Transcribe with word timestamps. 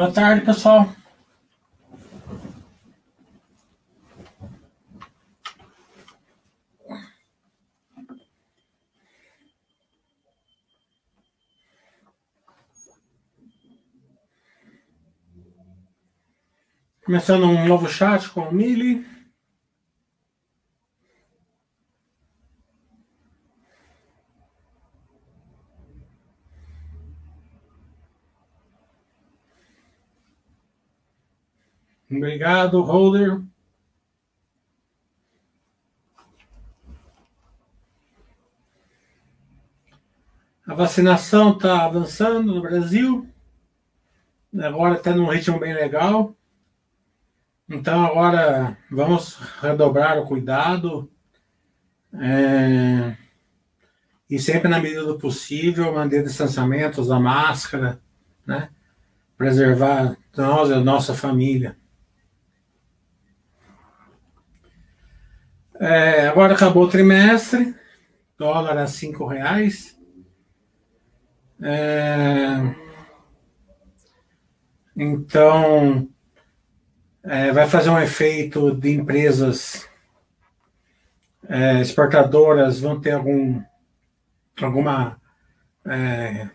Boa 0.00 0.10
tarde, 0.10 0.46
pessoal. 0.46 0.88
Começando 17.04 17.44
um 17.44 17.68
novo 17.68 17.86
chat 17.86 18.30
com 18.30 18.40
o 18.40 18.54
Mili. 18.54 19.06
Obrigado, 32.10 32.82
Holder. 32.82 33.40
A 40.66 40.74
vacinação 40.74 41.52
está 41.52 41.84
avançando 41.84 42.54
no 42.54 42.60
Brasil. 42.60 43.28
Agora 44.58 44.96
está 44.96 45.14
num 45.14 45.28
ritmo 45.28 45.58
bem 45.58 45.72
legal. 45.72 46.34
Então 47.68 48.04
agora 48.04 48.76
vamos 48.90 49.36
redobrar 49.60 50.18
o 50.18 50.26
cuidado 50.26 51.08
é, 52.12 53.16
e 54.28 54.38
sempre 54.38 54.68
na 54.68 54.80
medida 54.80 55.04
do 55.04 55.18
possível 55.18 55.94
manter 55.94 56.24
distanciamento, 56.24 57.00
usar 57.00 57.20
máscara, 57.20 58.00
né? 58.44 58.70
Preservar 59.36 60.16
nós 60.36 60.70
e 60.70 60.74
a 60.74 60.80
nossa 60.80 61.14
família. 61.14 61.76
É, 65.80 66.28
agora 66.28 66.52
acabou 66.52 66.84
o 66.84 66.88
trimestre, 66.90 67.74
dólar 68.36 68.76
a 68.76 68.86
cinco 68.86 69.24
reais. 69.24 69.98
É, 71.62 72.74
então 74.94 76.06
é, 77.22 77.50
vai 77.50 77.66
fazer 77.66 77.88
um 77.88 77.98
efeito 77.98 78.74
de 78.74 78.90
empresas 78.90 79.88
é, 81.48 81.80
exportadoras 81.80 82.80
vão 82.80 83.00
ter 83.00 83.12
algum 83.12 83.62
alguma 84.60 85.18
é, 85.86 86.50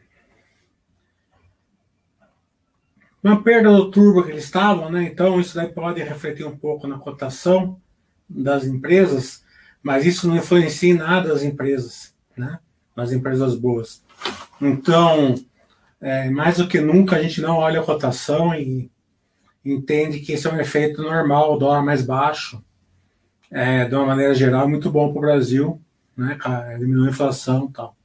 uma 3.24 3.42
perda 3.44 3.72
do 3.72 3.90
turbo 3.90 4.24
que 4.24 4.30
eles 4.30 4.44
estavam, 4.44 4.92
né? 4.92 5.04
Então 5.04 5.40
isso 5.40 5.56
daí 5.56 5.74
pode 5.74 6.02
refletir 6.04 6.46
um 6.46 6.56
pouco 6.56 6.88
na 6.88 7.00
cotação 7.00 7.82
das 8.30 8.66
empresas, 8.66 9.44
mas 9.82 10.06
isso 10.06 10.28
não 10.28 10.38
influencia 10.38 10.92
em 10.92 10.98
nada 10.98 11.34
as 11.34 11.44
empresas, 11.44 12.14
né? 12.36 12.60
As 12.96 13.12
empresas 13.12 13.56
boas. 13.56 14.04
Então, 14.62 15.36
é, 16.00 16.30
mais 16.30 16.58
do 16.58 16.68
que 16.68 16.80
nunca 16.80 17.18
a 17.18 17.22
gente 17.22 17.42
não 17.42 17.58
olha 17.58 17.82
a 17.82 17.86
cotação 17.86 18.54
e 18.56 18.90
entende 19.64 20.20
que 20.20 20.34
esse 20.34 20.48
é 20.48 20.52
um 20.52 20.60
efeito 20.60 21.02
normal, 21.02 21.54
o 21.54 21.58
dólar 21.58 21.84
mais 21.84 22.04
baixo, 22.04 22.64
é, 23.52 23.86
de 23.86 23.96
uma 23.96 24.06
maneira 24.06 24.34
geral, 24.34 24.68
muito 24.68 24.92
bom 24.92 25.10
para 25.10 25.18
o 25.18 25.22
Brasil, 25.22 25.82
né, 26.16 26.38
diminui 26.78 27.08
a 27.08 27.12
inflação 27.12 27.68
e 27.70 27.74
tal. 27.74 27.98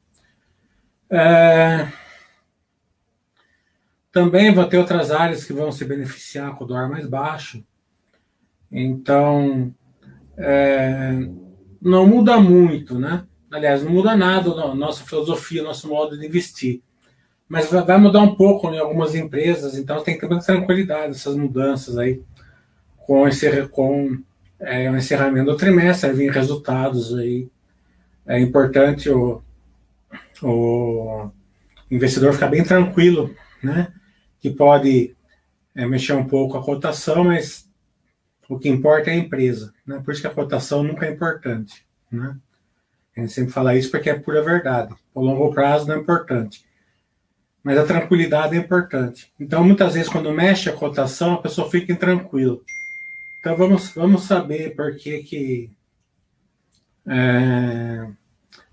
É, 1.10 1.88
também 4.12 4.52
vão 4.52 4.68
ter 4.68 4.78
outras 4.78 5.10
áreas 5.10 5.44
que 5.44 5.52
vão 5.52 5.70
se 5.70 5.84
beneficiar 5.84 6.54
com 6.54 6.64
o 6.64 6.66
dólar 6.66 6.88
mais 6.88 7.06
baixo. 7.06 7.64
Então, 8.70 9.74
é, 10.40 11.28
não 11.80 12.06
muda 12.06 12.40
muito, 12.40 12.98
né? 12.98 13.24
Aliás, 13.50 13.82
não 13.82 13.92
muda 13.92 14.16
nada 14.16 14.50
a 14.50 14.74
nossa 14.74 15.04
filosofia, 15.04 15.62
nosso 15.62 15.88
modo 15.88 16.18
de 16.18 16.26
investir 16.26 16.82
mas 17.50 17.68
vai 17.68 17.98
mudar 17.98 18.20
um 18.20 18.36
pouco 18.36 18.68
em 18.68 18.78
algumas 18.78 19.16
empresas, 19.16 19.76
então 19.76 20.04
tem 20.04 20.14
que 20.14 20.20
ter 20.20 20.28
muita 20.28 20.46
tranquilidade 20.46 21.16
essas 21.16 21.34
mudanças 21.34 21.98
aí 21.98 22.22
com, 22.98 23.26
esse, 23.26 23.66
com 23.66 24.16
é, 24.60 24.88
o 24.88 24.96
encerramento 24.96 25.50
do 25.50 25.56
trimestre, 25.56 26.12
vem 26.12 26.30
resultados 26.30 27.12
aí. 27.12 27.48
É 28.24 28.38
importante 28.38 29.10
o, 29.10 29.42
o 30.40 31.28
investidor 31.90 32.34
ficar 32.34 32.46
bem 32.46 32.62
tranquilo, 32.62 33.34
né? 33.60 33.92
Que 34.38 34.50
pode 34.50 35.16
é, 35.74 35.84
mexer 35.88 36.12
um 36.12 36.28
pouco 36.28 36.56
a 36.56 36.62
cotação, 36.62 37.24
mas 37.24 37.68
o 38.50 38.58
que 38.58 38.68
importa 38.68 39.10
é 39.10 39.14
a 39.14 39.16
empresa, 39.16 39.72
né? 39.86 40.00
Por 40.04 40.12
isso 40.12 40.20
que 40.20 40.26
a 40.26 40.34
cotação 40.34 40.82
nunca 40.82 41.06
é 41.06 41.12
importante, 41.12 41.86
né? 42.10 42.36
A 43.16 43.20
gente 43.20 43.32
sempre 43.32 43.52
fala 43.52 43.74
isso 43.74 43.90
porque 43.90 44.10
é 44.10 44.18
pura 44.18 44.42
verdade. 44.42 44.94
O 45.14 45.20
longo 45.20 45.52
prazo 45.52 45.86
não 45.86 45.94
é 45.94 45.98
importante 45.98 46.64
mas 47.62 47.78
a 47.78 47.84
tranquilidade 47.84 48.56
é 48.56 48.58
importante. 48.58 49.32
Então, 49.38 49.62
muitas 49.62 49.94
vezes, 49.94 50.08
quando 50.08 50.32
mexe 50.32 50.68
a 50.68 50.72
cotação, 50.72 51.34
a 51.34 51.42
pessoa 51.42 51.70
fica 51.70 51.92
intranquila. 51.92 52.58
Então, 53.38 53.56
vamos, 53.56 53.90
vamos 53.90 54.24
saber 54.24 54.74
por 54.74 54.96
que 54.96 55.22
que... 55.22 55.70
É, 57.06 58.06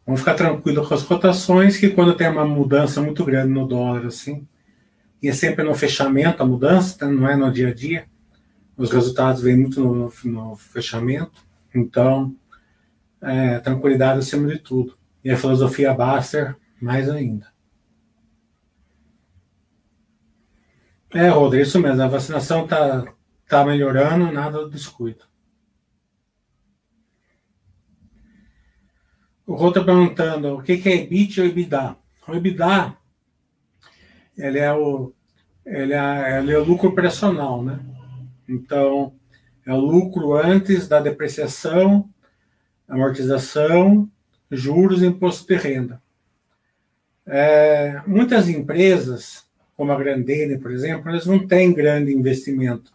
vamos 0.05 0.21
ficar 0.21 0.35
tranquilo 0.35 0.87
com 0.87 0.93
as 0.93 1.03
cotações, 1.03 1.77
que 1.77 1.89
quando 1.89 2.15
tem 2.15 2.29
uma 2.29 2.45
mudança 2.45 3.01
muito 3.01 3.25
grande 3.25 3.51
no 3.51 3.67
dólar, 3.67 4.05
assim, 4.05 4.47
e 5.21 5.27
é 5.27 5.33
sempre 5.33 5.63
no 5.63 5.73
fechamento 5.73 6.43
a 6.43 6.45
mudança, 6.45 6.99
tá? 6.99 7.07
não 7.07 7.27
é 7.27 7.35
no 7.35 7.51
dia 7.51 7.69
a 7.69 7.73
dia, 7.73 8.05
os 8.77 8.91
resultados 8.91 9.41
vêm 9.41 9.57
muito 9.57 9.81
no, 9.81 10.13
no, 10.25 10.55
fechamento, 10.55 11.43
então, 11.73 12.35
é, 13.21 13.59
tranquilidade 13.59 14.19
acima 14.19 14.47
de 14.47 14.59
tudo. 14.59 14.95
E 15.23 15.31
a 15.31 15.37
filosofia 15.37 15.93
Baster, 15.93 16.55
mais 16.79 17.09
ainda. 17.09 17.51
É, 21.13 21.27
Rodrigo, 21.29 21.63
isso 21.63 21.79
mesmo. 21.79 22.03
A 22.03 22.07
vacinação 22.07 22.65
está 22.65 23.13
tá 23.47 23.65
melhorando, 23.65 24.31
nada 24.31 24.59
do 24.59 24.69
descuido. 24.69 25.25
O 29.45 29.55
Rô 29.55 29.69
está 29.69 29.83
perguntando 29.83 30.55
o 30.55 30.61
que, 30.61 30.77
que 30.77 30.89
é 30.89 30.95
EBIT 30.95 31.41
ou 31.41 31.47
EBITDA. 31.47 31.97
O 32.27 32.35
EBITDA 32.35 32.97
ele 34.37 34.59
é 34.59 34.71
o, 34.71 35.13
ele 35.65 35.93
é, 35.93 36.39
ele 36.39 36.51
é 36.51 36.57
o 36.59 36.63
lucro 36.63 36.89
operacional, 36.89 37.63
né? 37.63 37.79
Então, 38.47 39.13
é 39.65 39.73
o 39.73 39.77
lucro 39.77 40.33
antes 40.33 40.87
da 40.87 40.99
depreciação, 40.99 42.09
amortização, 42.87 44.09
juros 44.49 45.01
e 45.01 45.07
imposto 45.07 45.47
de 45.47 45.55
renda. 45.55 46.01
É, 47.25 48.01
muitas 48.07 48.47
empresas 48.47 49.47
como 49.77 49.91
a 49.91 49.95
Grandene, 49.95 50.57
por 50.57 50.71
exemplo, 50.71 51.11
eles 51.11 51.27
não 51.27 51.47
têm 51.47 51.71
grande 51.71 52.11
investimento. 52.11 52.91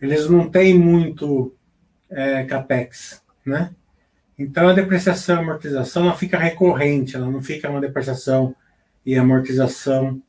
Eles 0.00 0.28
não 0.28 0.48
têm 0.48 0.76
muito 0.76 1.54
é, 2.08 2.44
capex, 2.44 3.22
né? 3.44 3.74
Então 4.38 4.68
a 4.68 4.72
depreciação 4.72 5.36
e 5.36 5.38
amortização 5.40 6.04
não 6.04 6.16
fica 6.16 6.38
recorrente, 6.38 7.14
ela 7.14 7.30
não 7.30 7.42
fica 7.42 7.68
uma 7.68 7.80
depreciação 7.80 8.56
e 9.04 9.14
amortização 9.14 10.20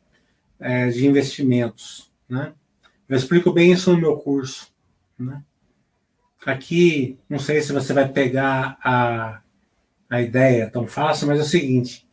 é, 0.60 0.90
de 0.90 1.08
investimentos, 1.08 2.12
né? 2.28 2.52
Eu 3.08 3.18
explico 3.18 3.52
bem 3.52 3.72
isso 3.72 3.92
no 3.92 4.00
meu 4.00 4.18
curso, 4.18 4.72
né? 5.18 5.44
Aqui, 6.46 7.18
não 7.30 7.40
sei 7.40 7.62
se 7.62 7.72
você 7.72 7.94
vai 7.94 8.08
pegar 8.08 8.78
a, 8.84 9.42
a 10.10 10.22
ideia 10.22 10.70
tão 10.70 10.86
fácil, 10.86 11.28
mas 11.28 11.40
é 11.40 11.44
o 11.44 11.46
seguinte: 11.46 12.06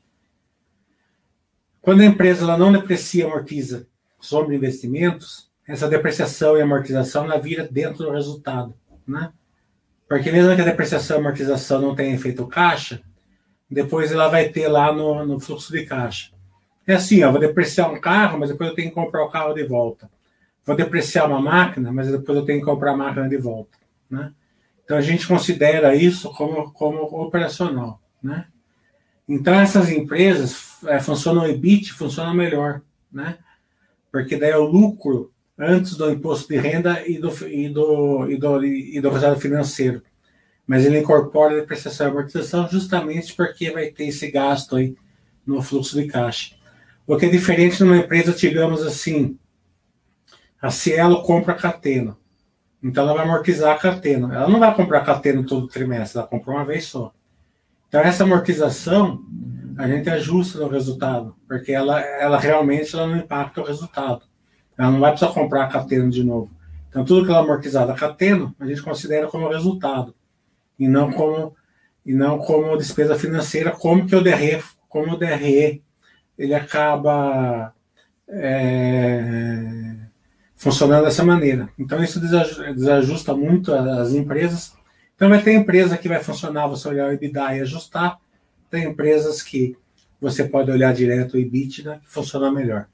quando 1.80 2.02
a 2.02 2.06
empresa 2.06 2.44
ela 2.44 2.56
não 2.56 2.72
deprecia 2.72 3.24
e 3.24 3.26
amortiza 3.26 3.88
sobre 4.20 4.54
investimentos, 4.54 5.50
essa 5.66 5.88
depreciação 5.88 6.56
e 6.56 6.62
amortização 6.62 7.24
ela 7.24 7.38
vira 7.38 7.66
dentro 7.66 8.04
do 8.04 8.12
resultado, 8.12 8.74
né? 9.06 9.32
Porque 10.08 10.30
mesmo 10.30 10.54
que 10.54 10.62
a 10.62 10.64
depreciação 10.64 11.16
e 11.16 11.20
amortização 11.20 11.80
não 11.80 11.94
tenha 11.94 12.18
feito 12.18 12.46
caixa, 12.46 13.00
depois 13.70 14.10
ela 14.10 14.28
vai 14.28 14.48
ter 14.48 14.66
lá 14.66 14.92
no, 14.92 15.24
no 15.24 15.38
fluxo 15.38 15.72
de 15.72 15.86
caixa. 15.86 16.32
É 16.86 16.94
assim, 16.94 17.22
ó, 17.22 17.30
vou 17.30 17.40
depreciar 17.40 17.90
um 17.90 18.00
carro, 18.00 18.38
mas 18.38 18.50
depois 18.50 18.70
eu 18.70 18.74
tenho 18.74 18.88
que 18.88 18.94
comprar 18.94 19.24
o 19.24 19.30
carro 19.30 19.54
de 19.54 19.62
volta. 19.62 20.10
Vou 20.64 20.76
depreciar 20.76 21.26
uma 21.26 21.40
máquina, 21.40 21.92
mas 21.92 22.10
depois 22.10 22.38
eu 22.38 22.44
tenho 22.44 22.60
que 22.60 22.64
comprar 22.64 22.92
a 22.92 22.96
máquina 22.96 23.28
de 23.28 23.36
volta, 23.36 23.76
né? 24.08 24.32
Então 24.84 24.96
a 24.96 25.00
gente 25.00 25.26
considera 25.26 25.94
isso 25.94 26.30
como, 26.32 26.72
como 26.72 27.02
operacional, 27.22 28.00
né? 28.22 28.46
Então, 29.32 29.54
essas 29.54 29.88
empresas 29.88 30.82
é, 30.86 30.98
funcionam 30.98 31.46
EBIT, 31.46 31.92
funciona 31.92 32.34
melhor, 32.34 32.82
né? 33.12 33.38
Porque 34.10 34.36
daí 34.36 34.50
é 34.50 34.56
o 34.56 34.64
lucro 34.64 35.32
antes 35.56 35.94
do 35.94 36.10
imposto 36.10 36.48
de 36.48 36.58
renda 36.58 37.06
e 37.06 37.16
do, 37.16 37.28
e 37.46 37.68
do, 37.68 38.28
e 38.28 38.36
do, 38.36 38.64
e 38.64 39.00
do 39.00 39.08
resultado 39.08 39.38
financeiro. 39.38 40.02
Mas 40.66 40.84
ele 40.84 40.98
incorpora 40.98 41.54
a 41.54 41.60
depreciação 41.60 42.08
e 42.08 42.10
amortização 42.10 42.68
justamente 42.68 43.32
porque 43.34 43.70
vai 43.70 43.90
ter 43.90 44.06
esse 44.06 44.28
gasto 44.32 44.74
aí 44.74 44.96
no 45.46 45.62
fluxo 45.62 45.94
de 45.94 46.08
caixa. 46.08 46.56
O 47.06 47.16
que 47.16 47.26
é 47.26 47.28
diferente 47.28 47.80
numa 47.84 47.98
empresa, 47.98 48.32
digamos 48.32 48.82
assim, 48.82 49.38
A 50.60 50.70
Cielo 50.70 51.22
compra 51.22 51.54
a 51.54 51.56
Catena. 51.56 52.16
Então 52.82 53.04
ela 53.04 53.14
vai 53.14 53.24
amortizar 53.24 53.74
a 53.74 53.78
Catena. 53.78 54.34
Ela 54.34 54.48
não 54.48 54.58
vai 54.58 54.74
comprar 54.74 54.98
a 54.98 55.04
Catena 55.04 55.44
todo 55.44 55.68
trimestre, 55.68 56.18
ela 56.18 56.28
compra 56.28 56.52
uma 56.52 56.64
vez 56.64 56.84
só. 56.84 57.12
Então 57.88 58.00
essa 58.00 58.24
amortização 58.24 59.24
a 59.78 59.88
gente 59.88 60.10
ajusta 60.10 60.58
no 60.58 60.68
resultado, 60.68 61.34
porque 61.48 61.72
ela, 61.72 62.00
ela 62.00 62.38
realmente 62.38 62.94
ela 62.94 63.06
não 63.06 63.16
impacta 63.16 63.60
o 63.60 63.64
resultado. 63.64 64.22
Ela 64.76 64.90
não 64.90 65.00
vai 65.00 65.10
precisar 65.10 65.32
comprar 65.32 65.64
a 65.64 65.68
Catena 65.68 66.08
de 66.08 66.22
novo. 66.22 66.50
Então 66.88 67.04
tudo 67.04 67.24
que 67.24 67.30
ela 67.30 67.40
amortizar 67.40 67.86
da 67.86 67.94
Catena, 67.94 68.54
a 68.58 68.66
gente 68.66 68.82
considera 68.82 69.28
como 69.28 69.48
resultado 69.48 70.14
e 70.78 70.88
não 70.88 71.12
como 71.12 71.54
e 72.04 72.14
não 72.14 72.38
como 72.38 72.76
despesa 72.76 73.14
financeira, 73.14 73.70
como 73.70 74.06
que 74.06 74.16
o 74.16 74.22
DRE, 74.22 74.62
como 74.88 75.12
o 75.12 75.16
DRE 75.16 75.82
ele 76.38 76.54
acaba 76.54 77.74
é, 78.26 79.96
funcionando 80.60 81.06
dessa 81.06 81.24
maneira. 81.24 81.70
Então 81.78 82.04
isso 82.04 82.20
desajusta 82.20 83.34
muito 83.34 83.72
as 83.72 84.12
empresas. 84.12 84.76
Então 85.16 85.30
vai 85.30 85.42
ter 85.42 85.54
empresa 85.54 85.96
que 85.96 86.06
vai 86.06 86.22
funcionar, 86.22 86.66
você 86.66 86.86
olhar 86.86 87.08
o 87.08 87.12
EBITDA 87.12 87.56
e 87.56 87.60
ajustar. 87.62 88.18
Tem 88.68 88.84
empresas 88.84 89.42
que 89.42 89.74
você 90.20 90.44
pode 90.44 90.70
olhar 90.70 90.92
direto 90.92 91.34
o 91.34 91.38
EBITDA 91.38 92.00
que 92.00 92.10
funciona 92.10 92.52
melhor. 92.52 92.86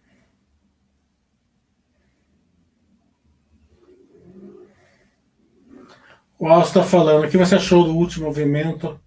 O 6.39 6.47
Alcio 6.47 6.69
está 6.69 6.85
falando, 6.85 7.25
o 7.25 7.29
que 7.29 7.37
você 7.37 7.57
achou 7.57 7.83
do 7.83 7.97
último 7.97 8.27
movimento 8.27 9.01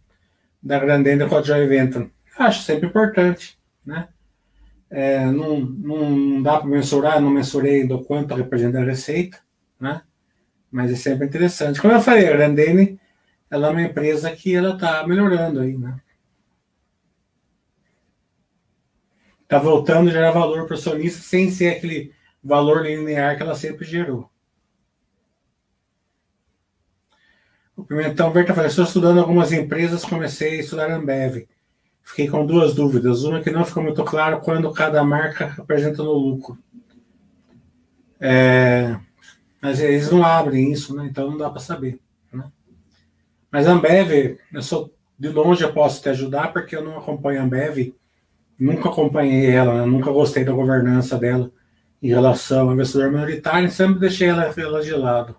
da 0.62 0.78
Grandenda 0.78 1.30
com 1.30 1.38
a 1.38 1.42
Joy 1.42 1.66
Venture? 1.66 2.12
Acho 2.38 2.64
sempre 2.64 2.90
importante, 2.90 3.58
né? 3.86 4.10
É, 4.90 5.26
não, 5.26 5.60
não 5.60 6.42
dá 6.42 6.58
para 6.60 6.68
mensurar, 6.68 7.22
não 7.22 7.30
mensurei 7.30 7.86
do 7.88 8.04
quanto 8.04 8.34
representa 8.34 8.80
a 8.80 8.84
receita, 8.84 9.40
né? 9.80 10.02
Mas 10.72 10.92
é 10.92 10.96
sempre 10.96 11.28
interessante. 11.28 11.80
Como 11.80 11.94
eu 11.94 12.02
falei, 12.02 12.28
a 12.28 12.32
Grandene 12.32 13.00
ela 13.50 13.68
é 13.68 13.72
uma 13.72 13.82
empresa 13.82 14.32
que 14.32 14.56
ela 14.56 14.76
está 14.76 15.06
melhorando 15.08 15.60
aí, 15.60 15.78
né? 15.78 16.00
Está 19.44 19.58
voltando 19.58 20.10
a 20.10 20.14
gerar 20.14 20.32
valor 20.32 20.66
para 20.66 20.76
o 20.76 20.78
acionista 20.78 21.22
sem 21.22 21.50
ser 21.50 21.76
aquele 21.76 22.14
valor 22.44 22.86
linear 22.86 23.36
que 23.36 23.42
ela 23.42 23.56
sempre 23.56 23.86
gerou. 23.86 24.30
O 27.76 27.84
Pimentão 27.84 28.32
Verde 28.32 28.54
falou, 28.54 28.68
estou 28.68 28.86
estudando 28.86 29.20
algumas 29.20 29.52
empresas, 29.52 30.06
comecei 30.06 30.58
a 30.58 30.62
estudar 30.62 30.92
Ambev. 30.92 31.48
Fiquei 32.10 32.28
com 32.28 32.44
duas 32.44 32.74
dúvidas. 32.74 33.24
Uma 33.24 33.40
que 33.40 33.52
não 33.52 33.64
ficou 33.64 33.84
muito 33.84 34.04
claro 34.04 34.42
quando 34.42 34.74
cada 34.74 35.04
marca 35.04 35.54
apresenta 35.60 36.02
no 36.02 36.12
lucro. 36.12 36.58
É, 38.20 38.98
mas 39.62 39.80
eles 39.80 40.10
não 40.12 40.26
abrem 40.26 40.72
isso, 40.72 40.96
né? 40.96 41.06
então 41.06 41.30
não 41.30 41.38
dá 41.38 41.52
para 41.52 41.60
saber. 41.60 42.00
Né? 42.34 42.44
Mas 43.52 43.68
a 43.68 43.74
Ambev, 43.74 44.40
eu 44.52 44.62
sou, 44.64 44.92
de 45.20 45.30
longe 45.30 45.64
eu 45.64 45.72
posso 45.72 46.02
te 46.02 46.10
ajudar 46.10 46.52
porque 46.52 46.76
eu 46.76 46.84
não 46.84 46.98
acompanho 46.98 47.42
a 47.42 47.44
Ambev, 47.44 47.94
nunca 48.60 48.90
acompanhei 48.90 49.52
ela, 49.52 49.82
né? 49.82 49.86
nunca 49.86 50.12
gostei 50.12 50.44
da 50.44 50.52
governança 50.52 51.16
dela 51.16 51.52
em 52.02 52.10
relação 52.10 52.68
ao 52.68 52.74
investidor 52.74 53.12
minoritário, 53.12 53.70
sempre 53.70 54.00
deixei 54.00 54.30
ela, 54.30 54.52
ela 54.58 54.82
de 54.82 54.94
lado. 54.94 55.36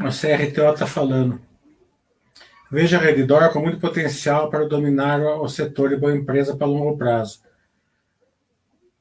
A 0.00 0.08
CRTO 0.08 0.72
está 0.72 0.86
falando. 0.86 1.38
Veja 2.70 2.96
a 2.96 3.00
Redditor 3.00 3.52
com 3.52 3.60
muito 3.60 3.78
potencial 3.78 4.48
para 4.48 4.66
dominar 4.66 5.20
o 5.20 5.46
setor 5.46 5.90
de 5.90 5.96
boa 5.96 6.16
empresa 6.16 6.56
para 6.56 6.66
longo 6.66 6.96
prazo. 6.96 7.42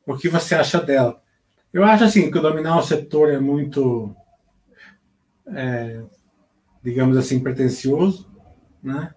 O 0.06 0.18
que 0.18 0.28
você 0.28 0.56
acha 0.56 0.82
dela? 0.82 1.22
Eu 1.72 1.86
acho 1.86 2.04
assim 2.04 2.30
que 2.30 2.40
dominar 2.40 2.78
o 2.78 2.84
setor 2.84 3.30
é 3.30 3.40
muito, 3.40 4.14
é, 5.48 6.02
digamos 6.84 7.16
assim, 7.16 7.40
pretencioso, 7.40 8.30
né? 8.84 9.14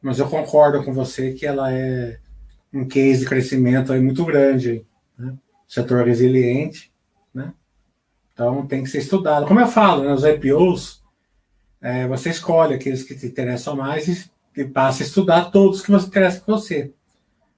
Mas 0.00 0.18
eu 0.18 0.30
concordo 0.30 0.82
com 0.82 0.94
você 0.94 1.34
que 1.34 1.44
ela 1.44 1.70
é 1.70 2.18
um 2.72 2.88
case 2.88 3.20
de 3.20 3.26
crescimento 3.26 3.92
aí 3.92 4.00
muito 4.00 4.24
grande, 4.24 4.86
né? 5.18 5.36
setor 5.68 6.06
resiliente? 6.06 6.90
Então 8.36 8.66
tem 8.66 8.82
que 8.82 8.90
ser 8.90 8.98
estudado. 8.98 9.46
Como 9.46 9.58
eu 9.58 9.66
falo, 9.66 10.04
né, 10.04 10.12
os 10.12 10.22
IPOs, 10.22 11.02
é, 11.80 12.06
você 12.06 12.28
escolhe 12.28 12.74
aqueles 12.74 13.02
que 13.02 13.14
te 13.14 13.24
interessam 13.24 13.74
mais 13.74 14.06
e, 14.06 14.30
e 14.60 14.64
passa 14.66 15.02
a 15.02 15.06
estudar 15.06 15.46
todos 15.46 15.80
que 15.80 15.90
você 15.90 16.06
interessam 16.06 16.42
com 16.42 16.52
você. 16.52 16.92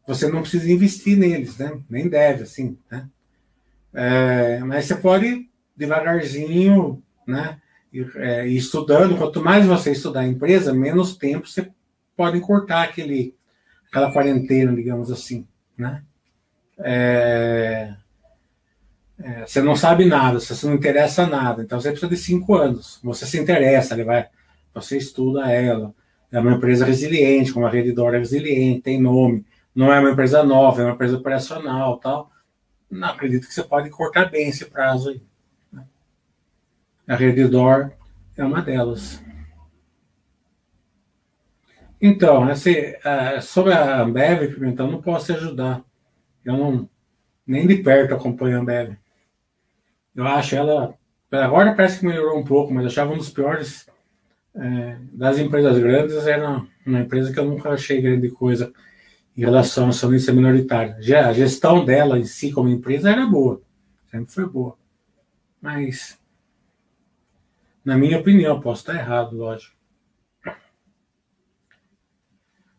Você 0.07 0.29
não 0.29 0.41
precisa 0.41 0.71
investir 0.71 1.19
neles, 1.19 1.59
né? 1.59 1.81
Nem 1.91 2.09
deve, 2.09 2.45
assim, 2.45 2.79
né? 2.89 3.09
É, 3.93 4.61
mas 4.61 4.85
você 4.85 4.95
pode 4.95 5.51
devagarzinho, 5.77 7.03
né? 7.27 7.61
Ir, 7.93 8.13
é, 8.15 8.47
ir 8.47 8.57
estudando. 8.57 9.19
Quanto 9.19 9.43
mais 9.43 9.67
você 9.67 9.91
estudar 9.91 10.21
a 10.21 10.29
empresa, 10.29 10.73
menos 10.73 11.17
tempo 11.17 11.49
você 11.49 11.69
pode 12.17 12.39
cortar 12.39 12.85
aquele, 12.85 13.35
aquela 13.89 14.13
quarentena, 14.13 14.73
digamos 14.73 15.11
assim, 15.11 15.45
né? 15.77 16.05
É, 16.79 17.97
é, 19.21 19.45
você 19.45 19.61
não 19.61 19.75
sabe 19.75 20.05
nada, 20.05 20.39
você 20.39 20.67
não 20.67 20.75
interessa 20.75 21.27
nada, 21.27 21.63
então 21.63 21.81
você 21.81 21.91
precisa 21.91 22.11
de 22.11 22.17
cinco 22.17 22.55
anos. 22.55 23.01
Você 23.03 23.27
se 23.27 23.39
interessa, 23.39 23.95
ele 23.95 24.05
vai, 24.05 24.29
você 24.73 24.97
estuda 24.97 25.51
ela. 25.51 25.93
É 26.31 26.39
uma 26.39 26.53
empresa 26.53 26.85
resiliente, 26.85 27.53
como 27.53 27.67
a 27.67 27.71
Redditor 27.71 28.15
é 28.15 28.19
resiliente, 28.19 28.83
tem 28.83 29.01
nome. 29.01 29.45
Não 29.75 29.93
é 29.93 29.99
uma 29.99 30.11
empresa 30.11 30.45
nova, 30.45 30.83
é 30.83 30.85
uma 30.85 30.95
empresa 30.95 31.17
operacional 31.17 31.99
tal. 31.99 32.31
Não 32.91 33.09
acredito 33.09 33.47
que 33.49 33.55
você 33.55 33.63
pode 33.63 33.91
cortar 33.91 34.31
bem 34.31 34.49
esse 34.49 34.67
prazo 34.67 35.11
aí. 35.11 35.23
Né? 35.73 35.85
A 37.09 37.17
Redditor 37.17 37.91
é 38.37 38.45
uma 38.45 38.63
delas. 38.63 39.23
Então, 42.01 42.47
uh, 42.47 43.43
sobre 43.43 43.73
a 43.73 44.01
Ambev, 44.01 44.55
Pimentão, 44.55 44.89
não 44.89 45.03
posso 45.03 45.27
te 45.27 45.33
ajudar. 45.33 45.83
Eu 46.45 46.57
não, 46.57 46.89
nem 47.45 47.67
de 47.67 47.79
perto 47.79 48.15
acompanho 48.15 48.59
a 48.59 48.61
Ambev. 48.61 48.97
Eu 50.19 50.27
acho 50.27 50.57
ela. 50.57 50.99
Agora 51.31 51.77
parece 51.77 52.01
que 52.01 52.07
melhorou 52.07 52.37
um 52.37 52.45
pouco, 52.45 52.75
mas 52.75 52.87
achava 52.87 53.13
um 53.13 53.17
dos 53.17 53.31
piores 53.31 53.87
é, 54.53 54.97
das 55.13 55.39
empresas 55.39 55.79
grandes. 55.79 56.27
Era 56.27 56.67
uma 56.85 56.99
empresa 56.99 57.33
que 57.33 57.39
eu 57.39 57.45
nunca 57.45 57.71
achei 57.71 58.03
grande 58.03 58.29
coisa 58.29 58.73
em 59.37 59.43
relação 59.43 59.87
à 59.87 59.89
acionista 59.91 60.33
minoritária. 60.33 60.97
Já 60.99 61.29
a 61.29 61.33
gestão 61.33 61.85
dela 61.85 62.19
em 62.19 62.25
si 62.25 62.51
como 62.51 62.69
empresa 62.69 63.13
era 63.13 63.25
boa, 63.27 63.63
sempre 64.11 64.33
foi 64.33 64.45
boa. 64.49 64.77
Mas, 65.61 66.19
na 67.85 67.97
minha 67.97 68.19
opinião, 68.19 68.61
posso 68.61 68.81
estar 68.81 69.01
errado, 69.01 69.37
lógico. 69.37 69.77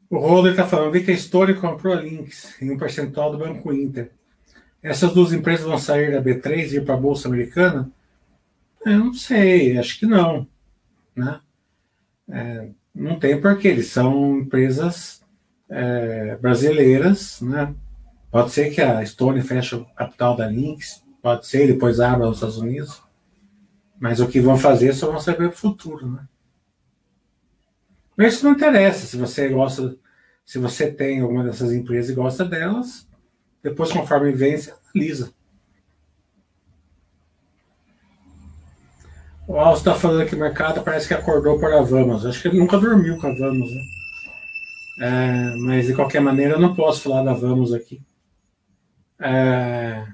O 0.10 0.17
Roller 0.17 0.51
está 0.51 0.67
falando, 0.67 0.91
vi 0.91 1.05
que 1.05 1.12
a 1.12 1.13
História 1.13 1.55
comprou 1.55 1.93
a 1.93 2.01
Links 2.01 2.62
em 2.62 2.69
um 2.69 2.77
percentual 2.77 3.31
do 3.31 3.38
Banco 3.38 3.72
Inter. 3.72 4.12
Essas 4.82 5.14
duas 5.14 5.34
empresas 5.34 5.66
vão 5.66 5.78
sair 5.78 6.12
da 6.12 6.22
B3 6.22 6.72
e 6.72 6.76
ir 6.78 6.86
para 6.86 6.96
a 6.96 7.00
Bolsa 7.00 7.28
Americana? 7.28 7.92
Eu 8.86 9.00
não 9.00 9.14
sei, 9.14 9.78
acho 9.78 10.00
que 10.00 10.06
não. 10.06 10.48
Né? 11.16 11.40
É, 12.30 12.70
não 12.96 13.20
tem 13.20 13.40
porquê, 13.40 13.68
eles 13.68 13.88
são 13.88 14.40
empresas 14.40 15.22
é, 15.70 16.38
brasileiras. 16.38 17.42
Né? 17.42 17.74
Pode 18.32 18.52
ser 18.52 18.70
que 18.70 18.82
a 18.82 19.06
Stone 19.06 19.42
feche 19.42 19.76
o 19.76 19.86
capital 19.96 20.36
da 20.36 20.48
Lynx, 20.48 21.04
pode 21.22 21.46
ser, 21.46 21.68
depois 21.68 22.00
abra 22.00 22.28
nos 22.28 22.38
Estados 22.38 22.58
Unidos. 22.58 23.02
Mas 24.00 24.22
o 24.22 24.28
que 24.28 24.40
vão 24.40 24.58
fazer 24.58 24.94
só 24.94 25.12
vão 25.12 25.20
saber 25.20 25.48
o 25.48 25.52
futuro. 25.52 26.10
Né? 26.10 26.26
Mas 28.16 28.36
isso 28.36 28.46
não 28.46 28.54
interessa. 28.54 29.06
Se 29.06 29.18
você 29.18 29.50
gosta, 29.50 29.98
se 30.46 30.58
você 30.58 30.90
tem 30.90 31.20
alguma 31.20 31.44
dessas 31.44 31.74
empresas 31.74 32.10
e 32.10 32.16
gosta 32.16 32.46
delas, 32.46 33.09
depois, 33.62 33.92
conforme 33.92 34.32
vem, 34.32 34.58
você 34.58 34.74
analisa. 34.94 35.34
O 39.48 39.58
Alcio 39.58 39.80
está 39.80 39.96
falando 39.96 40.32
o 40.32 40.38
mercado 40.38 40.84
parece 40.84 41.08
que 41.08 41.13
acordou 41.13 41.60
para 41.60 41.80
a 41.80 41.82
Vamos. 41.82 42.25
Acho 42.25 42.42
que 42.42 42.48
ele 42.50 42.60
nunca 42.60 42.78
dormiu 42.78 43.18
com 43.18 43.28
a 43.28 43.34
Vamos, 43.34 43.72
né? 43.72 43.82
É, 45.01 45.56
mas 45.56 45.88
de 45.88 45.96
qualquer 45.96 46.20
maneira 46.20 46.54
eu 46.54 46.60
não 46.60 46.75
posso 46.75 47.01
falar 47.01 47.24
da 47.24 47.34
Vamos 47.34 47.74
aqui. 47.74 48.01
É, 49.20 50.06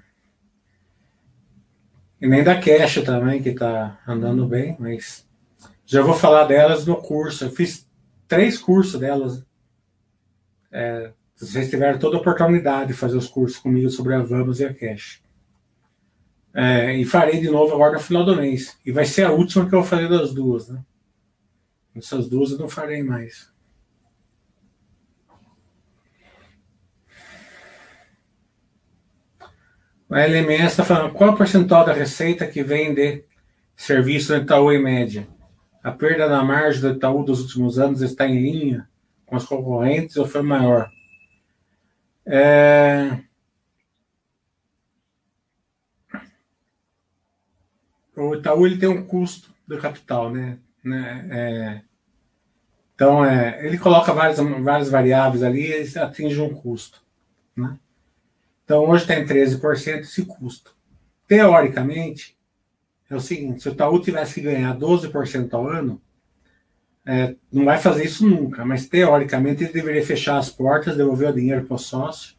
e 2.22 2.28
nem 2.28 2.44
da 2.44 2.60
Cash 2.60 3.04
também, 3.04 3.42
que 3.44 3.50
está 3.50 4.00
andando 4.08 4.48
bem, 4.48 4.76
mas 4.80 5.28
já 5.86 6.02
vou 6.02 6.16
falar 6.16 6.46
delas 6.46 6.86
no 6.86 6.96
curso. 6.96 7.44
Eu 7.44 7.52
fiz 7.52 7.88
três 8.28 8.58
cursos 8.58 9.00
delas. 9.00 9.46
É, 10.72 11.12
vocês 11.36 11.70
tiveram 11.70 12.00
toda 12.00 12.16
a 12.16 12.20
oportunidade 12.20 12.88
de 12.88 12.94
fazer 12.94 13.18
os 13.18 13.28
cursos 13.28 13.60
comigo 13.60 13.90
sobre 13.90 14.14
a 14.16 14.22
Vamos 14.22 14.60
e 14.60 14.66
a 14.66 14.74
Cash. 14.74 15.22
É, 16.54 16.96
e 16.96 17.04
farei 17.04 17.42
de 17.42 17.50
novo 17.50 17.74
agora 17.74 17.94
no 17.94 18.00
final 18.00 18.26
do 18.26 18.38
mês. 18.38 18.78
E 18.86 18.92
vai 18.92 19.06
ser 19.06 19.26
a 19.26 19.32
última 19.32 19.68
que 19.68 19.76
eu 19.76 19.82
vou 19.82 19.88
fazer 19.88 20.08
das 20.08 20.34
duas, 20.34 20.70
né? 20.70 20.82
Essas 21.94 22.30
duas 22.30 22.52
eu 22.52 22.58
não 22.58 22.70
farei 22.70 23.04
mais. 23.04 23.54
A 30.10 30.22
LMS 30.22 30.68
está 30.68 30.86
falando 30.86 31.14
qual 31.14 31.34
o 31.34 31.38
percentual 31.38 31.84
da 31.84 31.92
receita 31.92 32.48
que 32.48 32.64
vem 32.64 32.94
de 32.94 33.26
serviço 33.76 34.34
do 34.34 34.44
Itaú 34.44 34.72
em 34.72 34.82
média? 34.82 35.28
A 35.84 35.92
perda 35.92 36.30
na 36.30 36.44
margem 36.44 36.80
do 36.80 36.92
Itaú 36.92 37.24
dos 37.24 37.42
últimos 37.42 37.78
anos 37.78 38.02
está 38.02 38.26
em 38.26 38.42
linha 38.42 38.88
com 39.26 39.36
os 39.36 39.46
concorrentes 39.46 40.16
ou 40.16 40.26
foi 40.26 40.42
maior? 40.42 40.90
É... 42.26 43.20
O 48.16 48.36
Itaú 48.36 48.66
ele 48.66 48.78
tem 48.78 48.90
um 48.90 49.06
custo 49.06 49.54
do 49.68 49.78
capital, 49.78 50.32
né? 50.32 50.58
né? 50.84 51.28
É... 51.30 51.82
Então, 52.96 53.24
é... 53.24 53.66
ele 53.66 53.78
coloca 53.78 54.14
várias, 54.14 54.40
várias 54.40 54.90
variáveis 54.90 55.44
ali 55.44 55.70
e 55.70 56.00
atinge 56.00 56.42
um 56.42 56.54
custo. 56.54 57.04
Né? 57.56 57.78
Então, 58.64 58.84
hoje 58.86 59.06
tem 59.06 59.26
13% 59.26 60.00
esse 60.00 60.26
custo. 60.26 60.76
Teoricamente, 61.28 62.36
é 63.10 63.16
o 63.16 63.20
seguinte: 63.20 63.62
se 63.62 63.70
o 63.70 63.72
Itaú 63.72 64.02
tivesse 64.02 64.36
que 64.36 64.42
ganhar 64.42 64.76
12% 64.78 65.54
ao 65.54 65.68
ano, 65.68 66.02
é, 67.06 67.36
não 67.52 67.66
vai 67.66 67.78
fazer 67.78 68.04
isso 68.04 68.28
nunca, 68.28 68.66
mas 68.66 68.88
teoricamente 68.88 69.64
ele 69.64 69.74
deveria 69.74 70.04
fechar 70.06 70.38
as 70.38 70.50
portas, 70.50 70.98
devolver 70.98 71.30
o 71.30 71.36
dinheiro 71.36 71.64
para 71.66 71.76
o 71.76 71.80
sócio, 71.80 72.34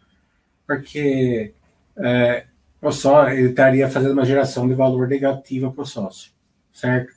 porque 0.66 1.52
é, 1.96 2.46
o 2.82 2.90
só 2.90 3.28
ele 3.28 3.50
estaria 3.50 3.88
fazendo 3.88 4.12
uma 4.12 4.24
geração 4.24 4.66
de 4.66 4.74
valor 4.74 5.06
negativa 5.08 5.70
para 5.70 5.82
o 5.82 5.86
sócio, 5.86 6.32
certo? 6.72 7.14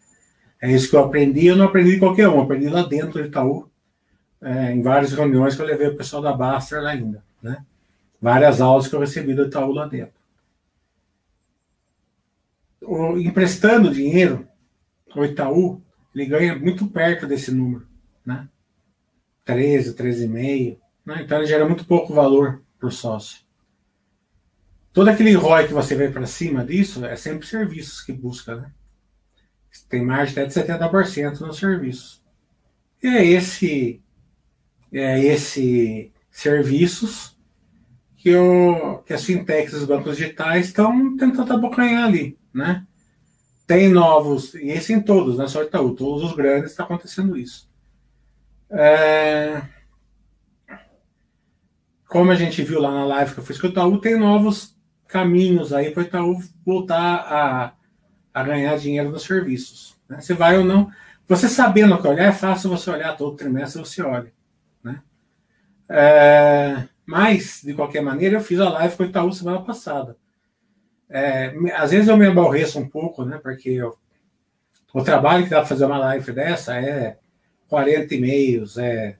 É 0.61 0.71
isso 0.71 0.89
que 0.89 0.95
eu 0.95 1.03
aprendi, 1.03 1.47
eu 1.47 1.55
não 1.55 1.65
aprendi 1.65 1.93
de 1.93 1.99
qualquer 1.99 2.27
um, 2.27 2.41
aprendi 2.41 2.67
lá 2.69 2.83
dentro 2.83 3.13
do 3.13 3.25
Itaú, 3.25 3.69
é, 4.41 4.71
em 4.71 4.81
várias 4.81 5.11
reuniões 5.13 5.55
que 5.55 5.61
eu 5.61 5.65
levei 5.65 5.87
o 5.87 5.97
pessoal 5.97 6.21
da 6.21 6.33
Baster 6.33 6.81
lá 6.81 6.91
ainda, 6.91 7.23
né? 7.41 7.65
Várias 8.21 8.61
aulas 8.61 8.87
que 8.87 8.95
eu 8.95 8.99
recebi 8.99 9.33
do 9.33 9.45
Itaú 9.45 9.71
lá 9.71 9.87
dentro. 9.87 10.13
O, 12.81 13.17
emprestando 13.17 13.93
dinheiro, 13.93 14.47
o 15.15 15.23
Itaú, 15.23 15.81
ele 16.13 16.25
ganha 16.25 16.57
muito 16.57 16.87
perto 16.87 17.27
desse 17.27 17.51
número, 17.51 17.87
né? 18.25 18.47
13, 19.45 19.95
13,5, 19.95 20.77
né? 21.05 21.21
Então 21.23 21.37
ele 21.37 21.47
gera 21.47 21.67
muito 21.67 21.85
pouco 21.85 22.13
valor 22.13 22.61
para 22.77 22.87
o 22.87 22.91
sócio. 22.91 23.39
Todo 24.91 25.09
aquele 25.09 25.33
ROI 25.33 25.67
que 25.67 25.73
você 25.73 25.95
vê 25.95 26.09
para 26.09 26.25
cima 26.25 26.65
disso 26.65 27.05
é 27.05 27.15
sempre 27.15 27.47
serviços 27.47 28.01
que 28.01 28.11
busca, 28.11 28.55
né? 28.55 28.71
Tem 29.87 30.03
margem 30.03 30.31
até 30.31 30.45
de 30.45 30.53
70% 30.53 31.39
nos 31.41 31.57
serviços. 31.57 32.21
E 33.01 33.07
é 33.07 33.25
esse, 33.25 34.01
é 34.91 35.19
esse 35.23 36.11
serviços 36.31 37.37
que, 38.17 38.35
o, 38.35 38.97
que 38.99 39.13
as 39.13 39.23
fintechs 39.23 39.73
os 39.73 39.85
bancos 39.85 40.17
digitais 40.17 40.67
estão 40.67 41.15
tentando 41.15 41.53
abocanhar 41.53 42.05
ali, 42.05 42.37
né? 42.53 42.85
Tem 43.69 43.87
novos, 43.87 44.55
e 44.55 44.69
esse 44.69 44.91
em 44.93 44.99
todos, 44.99 45.37
não 45.37 45.45
é 45.45 45.47
só 45.47 45.61
Itaú, 45.61 45.93
todos 45.93 46.23
os 46.23 46.35
grandes 46.35 46.71
está 46.71 46.85
acontecendo 46.85 47.37
isso. 47.37 47.69
É, 48.67 49.61
como 52.07 52.31
a 52.31 52.35
gente 52.35 52.63
viu 52.63 52.81
lá 52.81 52.89
na 52.89 53.05
live 53.05 53.31
que 53.31 53.39
eu 53.39 53.43
fiz 53.43 53.61
com 53.61 53.67
o 53.67 53.69
Itaú, 53.69 54.01
tem 54.01 54.17
novos 54.17 54.75
caminhos 55.07 55.71
aí 55.71 55.91
para 55.91 56.01
o 56.01 56.03
Itaú 56.03 56.43
voltar 56.65 56.97
a, 56.97 57.73
a 58.33 58.43
ganhar 58.43 58.75
dinheiro 58.75 59.11
nos 59.11 59.21
serviços. 59.21 59.95
Né? 60.09 60.19
Você 60.19 60.33
vai 60.33 60.57
ou 60.57 60.65
não. 60.65 60.91
Você 61.27 61.47
sabendo 61.47 61.93
o 61.93 62.01
que 62.01 62.07
olhar, 62.07 62.25
é 62.25 62.31
fácil 62.31 62.71
você 62.71 62.89
olhar 62.89 63.15
todo 63.15 63.37
trimestre, 63.37 63.85
você 63.85 64.01
olha. 64.01 64.33
Né? 64.83 64.99
É, 65.87 66.85
mas, 67.05 67.61
de 67.63 67.75
qualquer 67.75 68.01
maneira, 68.01 68.37
eu 68.37 68.41
fiz 68.41 68.59
a 68.59 68.67
live 68.67 68.97
com 68.97 69.03
o 69.03 69.05
Itaú 69.05 69.31
semana 69.31 69.61
passada. 69.61 70.17
É, 71.09 71.53
às 71.75 71.91
vezes 71.91 72.07
eu 72.07 72.17
me 72.17 72.27
aborreço 72.27 72.79
um 72.79 72.87
pouco, 72.87 73.25
né? 73.25 73.39
Porque 73.41 73.69
eu, 73.69 73.97
o 74.93 75.03
trabalho 75.03 75.43
que 75.43 75.49
dá 75.49 75.57
para 75.57 75.65
fazer 75.65 75.85
uma 75.85 75.97
live 75.97 76.31
dessa 76.31 76.75
é 76.75 77.17
40 77.67 78.13
e-mails, 78.15 78.77
é 78.77 79.17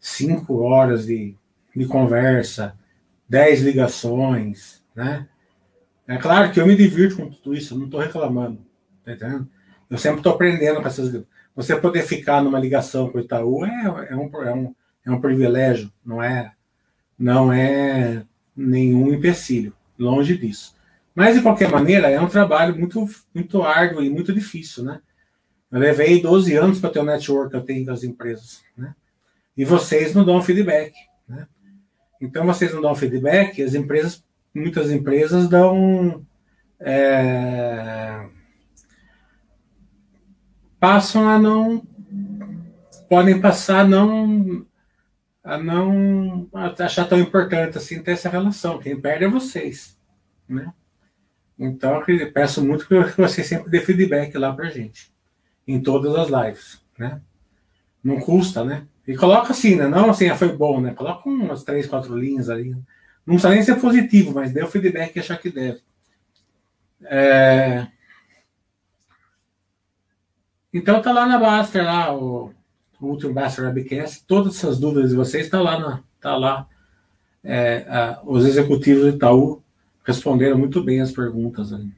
5 0.00 0.60
horas 0.62 1.06
de, 1.06 1.36
de 1.74 1.86
conversa, 1.86 2.76
10 3.28 3.62
ligações, 3.62 4.82
né? 4.94 5.28
É 6.06 6.16
claro 6.16 6.52
que 6.52 6.60
eu 6.60 6.66
me 6.66 6.76
divirto 6.76 7.16
com 7.16 7.30
tudo 7.30 7.54
isso, 7.54 7.74
eu 7.74 7.78
não 7.78 7.86
estou 7.86 8.00
reclamando, 8.00 8.58
tá 9.04 9.12
entendendo? 9.12 9.48
Eu 9.88 9.98
sempre 9.98 10.18
estou 10.18 10.32
aprendendo 10.32 10.80
com 10.80 10.86
essas. 10.86 11.24
Você 11.54 11.76
poder 11.76 12.02
ficar 12.02 12.42
numa 12.42 12.58
ligação 12.58 13.10
com 13.10 13.18
o 13.18 13.20
Itaú 13.20 13.64
é, 13.64 14.08
é, 14.10 14.16
um, 14.16 14.42
é, 14.42 14.54
um, 14.54 14.74
é 15.06 15.10
um 15.10 15.20
privilégio, 15.20 15.92
não 16.04 16.22
é, 16.22 16.52
não 17.18 17.52
é 17.52 18.24
nenhum 18.56 19.12
empecilho, 19.12 19.74
longe 19.98 20.36
disso. 20.36 20.74
Mas, 21.14 21.36
de 21.36 21.42
qualquer 21.42 21.70
maneira, 21.70 22.08
é 22.08 22.20
um 22.20 22.28
trabalho 22.28 22.76
muito, 22.76 23.06
muito 23.34 23.62
árduo 23.62 24.02
e 24.02 24.10
muito 24.10 24.32
difícil, 24.32 24.84
né? 24.84 25.00
Eu 25.70 25.78
levei 25.78 26.20
12 26.20 26.54
anos 26.54 26.80
para 26.80 26.90
ter 26.90 27.00
o 27.00 27.04
network 27.04 27.50
que 27.50 27.56
eu 27.56 27.62
tenho 27.62 27.84
com 27.84 27.92
as 27.92 28.04
empresas, 28.04 28.62
né? 28.76 28.94
E 29.56 29.64
vocês 29.64 30.14
não 30.14 30.24
dão 30.24 30.42
feedback, 30.42 30.94
né? 31.28 31.46
Então, 32.20 32.46
vocês 32.46 32.72
não 32.72 32.80
dão 32.80 32.94
feedback, 32.94 33.62
as 33.62 33.74
empresas, 33.74 34.24
muitas 34.54 34.90
empresas 34.90 35.48
dão... 35.48 36.24
É, 36.80 38.26
passam 40.80 41.28
a 41.28 41.38
não... 41.38 41.86
Podem 43.08 43.40
passar 43.40 43.80
a 43.80 43.84
não 43.84 44.66
a 45.44 45.58
não 45.58 46.48
achar 46.78 47.08
tão 47.08 47.18
importante 47.18 47.76
assim 47.76 48.02
ter 48.02 48.12
essa 48.12 48.28
relação. 48.28 48.78
Quem 48.78 49.00
perde 49.00 49.24
é 49.24 49.28
vocês, 49.28 49.98
né? 50.48 50.72
Então, 51.58 52.02
eu 52.08 52.32
peço 52.32 52.64
muito 52.64 52.86
que 52.86 52.94
você 53.16 53.44
sempre 53.44 53.70
dê 53.70 53.80
feedback 53.80 54.36
lá 54.36 54.52
pra 54.52 54.70
gente. 54.70 55.12
Em 55.66 55.80
todas 55.80 56.14
as 56.16 56.28
lives, 56.28 56.82
né? 56.98 57.20
Não 58.02 58.18
custa, 58.20 58.64
né? 58.64 58.86
E 59.06 59.16
coloca 59.16 59.52
assim, 59.52 59.76
né? 59.76 59.86
Não 59.86 60.10
assim, 60.10 60.28
ah, 60.28 60.36
foi 60.36 60.56
bom, 60.56 60.80
né? 60.80 60.94
Coloca 60.94 61.28
umas 61.28 61.62
três, 61.62 61.86
quatro 61.86 62.16
linhas 62.16 62.48
ali. 62.48 62.70
Não 63.24 63.34
precisa 63.34 63.50
nem 63.50 63.62
ser 63.62 63.80
positivo, 63.80 64.32
mas 64.34 64.52
dê 64.52 64.62
o 64.62 64.68
feedback 64.68 65.12
que 65.12 65.20
achar 65.20 65.38
que 65.38 65.50
deve. 65.50 65.80
É... 67.04 67.86
Então 70.72 71.02
tá 71.02 71.12
lá 71.12 71.26
na 71.26 71.38
Baster, 71.38 71.84
lá, 71.84 72.14
o, 72.14 72.52
o 73.00 73.06
Ultimate 73.06 73.34
Baster 73.34 73.64
Webcast. 73.66 74.24
Todas 74.26 74.56
essas 74.56 74.78
dúvidas 74.78 75.10
de 75.10 75.16
vocês 75.16 75.48
tá 75.48 75.60
lá, 75.60 75.78
na, 75.78 76.02
tá 76.20 76.36
lá. 76.36 76.66
É, 77.44 77.84
a, 77.88 78.20
os 78.24 78.46
executivos 78.46 79.02
do 79.02 79.16
Itaú 79.16 79.61
responderam 80.04 80.58
muito 80.58 80.82
bem 80.82 81.00
as 81.00 81.12
perguntas 81.12 81.72
ali. 81.72 81.92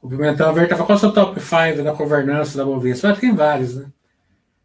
O 0.00 0.08
Pimentão 0.08 0.52
Verde 0.52 0.70
falou, 0.70 0.86
qual 0.86 0.96
é 0.96 0.98
o 0.98 1.00
seu 1.00 1.12
top 1.12 1.40
5 1.40 1.82
da 1.82 1.92
governança 1.92 2.58
da 2.58 2.64
Bovespa? 2.64 3.08
Ah, 3.08 3.16
tem 3.16 3.34
vários, 3.34 3.76
né? 3.76 3.86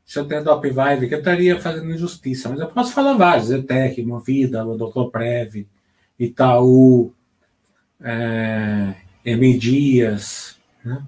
Se 0.05 0.19
eu 0.19 0.25
tenho 0.25 0.43
top 0.43 0.67
5 0.67 0.81
aqui, 0.81 1.13
eu 1.13 1.19
estaria 1.19 1.61
fazendo 1.61 1.93
injustiça, 1.93 2.49
mas 2.49 2.59
eu 2.59 2.67
posso 2.67 2.91
falar 2.91 3.13
vários. 3.13 3.49
ETEC, 3.49 4.03
Movida, 4.03 4.65
Doutor 4.65 5.09
Prev, 5.11 5.65
Itaú, 6.19 7.13
é, 8.01 8.95
M. 9.23 9.57
Dias, 9.57 10.59
né? 10.83 11.03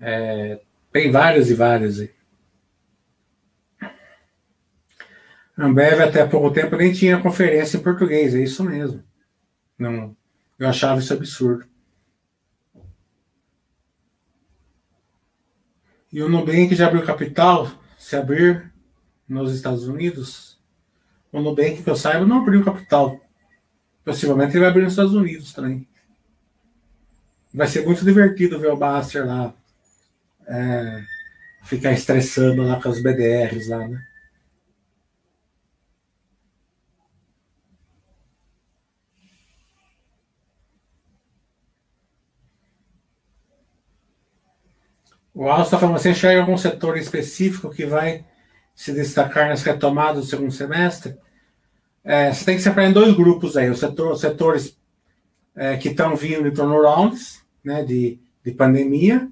É, 0.00 0.60
tem 0.92 1.10
vários 1.10 1.50
e 1.50 1.54
vários 1.54 2.00
aí. 2.00 2.10
Ambev 5.56 6.00
até 6.00 6.26
pouco 6.26 6.50
tempo 6.50 6.76
nem 6.76 6.92
tinha 6.92 7.20
conferência 7.20 7.76
em 7.76 7.82
português, 7.82 8.34
é 8.34 8.40
isso 8.40 8.64
mesmo. 8.64 9.02
Não, 9.78 10.16
eu 10.58 10.68
achava 10.68 11.00
isso 11.00 11.12
absurdo. 11.12 11.66
E 16.12 16.22
o 16.22 16.28
Nubank 16.28 16.74
já 16.74 16.86
abriu 16.86 17.04
capital, 17.04 17.70
se 17.98 18.14
abrir 18.14 18.72
nos 19.28 19.54
Estados 19.54 19.88
Unidos, 19.88 20.60
o 21.32 21.40
Nubank, 21.40 21.82
que 21.82 21.90
eu 21.90 21.96
saiba, 21.96 22.24
não 22.24 22.42
abriu 22.42 22.64
capital. 22.64 23.20
Possivelmente 24.04 24.52
ele 24.52 24.60
vai 24.60 24.68
abrir 24.68 24.82
nos 24.82 24.92
Estados 24.92 25.14
Unidos 25.14 25.52
também. 25.52 25.88
Vai 27.52 27.66
ser 27.66 27.84
muito 27.84 28.04
divertido 28.04 28.60
ver 28.60 28.70
o 28.70 28.76
Baster 28.76 29.26
lá 29.26 29.54
é, 30.46 31.04
ficar 31.62 31.92
estressando 31.92 32.62
lá 32.62 32.80
com 32.80 32.88
as 32.88 33.00
BDRs 33.00 33.68
lá, 33.68 33.88
né? 33.88 34.13
O 45.34 45.50
está 45.60 45.76
falando, 45.76 45.98
você 45.98 46.10
enxerga 46.10 46.40
algum 46.40 46.56
setor 46.56 46.96
específico 46.96 47.68
que 47.68 47.84
vai 47.84 48.24
se 48.72 48.92
destacar 48.92 49.48
nas 49.48 49.64
retomadas 49.64 50.24
do 50.24 50.30
segundo 50.30 50.52
semestre? 50.52 51.16
É, 52.04 52.32
você 52.32 52.44
tem 52.44 52.56
que 52.56 52.62
separar 52.62 52.88
em 52.88 52.92
dois 52.92 53.12
grupos 53.16 53.56
aí, 53.56 53.68
os, 53.68 53.80
setor, 53.80 54.16
setores 54.16 54.78
é, 55.56 55.76
que 55.76 55.88
estão 55.88 56.14
vindo 56.14 56.44
de 56.44 56.52
turnarounds, 56.52 57.42
né, 57.64 57.82
de, 57.82 58.20
de 58.44 58.52
pandemia, 58.52 59.28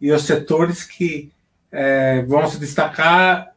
e 0.00 0.10
os 0.10 0.22
setores 0.22 0.84
que 0.84 1.30
é, 1.70 2.22
vão 2.22 2.46
se 2.46 2.58
destacar 2.58 3.52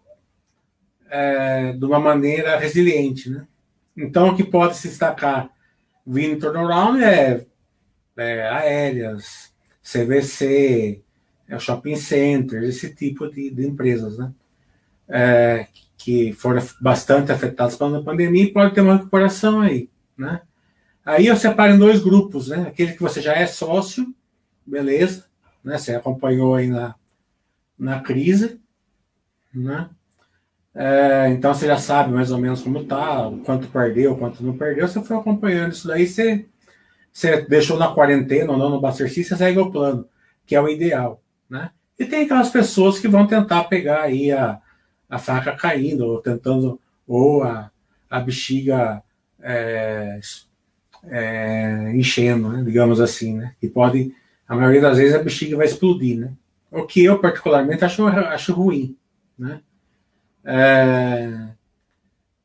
é, 1.10 1.72
de 1.72 1.86
uma 1.86 2.00
maneira 2.00 2.58
resiliente, 2.58 3.30
né? 3.30 3.48
Então, 3.96 4.30
o 4.30 4.36
que 4.36 4.44
pode 4.44 4.76
se 4.76 4.90
destacar 4.90 5.50
vindo 6.06 6.40
turnaround 6.40 7.02
é, 7.02 7.46
é 8.18 8.50
aéreas, 8.50 9.54
CVC, 9.82 11.05
é, 11.48 11.60
shopping 11.60 11.96
centers, 11.96 12.68
esse 12.68 12.94
tipo 12.94 13.30
de, 13.30 13.50
de 13.50 13.68
empresas, 13.68 14.18
né? 14.18 14.32
É, 15.08 15.68
que 15.98 16.34
foram 16.34 16.62
bastante 16.82 17.32
afetadas 17.32 17.76
pela 17.76 18.04
pandemia 18.04 18.44
e 18.44 18.54
pode 18.54 18.74
ter 18.74 18.82
uma 18.82 18.98
recuperação 18.98 19.62
aí, 19.62 19.90
né? 20.18 20.42
Aí 21.06 21.28
eu 21.28 21.36
separo 21.36 21.74
em 21.74 21.80
dois 21.80 22.02
grupos, 22.02 22.48
né? 22.48 22.66
Aquele 22.68 22.94
que 22.94 23.02
você 23.02 23.22
já 23.22 23.34
é 23.34 23.46
sócio, 23.46 24.14
beleza, 24.66 25.26
né? 25.64 25.78
Você 25.78 25.94
acompanhou 25.96 26.56
aí 26.56 26.68
na, 26.68 26.96
na 27.78 28.00
crise, 28.02 28.60
né? 29.54 29.90
É, 30.74 31.30
então 31.30 31.54
você 31.54 31.68
já 31.68 31.78
sabe 31.78 32.12
mais 32.12 32.32
ou 32.32 32.38
menos 32.38 32.62
como 32.62 32.84
tá, 32.84 33.32
quanto 33.46 33.68
perdeu, 33.70 34.18
quanto 34.18 34.44
não 34.44 34.58
perdeu. 34.58 34.88
Você 34.88 35.02
foi 35.02 35.16
acompanhando 35.16 35.72
isso 35.72 35.88
daí, 35.88 36.06
você, 36.06 36.46
você 37.14 37.42
deixou 37.44 37.78
na 37.78 37.94
quarentena 37.94 38.52
ou 38.52 38.58
não 38.58 38.70
no 38.70 38.82
Buster 38.82 39.08
você 39.08 39.24
segue 39.24 39.60
o 39.60 39.72
plano, 39.72 40.08
que 40.46 40.56
é 40.56 40.62
o 40.62 40.68
ideal, 40.68 41.24
né? 41.50 41.72
E 41.98 42.06
tem 42.06 42.26
aquelas 42.26 42.50
pessoas 42.50 43.00
que 43.00 43.08
vão 43.08 43.26
tentar 43.26 43.64
pegar 43.66 44.02
aí 44.02 44.32
a, 44.32 44.60
a 45.10 45.18
faca 45.18 45.54
caindo, 45.54 46.06
ou 46.06 46.22
tentando, 46.22 46.80
ou 47.08 47.44
a, 47.44 47.72
a 48.10 48.20
bexiga 48.20 49.02
é, 49.42 50.20
é, 51.06 51.92
enchendo, 51.96 52.50
né? 52.50 52.64
digamos 52.64 53.00
assim, 53.00 53.38
né? 53.38 53.56
E 53.62 53.70
pode, 53.70 54.14
a 54.48 54.56
maioria 54.56 54.82
das 54.82 54.98
vezes 54.98 55.16
a 55.16 55.24
bexiga 55.24 55.56
vai 55.56 55.66
explodir, 55.66 56.20
né? 56.20 56.34
O 56.72 56.84
que 56.84 57.04
eu 57.04 57.20
particularmente 57.20 57.86
acho, 57.86 58.06
acho 58.06 58.54
ruim, 58.54 58.98
né? 59.38 59.62
É, 60.44 61.48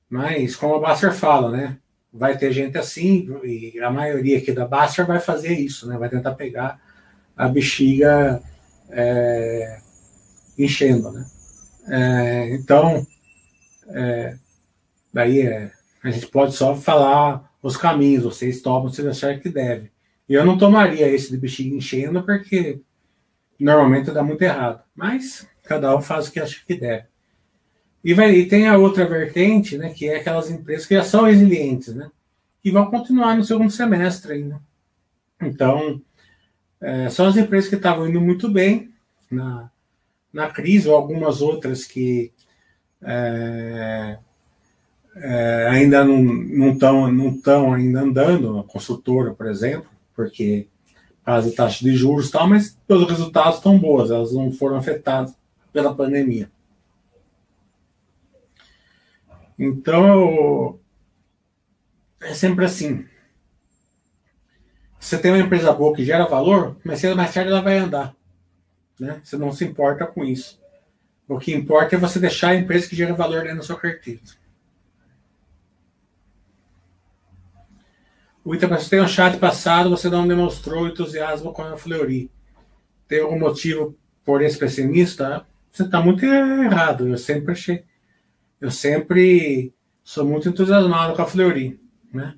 mas, 0.08 0.56
como 0.56 0.74
a 0.74 0.80
Basser 0.80 1.12
fala, 1.12 1.50
né? 1.50 1.76
Vai 2.12 2.36
ter 2.36 2.52
gente 2.52 2.76
assim, 2.76 3.28
e 3.44 3.80
a 3.80 3.90
maioria 3.90 4.38
aqui 4.38 4.50
da 4.52 4.66
Basser 4.66 5.06
vai 5.06 5.20
fazer 5.20 5.54
isso, 5.54 5.88
né? 5.88 5.96
Vai 5.96 6.08
tentar 6.08 6.34
pegar 6.34 6.80
a 7.36 7.48
bexiga 7.48 8.42
é, 8.90 9.80
enchendo, 10.58 11.10
né? 11.10 11.26
É, 11.88 12.54
então, 12.54 13.06
é, 13.88 14.36
daí 15.12 15.40
é, 15.42 15.72
a 16.02 16.10
gente 16.10 16.26
pode 16.28 16.54
só 16.54 16.76
falar 16.76 17.50
os 17.62 17.76
caminhos, 17.76 18.24
vocês 18.24 18.62
tomam 18.62 18.88
se 18.88 19.06
achar 19.06 19.38
que 19.38 19.48
deve. 19.48 19.90
E 20.28 20.34
eu 20.34 20.44
não 20.44 20.56
tomaria 20.56 21.08
esse 21.08 21.30
de 21.30 21.36
bexiga 21.36 21.74
enchendo, 21.74 22.22
porque 22.22 22.80
normalmente 23.58 24.10
dá 24.10 24.22
muito 24.22 24.42
errado. 24.42 24.82
Mas 24.94 25.46
cada 25.64 25.94
um 25.96 26.00
faz 26.00 26.28
o 26.28 26.32
que 26.32 26.40
acha 26.40 26.60
que 26.66 26.74
deve. 26.74 27.04
E, 28.02 28.14
vai, 28.14 28.34
e 28.34 28.48
tem 28.48 28.66
a 28.66 28.78
outra 28.78 29.06
vertente, 29.06 29.76
né, 29.76 29.90
que 29.90 30.08
é 30.08 30.16
aquelas 30.16 30.50
empresas 30.50 30.86
que 30.86 30.94
já 30.94 31.04
são 31.04 31.24
resilientes, 31.24 31.94
né, 31.94 32.10
que 32.62 32.70
vão 32.70 32.90
continuar 32.90 33.36
no 33.36 33.44
segundo 33.44 33.70
semestre 33.70 34.32
ainda. 34.32 34.60
Então, 35.40 36.00
é, 36.80 37.10
são 37.10 37.26
as 37.26 37.36
empresas 37.36 37.68
que 37.68 37.76
estavam 37.76 38.08
indo 38.08 38.20
muito 38.20 38.50
bem 38.50 38.92
na, 39.30 39.70
na 40.32 40.48
crise, 40.48 40.88
ou 40.88 40.94
algumas 40.94 41.42
outras 41.42 41.84
que 41.84 42.32
é, 43.02 44.18
é, 45.16 45.68
ainda 45.70 46.04
não 46.04 46.72
estão 46.72 47.12
não 47.12 47.40
não 47.44 47.74
ainda 47.74 48.00
andando, 48.00 48.58
a 48.58 48.64
consultora, 48.64 49.34
por 49.34 49.46
exemplo, 49.46 49.88
porque 50.14 50.68
causa 51.24 51.50
da 51.50 51.56
taxa 51.56 51.84
de 51.84 51.94
juros 51.94 52.28
e 52.28 52.32
tal, 52.32 52.48
mas 52.48 52.76
os 52.88 53.08
resultados 53.08 53.56
estão 53.56 53.78
boas, 53.78 54.10
elas 54.10 54.32
não 54.32 54.50
foram 54.50 54.76
afetadas 54.76 55.34
pela 55.72 55.94
pandemia. 55.94 56.50
Então, 59.58 60.78
é 62.20 62.34
sempre 62.34 62.64
assim. 62.64 63.04
Você 65.00 65.18
tem 65.18 65.32
uma 65.32 65.40
empresa 65.40 65.72
boa 65.72 65.96
que 65.96 66.04
gera 66.04 66.26
valor, 66.26 66.76
mas 66.84 67.00
cedo 67.00 67.12
ou 67.12 67.16
mais 67.16 67.32
tarde 67.32 67.50
ela 67.50 67.62
vai 67.62 67.78
andar. 67.78 68.14
Né? 68.98 69.20
Você 69.24 69.36
não 69.36 69.50
se 69.50 69.64
importa 69.64 70.06
com 70.06 70.22
isso. 70.22 70.60
O 71.26 71.38
que 71.38 71.54
importa 71.54 71.96
é 71.96 71.98
você 71.98 72.20
deixar 72.20 72.50
a 72.50 72.56
empresa 72.56 72.88
que 72.88 72.94
gera 72.94 73.14
valor 73.14 73.42
dentro 73.42 73.56
da 73.56 73.62
sua 73.62 73.76
carteira. 73.80 74.20
O 78.44 78.54
Ita, 78.54 78.66
você 78.66 78.90
tem 78.90 79.00
um 79.00 79.08
chat 79.08 79.38
passado, 79.38 79.90
você 79.90 80.08
não 80.08 80.28
demonstrou 80.28 80.86
entusiasmo 80.86 81.52
com 81.52 81.62
a 81.62 81.76
Fleury. 81.76 82.30
Tem 83.08 83.20
algum 83.20 83.38
motivo 83.38 83.96
por 84.24 84.42
esse 84.42 84.58
pessimista? 84.58 85.46
Você 85.70 85.84
está 85.84 86.00
muito 86.00 86.24
errado. 86.24 87.08
Eu 87.08 87.16
sempre 87.16 87.52
achei 87.52 87.84
eu 88.60 88.70
sempre 88.70 89.72
sou 90.04 90.26
muito 90.26 90.48
entusiasmado 90.48 91.14
com 91.14 91.22
a 91.22 91.26
Fleury, 91.26 91.80
né? 92.12 92.34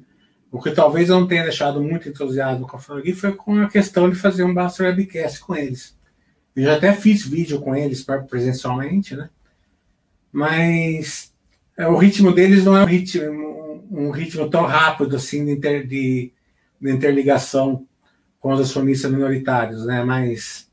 O 0.52 0.60
que 0.60 0.70
talvez 0.70 1.08
eu 1.08 1.18
não 1.18 1.26
tenha 1.26 1.42
deixado 1.42 1.82
muito 1.82 2.08
entusiasmo 2.08 2.68
com 2.68 2.76
a 2.76 2.78
Fleury 2.78 3.14
foi 3.14 3.32
com 3.32 3.62
a 3.62 3.68
questão 3.68 4.08
de 4.08 4.16
fazer 4.16 4.44
um 4.44 4.52
Basta 4.52 4.84
Webcast 4.84 5.40
com 5.40 5.56
eles. 5.56 5.96
Eu 6.54 6.64
já 6.64 6.76
até 6.76 6.92
fiz 6.92 7.26
vídeo 7.26 7.60
com 7.60 7.74
eles 7.74 8.06
presencialmente, 8.28 9.16
né? 9.16 9.30
Mas 10.30 11.32
é, 11.76 11.88
o 11.88 11.96
ritmo 11.96 12.32
deles 12.32 12.64
não 12.64 12.76
é 12.76 12.82
um 12.82 12.86
ritmo, 12.86 13.84
um 13.90 14.10
ritmo 14.10 14.48
tão 14.50 14.66
rápido 14.66 15.16
assim 15.16 15.44
de, 15.44 15.52
inter, 15.52 15.86
de, 15.86 16.30
de 16.78 16.90
interligação 16.92 17.86
com 18.38 18.52
os 18.52 18.60
acionistas 18.60 19.10
minoritários, 19.10 19.86
né? 19.86 20.04
Mas 20.04 20.70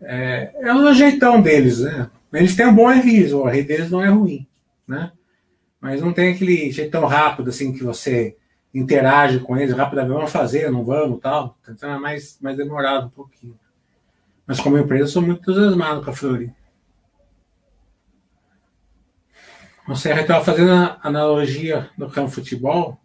é, 0.00 0.52
é 0.54 0.74
o 0.74 0.94
jeitão 0.94 1.42
deles, 1.42 1.80
né? 1.80 2.10
Eles 2.32 2.56
têm 2.56 2.66
um 2.66 2.74
bom 2.74 2.90
RI, 2.90 3.30
o 3.34 3.44
RI 3.44 3.62
deles 3.62 3.90
não 3.90 4.02
é 4.02 4.08
ruim 4.08 4.48
né? 4.86 5.12
Mas 5.80 6.00
não 6.00 6.12
tem 6.12 6.32
aquele 6.32 6.70
jeito 6.70 6.90
tão 6.90 7.06
rápido 7.06 7.48
assim 7.48 7.72
que 7.72 7.82
você 7.82 8.36
interage 8.74 9.38
com 9.40 9.56
eles 9.56 9.74
rapidamente, 9.74 10.14
vamos 10.14 10.32
fazer, 10.32 10.70
não 10.70 10.84
vamos, 10.84 11.20
tal. 11.20 11.58
Então 11.68 11.90
é 11.90 11.98
mais, 11.98 12.38
mais 12.40 12.56
demorado 12.56 13.06
um 13.06 13.10
pouquinho. 13.10 13.58
Mas 14.46 14.60
como 14.60 14.78
empresa, 14.78 15.04
eu 15.04 15.08
sou 15.08 15.22
muito 15.22 15.40
entusiasmado 15.40 16.02
com 16.02 16.10
a 16.10 16.14
Fleury. 16.14 16.52
Você 19.86 20.12
estava 20.12 20.44
fazendo 20.44 20.72
a 20.72 20.98
analogia 21.02 21.90
no 21.98 22.10
campo 22.10 22.28
de 22.28 22.34
futebol. 22.34 22.98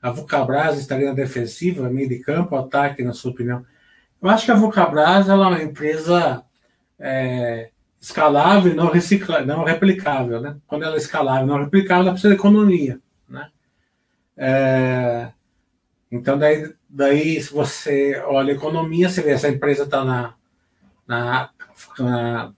A 0.00 0.10
Vulcabras 0.10 0.78
estaria 0.78 1.08
na 1.08 1.14
defensiva, 1.14 1.88
meio 1.88 2.08
de 2.08 2.18
campo, 2.18 2.56
ataque, 2.56 3.04
na 3.04 3.12
sua 3.12 3.30
opinião. 3.30 3.64
Eu 4.20 4.28
acho 4.28 4.44
que 4.44 4.50
a 4.50 4.56
Vulcabras 4.56 5.28
é 5.28 5.34
uma 5.34 5.62
empresa 5.62 6.42
é, 6.98 7.70
escalável 8.00 8.72
e 8.72 8.74
não, 8.74 8.90
recicla, 8.90 9.44
não 9.44 9.64
replicável. 9.64 10.40
Né? 10.40 10.56
Quando 10.66 10.84
ela 10.84 10.94
é 10.94 10.98
escalável 10.98 11.46
e 11.46 11.48
não 11.48 11.58
replicável, 11.58 12.02
ela 12.02 12.12
precisa 12.12 12.34
de 12.34 12.38
economia. 12.38 13.00
É, 14.36 15.30
então, 16.10 16.38
daí, 16.38 16.72
daí, 16.88 17.40
se 17.40 17.52
você 17.52 18.20
olha 18.26 18.52
a 18.52 18.56
economia, 18.56 19.08
você 19.08 19.22
vê 19.22 19.30
essa 19.30 19.48
empresa 19.48 19.84
está 19.84 20.04
na, 20.04 20.34
na, 21.06 21.50
na, 21.98 22.52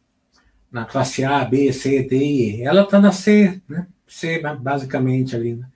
na, 0.72 0.84
classe 0.84 1.24
A, 1.24 1.44
B, 1.44 1.72
C, 1.72 2.02
D, 2.02 2.16
E. 2.16 2.62
Ela 2.62 2.82
está 2.82 3.00
na 3.00 3.12
C, 3.12 3.62
né? 3.68 3.86
C, 4.06 4.40
basicamente, 4.60 5.36
ali. 5.36 5.54
Né? 5.54 5.66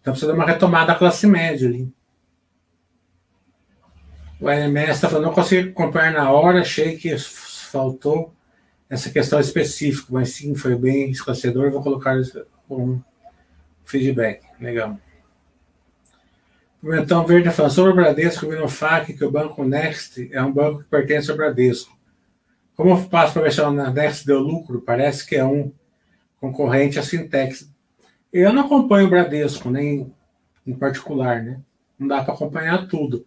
Então, 0.00 0.12
precisa 0.12 0.32
de 0.32 0.38
uma 0.38 0.46
retomada 0.46 0.88
da 0.88 0.98
classe 0.98 1.26
média 1.26 1.66
ali. 1.66 1.90
O 4.38 4.50
MS 4.50 4.90
está 4.90 5.08
falando, 5.08 5.26
não 5.26 5.34
consigo 5.34 5.72
comprar 5.72 6.12
na 6.12 6.30
hora, 6.30 6.60
achei 6.60 6.98
que 6.98 7.16
faltou 7.16 8.34
essa 8.90 9.08
questão 9.08 9.40
específica, 9.40 10.08
mas 10.10 10.30
sim, 10.30 10.54
foi 10.54 10.76
bem 10.76 11.10
esclarecedor. 11.10 11.70
Vou 11.70 11.82
colocar 11.82 12.16
um 12.68 13.00
feedback. 13.82 14.42
Legal. 14.60 14.98
Pimentão 16.84 17.26
Verde 17.26 17.50
falando 17.50 17.72
sobre 17.72 17.92
o 17.92 17.94
Bradesco, 17.94 18.46
vi 18.46 18.56
no 18.56 18.68
FAC 18.68 19.14
que 19.14 19.24
o 19.24 19.30
Banco 19.30 19.64
Next 19.64 20.28
é 20.30 20.42
um 20.42 20.52
banco 20.52 20.82
que 20.82 20.90
pertence 20.90 21.30
ao 21.30 21.36
Bradesco. 21.36 21.98
Como 22.76 22.90
eu 22.90 22.98
faço 22.98 23.32
para 23.32 23.50
se 23.50 23.58
o 23.62 23.70
Next 23.70 24.26
deu 24.26 24.38
lucro? 24.38 24.82
Parece 24.82 25.26
que 25.26 25.34
é 25.34 25.42
um 25.42 25.72
concorrente 26.38 26.98
à 26.98 27.02
Sintex. 27.02 27.72
Eu 28.30 28.52
não 28.52 28.66
acompanho 28.66 29.06
o 29.06 29.10
Bradesco, 29.10 29.70
nem 29.70 30.12
em 30.66 30.74
particular, 30.74 31.42
né? 31.42 31.58
Não 31.98 32.06
dá 32.06 32.22
para 32.22 32.34
acompanhar 32.34 32.86
tudo. 32.86 33.26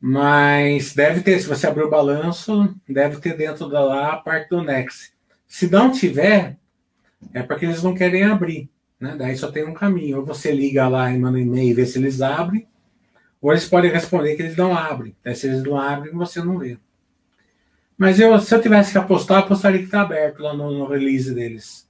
Mas 0.00 0.94
deve 0.94 1.20
ter, 1.20 1.38
se 1.38 1.48
você 1.48 1.66
abrir 1.66 1.82
o 1.82 1.90
balanço, 1.90 2.74
deve 2.88 3.20
ter 3.20 3.36
dentro 3.36 3.68
da 3.68 3.84
lá 3.84 4.12
a 4.14 4.16
parte 4.16 4.48
do 4.48 4.64
Nex. 4.64 5.12
Se 5.46 5.70
não 5.70 5.92
tiver, 5.92 6.56
é 7.34 7.42
porque 7.42 7.66
eles 7.66 7.82
não 7.82 7.94
querem 7.94 8.22
abrir. 8.22 8.70
Né? 8.98 9.16
Daí 9.18 9.36
só 9.36 9.52
tem 9.52 9.66
um 9.66 9.74
caminho. 9.74 10.20
Ou 10.20 10.24
você 10.24 10.50
liga 10.50 10.88
lá 10.88 11.12
e 11.12 11.18
manda 11.18 11.36
um 11.36 11.42
e-mail 11.42 11.68
e 11.68 11.74
vê 11.74 11.84
se 11.84 11.98
eles 11.98 12.22
abrem, 12.22 12.69
ou 13.40 13.52
eles 13.52 13.68
podem 13.68 13.90
responder 13.90 14.36
que 14.36 14.42
eles 14.42 14.56
não 14.56 14.76
abrem. 14.76 15.16
Daí, 15.24 15.34
se 15.34 15.46
eles 15.46 15.62
não 15.62 15.76
abrem, 15.76 16.12
você 16.12 16.42
não 16.42 16.58
vê. 16.58 16.78
Mas 17.96 18.18
eu, 18.18 18.38
se 18.40 18.54
eu 18.54 18.62
tivesse 18.62 18.92
que 18.92 18.98
apostar, 18.98 19.40
apostaria 19.40 19.78
que 19.78 19.84
está 19.84 20.02
aberto 20.02 20.42
lá 20.42 20.54
no, 20.54 20.70
no, 20.70 20.86
release 20.86 21.34
deles. 21.34 21.88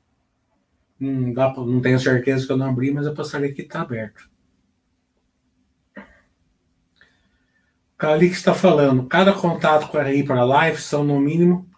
Não, 0.98 1.32
dá, 1.32 1.52
não 1.56 1.80
tenho 1.80 1.98
certeza 1.98 2.46
que 2.46 2.52
eu 2.52 2.56
não 2.56 2.68
abri, 2.68 2.90
mas 2.92 3.06
apostaria 3.06 3.52
que 3.52 3.62
está 3.62 3.82
aberto. 3.82 4.28
Calix 7.96 8.38
está 8.38 8.54
falando, 8.54 9.06
cada 9.06 9.32
contato 9.32 9.88
com 9.88 9.98
a 9.98 10.02
RI 10.02 10.24
para 10.24 10.42
live 10.42 10.80
são 10.80 11.04
no 11.04 11.20
mínimo 11.20 11.68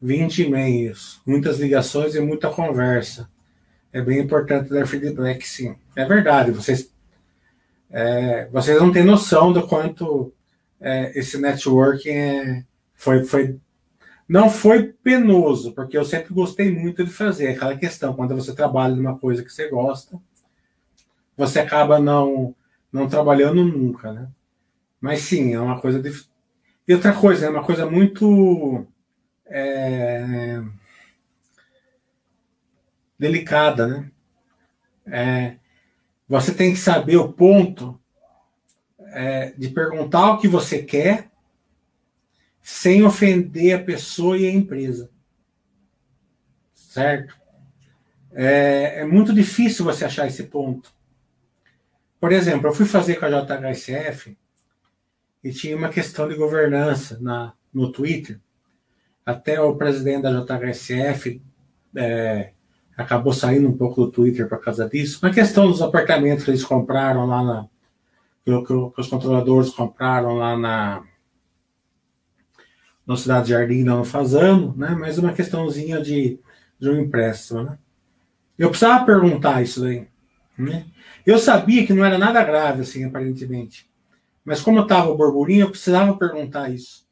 20 0.00 0.44
e-mails, 0.44 1.20
muitas 1.26 1.58
ligações 1.58 2.14
e 2.14 2.20
muita 2.20 2.48
conversa. 2.48 3.28
é 3.92 4.00
bem 4.00 4.18
importante 4.18 4.70
dar 4.70 4.86
feedback, 4.86 5.46
sim. 5.46 5.76
É 5.94 6.04
verdade, 6.04 6.52
vocês, 6.52 6.92
é, 7.90 8.46
vocês 8.46 8.80
não 8.80 8.92
têm 8.92 9.04
noção 9.04 9.52
do 9.52 9.66
quanto 9.66 10.32
é, 10.80 11.18
esse 11.18 11.38
networking 11.38 12.10
é, 12.10 12.64
foi, 12.94 13.24
foi. 13.24 13.58
Não 14.28 14.50
foi 14.50 14.92
penoso, 15.02 15.72
porque 15.72 15.96
eu 15.96 16.04
sempre 16.04 16.34
gostei 16.34 16.70
muito 16.70 17.04
de 17.04 17.10
fazer 17.10 17.48
aquela 17.48 17.76
questão. 17.76 18.14
Quando 18.14 18.36
você 18.36 18.54
trabalha 18.54 18.94
numa 18.94 19.18
coisa 19.18 19.42
que 19.42 19.50
você 19.50 19.68
gosta, 19.68 20.18
você 21.36 21.60
acaba 21.60 21.98
não, 21.98 22.54
não 22.92 23.08
trabalhando 23.08 23.64
nunca, 23.64 24.12
né? 24.12 24.28
Mas 25.00 25.20
sim, 25.20 25.54
é 25.54 25.60
uma 25.60 25.80
coisa. 25.80 26.02
De... 26.02 26.12
E 26.86 26.94
outra 26.94 27.14
coisa, 27.14 27.46
é 27.46 27.50
uma 27.50 27.64
coisa 27.64 27.86
muito. 27.86 28.86
É 29.46 30.62
delicada, 33.18 33.86
né? 33.86 34.10
É, 35.06 35.56
você 36.28 36.52
tem 36.52 36.72
que 36.72 36.78
saber 36.78 37.16
o 37.16 37.32
ponto 37.32 37.98
é, 38.98 39.54
de 39.56 39.70
perguntar 39.70 40.32
o 40.32 40.38
que 40.38 40.46
você 40.46 40.82
quer 40.82 41.30
sem 42.60 43.02
ofender 43.02 43.74
a 43.74 43.82
pessoa 43.82 44.36
e 44.36 44.46
a 44.46 44.52
empresa. 44.52 45.10
Certo? 46.72 47.34
É, 48.30 49.00
é 49.00 49.04
muito 49.06 49.32
difícil 49.32 49.84
você 49.84 50.04
achar 50.04 50.26
esse 50.26 50.44
ponto. 50.44 50.92
Por 52.20 52.30
exemplo, 52.30 52.68
eu 52.68 52.74
fui 52.74 52.84
fazer 52.84 53.16
com 53.16 53.24
a 53.24 53.30
JHSF 53.30 54.36
e 55.42 55.50
tinha 55.50 55.76
uma 55.76 55.88
questão 55.88 56.28
de 56.28 56.34
governança 56.34 57.18
na, 57.20 57.54
no 57.72 57.90
Twitter. 57.90 58.38
Até 59.24 59.60
o 59.60 59.76
presidente 59.76 60.22
da 60.22 60.44
JHSF 60.44 61.40
é, 61.96 62.52
acabou 62.98 63.32
saindo 63.32 63.68
um 63.68 63.76
pouco 63.76 64.04
do 64.04 64.10
Twitter 64.10 64.48
por 64.48 64.60
causa 64.60 64.88
disso. 64.88 65.20
Uma 65.22 65.32
questão 65.32 65.68
dos 65.68 65.80
apartamentos 65.80 66.44
que 66.44 66.50
eles 66.50 66.64
compraram 66.64 67.26
lá 67.26 67.44
na. 67.44 67.68
que, 68.44 68.66
que 68.66 69.00
os 69.00 69.06
controladores 69.06 69.70
compraram 69.70 70.34
lá 70.34 70.58
na. 70.58 71.04
na 73.06 73.16
Cidade 73.16 73.46
de 73.46 73.52
Jardim, 73.52 73.84
não 73.84 74.04
fazendo, 74.04 74.74
né? 74.76 74.96
Mas 74.98 75.16
uma 75.16 75.32
questãozinha 75.32 76.02
de, 76.02 76.40
de 76.78 76.90
um 76.90 77.00
empréstimo, 77.00 77.62
né? 77.62 77.78
Eu 78.58 78.70
precisava 78.70 79.06
perguntar 79.06 79.62
isso 79.62 79.80
daí. 79.80 80.08
Né? 80.58 80.84
Eu 81.24 81.38
sabia 81.38 81.86
que 81.86 81.92
não 81.92 82.04
era 82.04 82.18
nada 82.18 82.42
grave, 82.42 82.82
assim, 82.82 83.04
aparentemente. 83.04 83.88
Mas 84.44 84.60
como 84.60 84.80
estava 84.80 85.08
o 85.08 85.16
burburinho, 85.16 85.66
eu 85.66 85.70
precisava 85.70 86.16
perguntar 86.16 86.68
isso. 86.68 87.06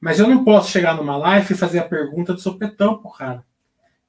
Mas 0.00 0.18
eu 0.18 0.26
não 0.26 0.42
posso 0.42 0.70
chegar 0.70 0.96
numa 0.96 1.18
live 1.18 1.52
e 1.52 1.56
fazer 1.56 1.80
a 1.80 1.84
pergunta 1.84 2.32
do 2.32 2.40
sopetão 2.40 2.96
pro 2.96 3.10
cara. 3.10 3.44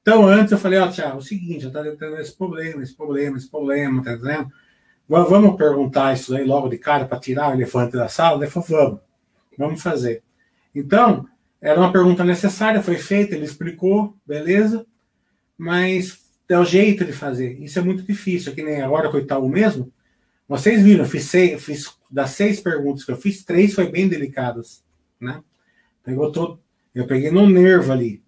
Então, 0.02 0.26
antes 0.26 0.50
eu 0.50 0.58
falei, 0.58 0.80
ó, 0.80 0.90
Tiago, 0.90 1.14
é 1.14 1.18
o 1.18 1.22
seguinte, 1.22 1.64
eu 1.64 1.68
estou 1.68 1.96
tendo 1.96 2.16
esse 2.18 2.36
problema, 2.36 2.82
esse 2.82 2.94
problema, 2.94 3.36
esse 3.36 3.48
problema, 3.48 4.02
tá 4.02 4.12
entendendo? 4.14 4.52
Vamos 5.08 5.56
perguntar 5.56 6.12
isso 6.12 6.34
aí 6.34 6.44
logo 6.44 6.68
de 6.68 6.76
cara 6.76 7.04
para 7.04 7.20
tirar 7.20 7.50
o 7.50 7.54
elefante 7.54 7.92
da 7.92 8.08
sala? 8.08 8.42
Ele 8.42 8.50
falou, 8.50 8.68
vamos, 8.68 9.00
vamos 9.56 9.82
fazer. 9.82 10.22
Então, 10.74 11.28
era 11.60 11.78
uma 11.78 11.92
pergunta 11.92 12.24
necessária, 12.24 12.82
foi 12.82 12.96
feita, 12.96 13.36
ele 13.36 13.44
explicou, 13.44 14.16
beleza, 14.26 14.84
mas 15.56 16.20
é 16.48 16.58
o 16.58 16.64
jeito 16.64 17.04
de 17.04 17.12
fazer. 17.12 17.62
Isso 17.62 17.78
é 17.78 17.82
muito 17.82 18.02
difícil, 18.02 18.54
que 18.54 18.62
nem 18.62 18.82
agora 18.82 19.08
com 19.08 19.18
o 19.18 19.20
Itaú 19.20 19.48
mesmo. 19.48 19.92
Vocês 20.48 20.82
viram, 20.82 21.04
eu 21.04 21.08
fiz, 21.08 21.24
seis, 21.24 21.62
fiz 21.62 21.96
das 22.10 22.30
seis 22.30 22.58
perguntas 22.58 23.04
que 23.04 23.12
eu 23.12 23.16
fiz, 23.16 23.44
três 23.44 23.72
foi 23.72 23.88
bem 23.88 24.08
delicadas, 24.08 24.82
né? 25.20 25.42
Pegou 26.02 26.32
todo, 26.32 26.60
eu 26.92 27.06
peguei 27.06 27.30
no 27.30 27.48
nervo 27.48 27.92
ali, 27.92 28.20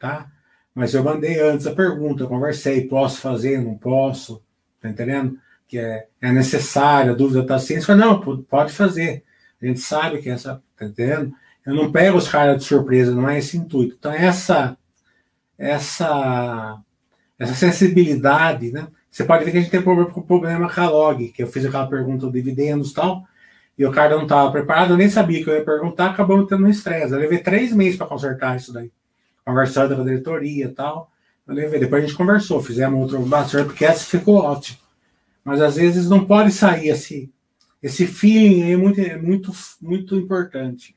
tá? 0.00 0.31
Mas 0.74 0.94
eu 0.94 1.04
mandei 1.04 1.40
antes 1.40 1.66
a 1.66 1.74
pergunta, 1.74 2.26
conversei, 2.26 2.88
posso 2.88 3.20
fazer, 3.20 3.62
não 3.62 3.76
posso, 3.76 4.42
tá 4.80 4.88
entendendo? 4.88 5.38
Que 5.68 5.78
é, 5.78 6.06
é 6.20 6.32
necessário, 6.32 7.12
a 7.12 7.14
dúvida 7.14 7.40
está 7.40 7.56
assim. 7.56 7.74
Você 7.74 7.86
fala, 7.86 8.06
não, 8.06 8.20
pode 8.44 8.72
fazer. 8.72 9.22
A 9.60 9.66
gente 9.66 9.80
sabe 9.80 10.20
que 10.22 10.30
é 10.30 10.32
essa, 10.32 10.62
tá 10.76 10.86
entendendo? 10.86 11.32
Eu 11.64 11.74
não 11.74 11.92
pego 11.92 12.16
os 12.16 12.28
caras 12.28 12.58
de 12.58 12.64
surpresa, 12.64 13.14
não 13.14 13.28
é 13.28 13.38
esse 13.38 13.56
intuito. 13.56 13.96
Então, 13.98 14.12
essa, 14.12 14.76
essa, 15.58 16.80
essa 17.38 17.54
sensibilidade, 17.54 18.72
né? 18.72 18.88
Você 19.10 19.24
pode 19.24 19.44
ver 19.44 19.50
que 19.52 19.58
a 19.58 19.60
gente 19.60 19.70
tem 19.70 19.82
problema 19.82 20.10
com 20.10 20.20
o 20.20 20.26
problema 20.26 20.72
a 20.74 20.88
log, 20.88 21.28
que 21.28 21.42
eu 21.42 21.46
fiz 21.46 21.66
aquela 21.66 21.86
pergunta 21.86 22.26
do 22.26 22.32
dividendos 22.32 22.92
e 22.92 22.94
tal, 22.94 23.24
e 23.78 23.84
o 23.84 23.92
cara 23.92 24.16
não 24.16 24.22
estava 24.22 24.50
preparado, 24.50 24.94
eu 24.94 24.96
nem 24.96 25.10
sabia 25.10 25.44
que 25.44 25.50
eu 25.50 25.54
ia 25.54 25.64
perguntar, 25.64 26.10
acabou 26.10 26.46
tendo 26.46 26.64
um 26.64 26.68
estresse. 26.68 27.12
Eu 27.12 27.18
levei 27.18 27.38
três 27.38 27.72
meses 27.72 27.96
para 27.98 28.06
consertar 28.06 28.56
isso 28.56 28.72
daí 28.72 28.90
conversando 29.44 29.94
com 29.94 30.02
a 30.02 30.04
diretoria 30.04 30.66
e 30.66 30.68
tal. 30.68 31.10
Eu 31.46 31.54
levei, 31.54 31.80
depois 31.80 32.02
a 32.02 32.06
gente 32.06 32.16
conversou, 32.16 32.62
fizemos 32.62 33.12
outro 33.12 33.26
bastante, 33.26 33.66
porque 33.66 33.84
essa 33.84 34.04
ficou 34.04 34.36
ótimo. 34.36 34.78
Mas 35.44 35.60
às 35.60 35.76
vezes 35.76 36.08
não 36.08 36.24
pode 36.24 36.52
sair 36.52 36.88
esse, 36.88 37.32
esse 37.82 38.06
feeling 38.06 38.62
aí 38.62 38.72
é 38.72 38.76
muito, 38.76 39.00
é 39.00 39.16
muito, 39.16 39.52
muito 39.80 40.16
importante. 40.16 40.94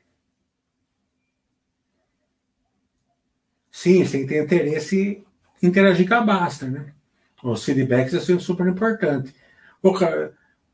Sim, 3.70 4.04
você 4.04 4.18
tem 4.18 4.26
que 4.26 4.34
ter 4.34 4.44
interesse 4.44 5.24
em 5.62 5.66
interagir 5.66 6.08
com 6.08 6.14
a 6.14 6.20
Basta, 6.20 6.66
né? 6.66 6.92
Os 7.42 7.64
feedbacks 7.64 8.24
são 8.24 8.40
super 8.40 8.66
importante. 8.66 9.34
O, 9.82 9.90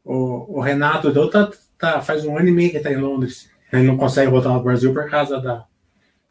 o, 0.04 0.58
o 0.58 0.60
Renato 0.60 1.12
Deu 1.12 1.28
tá, 1.28 1.50
tá, 1.78 2.00
faz 2.00 2.24
um 2.24 2.36
ano 2.38 2.48
e 2.48 2.52
meio 2.52 2.70
que 2.70 2.76
está 2.76 2.92
em 2.92 2.96
Londres. 2.96 3.50
Ele 3.72 3.86
não 3.86 3.96
consegue 3.96 4.30
voltar 4.30 4.50
no 4.50 4.62
Brasil 4.62 4.92
por 4.92 5.08
causa 5.10 5.40
da, 5.40 5.66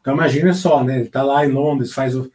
então 0.02 0.14
imagina 0.14 0.52
só, 0.52 0.82
né? 0.82 0.96
Ele 0.96 1.04
está 1.04 1.22
lá 1.22 1.46
em 1.46 1.52
Londres, 1.52 1.92
faz 1.92 2.16
o. 2.16 2.30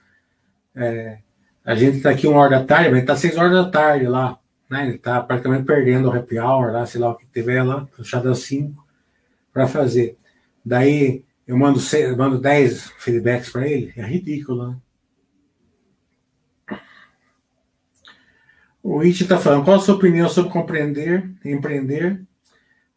É, 0.74 1.20
a 1.66 1.76
gente 1.76 1.98
está 1.98 2.12
aqui 2.12 2.26
uma 2.26 2.40
hora 2.40 2.60
da 2.60 2.66
tarde, 2.66 2.90
mas 2.90 3.02
está 3.02 3.16
seis 3.16 3.38
horas 3.38 3.52
da 3.52 3.70
tarde 3.70 4.08
lá. 4.08 4.40
Né? 4.70 4.88
Ele 4.88 4.96
está 4.96 5.22
praticamente 5.22 5.66
perdendo 5.66 6.08
o 6.08 6.14
happy 6.14 6.40
hour 6.40 6.72
lá, 6.72 6.86
sei 6.86 7.02
lá 7.02 7.12
o 7.12 7.16
que 7.16 7.26
tiver 7.26 7.62
lá, 7.64 7.86
fechado 7.88 8.30
às 8.30 8.40
cinco, 8.40 8.88
para 9.52 9.68
fazer. 9.68 10.18
Daí 10.64 11.26
eu 11.46 11.58
mando, 11.58 11.80
seis, 11.80 12.16
mando 12.16 12.40
dez 12.40 12.90
feedbacks 13.00 13.50
para 13.50 13.68
ele, 13.68 13.94
é 13.98 14.06
ridículo, 14.06 14.70
né? 14.70 14.78
O 18.82 19.02
It 19.02 19.22
está 19.22 19.38
falando, 19.38 19.66
qual 19.66 19.76
a 19.76 19.82
sua 19.82 19.96
opinião 19.96 20.30
sobre 20.30 20.50
compreender, 20.50 21.30
empreender 21.44 22.22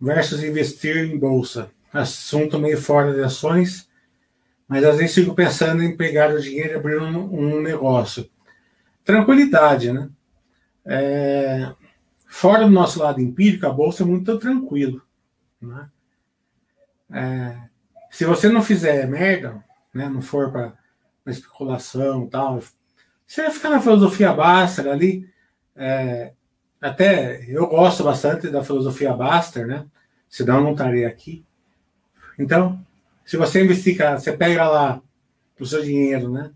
versus 0.01 0.45
investir 0.45 0.97
em 0.97 1.19
bolsa? 1.19 1.73
Assunto 1.93 2.57
meio 2.61 2.81
fora 2.81 3.13
de 3.13 3.21
ações 3.21 3.90
mas 4.71 4.85
às 4.85 4.99
vezes 4.99 5.17
fico 5.17 5.35
pensando 5.35 5.83
em 5.83 5.97
pegar 5.97 6.33
o 6.33 6.41
dinheiro 6.41 6.75
e 6.75 6.77
abrir 6.77 7.03
um, 7.03 7.57
um 7.57 7.61
negócio. 7.61 8.31
Tranquilidade, 9.05 9.93
né? 9.93 10.09
É, 10.87 11.75
fora 12.29 12.67
do 12.67 12.71
nosso 12.71 13.01
lado 13.01 13.21
empírico, 13.21 13.67
a 13.67 13.73
bolsa 13.73 14.05
é 14.05 14.07
muito 14.07 14.39
tranquilo. 14.39 15.03
Né? 15.61 15.91
É, 17.13 17.57
se 18.13 18.25
você 18.25 18.49
não 18.49 18.63
fizer 18.63 19.09
merda, 19.09 19.61
né, 19.93 20.09
não 20.09 20.23
for 20.23 20.53
para 20.53 20.73
especulação 21.27 22.29
tal, 22.29 22.61
você 23.27 23.43
vai 23.43 23.51
ficar 23.51 23.71
na 23.71 23.81
filosofia 23.81 24.33
Baster 24.33 24.87
ali. 24.87 25.29
É, 25.75 26.33
até 26.81 27.45
eu 27.49 27.67
gosto 27.67 28.05
bastante 28.05 28.49
da 28.49 28.63
filosofia 28.63 29.13
Baster, 29.15 29.67
né? 29.67 29.85
Senão 30.29 30.59
eu 30.59 30.63
não 30.63 30.73
estaria 30.73 31.09
aqui. 31.09 31.45
Então, 32.39 32.81
se 33.31 33.37
você 33.37 33.63
investigar, 33.63 34.19
você 34.19 34.33
pega 34.33 34.69
lá 34.69 35.01
o 35.61 35.65
seu 35.65 35.81
dinheiro, 35.85 36.33
né? 36.33 36.51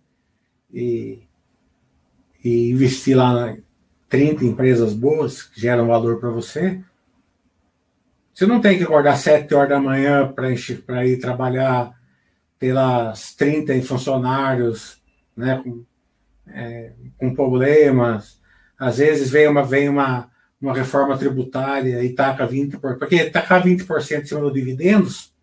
E, 0.73 1.23
e 2.43 2.73
investir 2.73 3.17
lá 3.17 3.53
em 3.53 3.63
30 4.09 4.45
empresas 4.45 4.93
boas 4.93 5.45
que 5.45 5.61
geram 5.61 5.87
valor 5.87 6.19
para 6.19 6.31
você, 6.31 6.83
você 8.33 8.45
não 8.45 8.61
tem 8.61 8.77
que 8.77 8.83
acordar 8.83 9.17
7 9.17 9.55
horas 9.55 9.69
da 9.69 9.79
manhã 9.79 10.35
para 10.35 11.07
ir 11.07 11.21
trabalhar, 11.21 11.97
lá 12.61 13.13
30 13.37 13.81
funcionários, 13.83 15.01
né? 15.37 15.63
Com, 15.63 15.85
é, 16.49 16.93
com 17.17 17.37
problemas. 17.37 18.41
Às 18.77 18.99
vezes 18.99 19.31
vem 19.31 19.47
uma, 19.47 19.63
vem 19.63 19.89
uma, 19.89 20.29
uma 20.61 20.75
reforma 20.75 21.17
tributária 21.17 22.03
e 22.03 22.13
taca 22.15 22.49
20%, 22.49 22.81
porque 22.99 23.31
tacar 23.31 23.63
20% 23.63 24.23
em 24.23 24.27
cima 24.27 24.41
dos 24.41 24.53
dividendos 24.53 25.34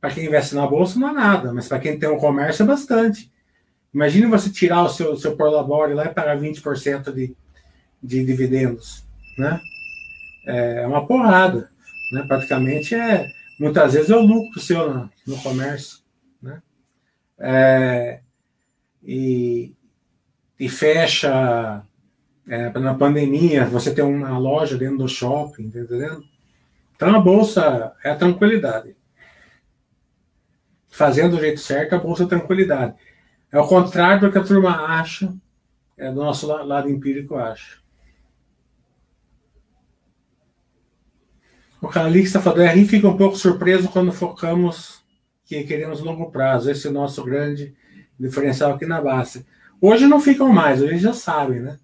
para 0.00 0.10
quem 0.10 0.26
investe 0.26 0.54
na 0.54 0.66
bolsa 0.66 0.98
não 0.98 1.10
é 1.10 1.12
nada, 1.12 1.52
mas 1.52 1.68
para 1.68 1.80
quem 1.80 1.98
tem 1.98 2.08
um 2.08 2.18
comércio 2.18 2.62
é 2.62 2.66
bastante. 2.66 3.30
Imagine 3.92 4.26
você 4.26 4.50
tirar 4.50 4.84
o 4.84 4.88
seu, 4.88 5.16
seu 5.16 5.36
porlabore 5.36 5.94
lá 5.94 6.04
e 6.04 6.14
pagar 6.14 6.38
20% 6.38 7.12
de, 7.12 7.34
de 8.02 8.24
dividendos. 8.24 9.04
Né? 9.36 9.60
É 10.46 10.86
uma 10.86 11.06
porrada. 11.06 11.70
Né? 12.12 12.24
Praticamente 12.28 12.94
é. 12.94 13.26
Muitas 13.58 13.94
vezes 13.94 14.10
é 14.10 14.16
o 14.16 14.20
lucro 14.20 14.60
seu 14.60 14.92
no, 14.92 15.10
no 15.26 15.36
comércio. 15.42 15.98
Né? 16.40 16.62
É, 17.38 18.20
e, 19.02 19.74
e 20.60 20.68
fecha. 20.68 21.82
É, 22.46 22.70
na 22.78 22.94
pandemia, 22.94 23.66
você 23.66 23.92
tem 23.92 24.02
uma 24.02 24.38
loja 24.38 24.78
dentro 24.78 24.98
do 24.98 25.08
shopping, 25.08 25.70
tá 25.70 25.80
entendendo? 25.80 26.24
Então 26.96 27.14
a 27.14 27.20
bolsa 27.20 27.92
é 28.02 28.10
a 28.10 28.16
tranquilidade 28.16 28.97
fazendo 30.88 31.36
do 31.36 31.40
jeito 31.40 31.60
certo, 31.60 31.94
a 31.94 31.98
bolsa 31.98 32.26
tranquilidade. 32.26 32.94
É 33.50 33.58
o 33.58 33.66
contrário 33.66 34.22
do 34.22 34.32
que 34.32 34.38
a 34.38 34.44
turma 34.44 34.86
acha 34.86 35.32
é 35.96 36.10
do 36.12 36.22
nosso 36.22 36.46
lado 36.46 36.88
empírico, 36.88 37.34
eu 37.34 37.40
acho. 37.40 37.82
O 41.80 41.88
Calix 41.88 42.28
está 42.28 42.40
falando, 42.40 42.68
a 42.68 42.86
fica 42.86 43.08
um 43.08 43.16
pouco 43.16 43.36
surpreso 43.36 43.88
quando 43.88 44.12
focamos 44.12 45.02
que 45.44 45.64
queremos 45.64 46.00
longo 46.00 46.30
prazo. 46.30 46.70
Esse 46.70 46.86
é 46.86 46.90
o 46.90 46.92
nosso 46.92 47.24
grande 47.24 47.74
diferencial 48.18 48.74
aqui 48.74 48.86
na 48.86 49.00
base. 49.00 49.46
Hoje 49.80 50.06
não 50.06 50.20
ficam 50.20 50.52
mais, 50.52 50.82
hoje 50.82 50.98
já 50.98 51.12
sabem, 51.12 51.60
né? 51.60 51.78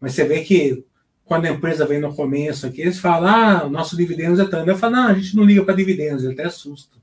Mas 0.00 0.14
você 0.14 0.24
vê 0.24 0.42
que 0.42 0.84
quando 1.24 1.46
a 1.46 1.50
empresa 1.50 1.86
vem 1.86 2.00
no 2.00 2.14
começo 2.14 2.66
aqui, 2.66 2.82
eles 2.82 2.98
falam, 2.98 3.28
ah, 3.28 3.68
nosso 3.68 3.96
dividendos 3.96 4.38
é 4.38 4.44
tanto. 4.44 4.68
Eu 4.68 4.76
falo, 4.76 4.96
não, 4.96 5.08
a 5.08 5.14
gente 5.14 5.36
não 5.36 5.44
liga 5.44 5.64
para 5.64 5.74
dividendos, 5.74 6.26
até 6.26 6.44
assusta. 6.44 7.01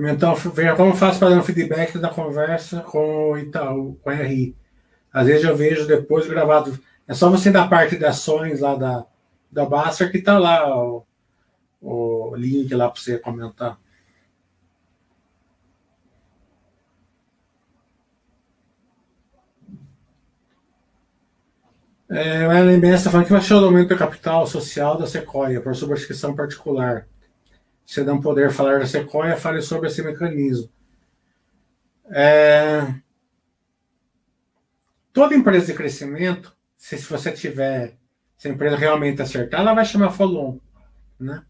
Pimentão, 0.00 0.34
veja 0.34 0.74
como 0.74 0.96
faço 0.96 1.18
para 1.18 1.28
dar 1.28 1.36
um 1.36 1.42
feedback 1.42 1.98
da 1.98 2.08
conversa 2.08 2.80
com 2.80 3.32
o 3.32 3.38
Itaú, 3.38 3.96
com 4.02 4.08
a 4.08 4.14
RI. 4.14 4.56
Às 5.12 5.26
vezes 5.26 5.44
eu 5.44 5.54
vejo 5.54 5.86
depois 5.86 6.26
gravado. 6.26 6.78
É 7.06 7.12
só 7.12 7.28
você 7.28 7.50
dar 7.50 7.68
parte 7.68 7.98
de 7.98 8.06
ações 8.06 8.60
lá 8.60 8.74
da, 8.76 9.04
da 9.52 9.66
Baster 9.66 10.10
que 10.10 10.16
está 10.16 10.38
lá 10.38 10.74
o, 10.74 11.04
o 11.82 12.34
link 12.34 12.74
lá 12.74 12.88
para 12.88 12.98
você 12.98 13.18
comentar. 13.18 13.78
É, 22.08 22.48
o 22.48 22.52
LMS 22.52 22.94
está 23.00 23.10
falando 23.10 23.26
que 23.26 23.32
vai 23.32 23.42
ser 23.42 23.52
o 23.52 23.64
aumento 23.66 23.90
do 23.90 23.98
capital 23.98 24.46
social 24.46 24.96
da 24.96 25.06
Sequoia 25.06 25.60
por 25.60 25.76
subscrição 25.76 26.34
particular. 26.34 27.06
Se 27.90 28.04
não 28.04 28.20
puder 28.20 28.52
falar 28.52 28.78
da 28.78 28.86
Sequoia, 28.86 29.36
fale 29.36 29.60
sobre 29.60 29.88
esse 29.88 30.00
mecanismo. 30.00 30.70
É... 32.08 32.94
Toda 35.12 35.34
empresa 35.34 35.66
de 35.66 35.74
crescimento, 35.74 36.56
se, 36.76 36.96
você 36.98 37.32
tiver, 37.32 37.96
se 38.38 38.46
a 38.46 38.52
empresa 38.52 38.76
realmente 38.76 39.20
acertar, 39.20 39.62
ela 39.62 39.74
vai 39.74 39.84
chamar 39.84 40.12
follow-on, 40.12 40.60
né? 41.18 41.44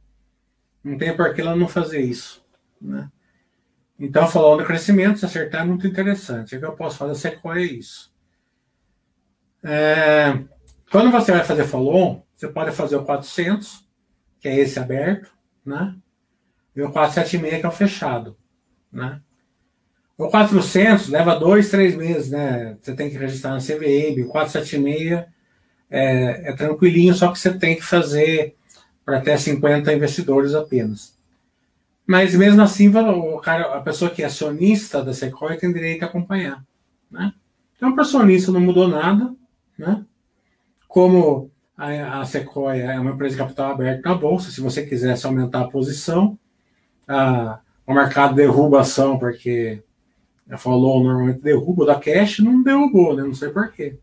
Não 0.82 0.96
tem 0.96 1.14
por 1.14 1.34
que 1.34 1.42
ela 1.42 1.54
não 1.54 1.68
fazer 1.68 2.00
isso, 2.00 2.42
né? 2.80 3.10
Então, 3.98 4.26
follow-on 4.26 4.62
de 4.62 4.64
crescimento, 4.64 5.18
se 5.18 5.26
acertar, 5.26 5.60
é 5.60 5.66
muito 5.66 5.86
interessante. 5.86 6.56
O 6.56 6.58
que 6.58 6.64
eu 6.64 6.72
posso 6.72 6.96
fazer, 6.96 7.16
Sequoia 7.16 7.60
é 7.60 7.64
isso. 7.64 8.10
É, 9.62 10.42
quando 10.90 11.10
você 11.10 11.32
vai 11.32 11.44
fazer 11.44 11.64
follow-on, 11.64 12.22
você 12.34 12.48
pode 12.48 12.72
fazer 12.72 12.96
o 12.96 13.04
400, 13.04 13.86
que 14.40 14.48
é 14.48 14.56
esse 14.58 14.78
aberto, 14.78 15.30
né? 15.62 15.99
E 16.80 16.82
o 16.82 16.90
476, 16.90 17.60
que 17.60 17.66
é 17.66 17.68
o 17.68 17.72
fechado, 17.72 18.36
né? 18.90 19.20
O 20.16 20.28
400 20.28 21.08
leva 21.08 21.38
dois, 21.38 21.70
três 21.70 21.94
meses, 21.94 22.30
né? 22.30 22.76
Você 22.80 22.94
tem 22.94 23.10
que 23.10 23.18
registrar 23.18 23.52
na 23.52 23.58
CVM. 23.58 24.22
O 24.24 24.28
476 24.28 25.26
é, 25.90 26.50
é 26.50 26.52
tranquilinho, 26.54 27.14
só 27.14 27.30
que 27.30 27.38
você 27.38 27.52
tem 27.52 27.76
que 27.76 27.82
fazer 27.82 28.54
para 29.04 29.18
até 29.18 29.36
50 29.36 29.92
investidores 29.92 30.54
apenas. 30.54 31.14
Mas 32.06 32.34
mesmo 32.34 32.62
assim, 32.62 32.88
o 32.88 33.38
cara, 33.38 33.74
a 33.74 33.80
pessoa 33.80 34.10
que 34.10 34.22
é 34.22 34.26
acionista 34.26 35.02
da 35.02 35.12
Sequoia 35.12 35.58
tem 35.58 35.72
direito 35.72 36.02
a 36.02 36.06
acompanhar. 36.06 36.64
Né? 37.10 37.32
Então, 37.76 37.94
para 37.94 38.04
acionista 38.04 38.50
não 38.50 38.60
mudou 38.60 38.88
nada, 38.88 39.34
né? 39.78 40.04
Como 40.88 41.50
a, 41.76 42.20
a 42.20 42.24
Sequoia 42.24 42.92
é 42.92 43.00
uma 43.00 43.12
empresa 43.12 43.36
de 43.36 43.42
capital 43.42 43.72
aberto 43.72 44.02
na 44.02 44.14
bolsa, 44.14 44.50
se 44.50 44.62
você 44.62 44.84
quisesse 44.84 45.26
aumentar 45.26 45.60
a 45.60 45.68
posição, 45.68 46.38
a, 47.10 47.60
o 47.86 47.92
mercado 47.92 48.34
derruba 48.34 48.78
a 48.78 48.80
ação, 48.82 49.18
porque 49.18 49.82
falou 50.58 51.02
normalmente 51.02 51.42
derruba, 51.42 51.84
da 51.84 51.98
Cash 51.98 52.38
não 52.38 52.62
derrubou, 52.62 53.16
né? 53.16 53.22
Não 53.22 53.34
sei 53.34 53.50
porquê. 53.50 53.98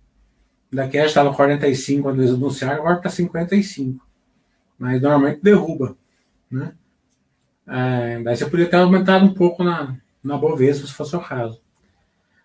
Da 0.71 0.87
Cash 0.87 1.07
estava 1.07 1.33
45 1.33 2.03
quando 2.03 2.21
eles 2.21 2.33
anunciaram, 2.33 2.81
agora 2.81 2.97
está 2.97 3.09
55. 3.09 4.05
Mas 4.77 5.01
normalmente 5.01 5.41
derruba, 5.41 5.95
né? 6.51 6.73
É, 7.65 8.21
daí 8.23 8.35
você 8.35 8.45
podia 8.45 8.69
ter 8.69 8.77
aumentado 8.77 9.25
um 9.25 9.33
pouco 9.33 9.63
na, 9.63 9.95
na 10.23 10.37
Bovespa, 10.37 10.87
se 10.87 10.93
fosse 10.93 11.15
o 11.15 11.21
caso. 11.21 11.61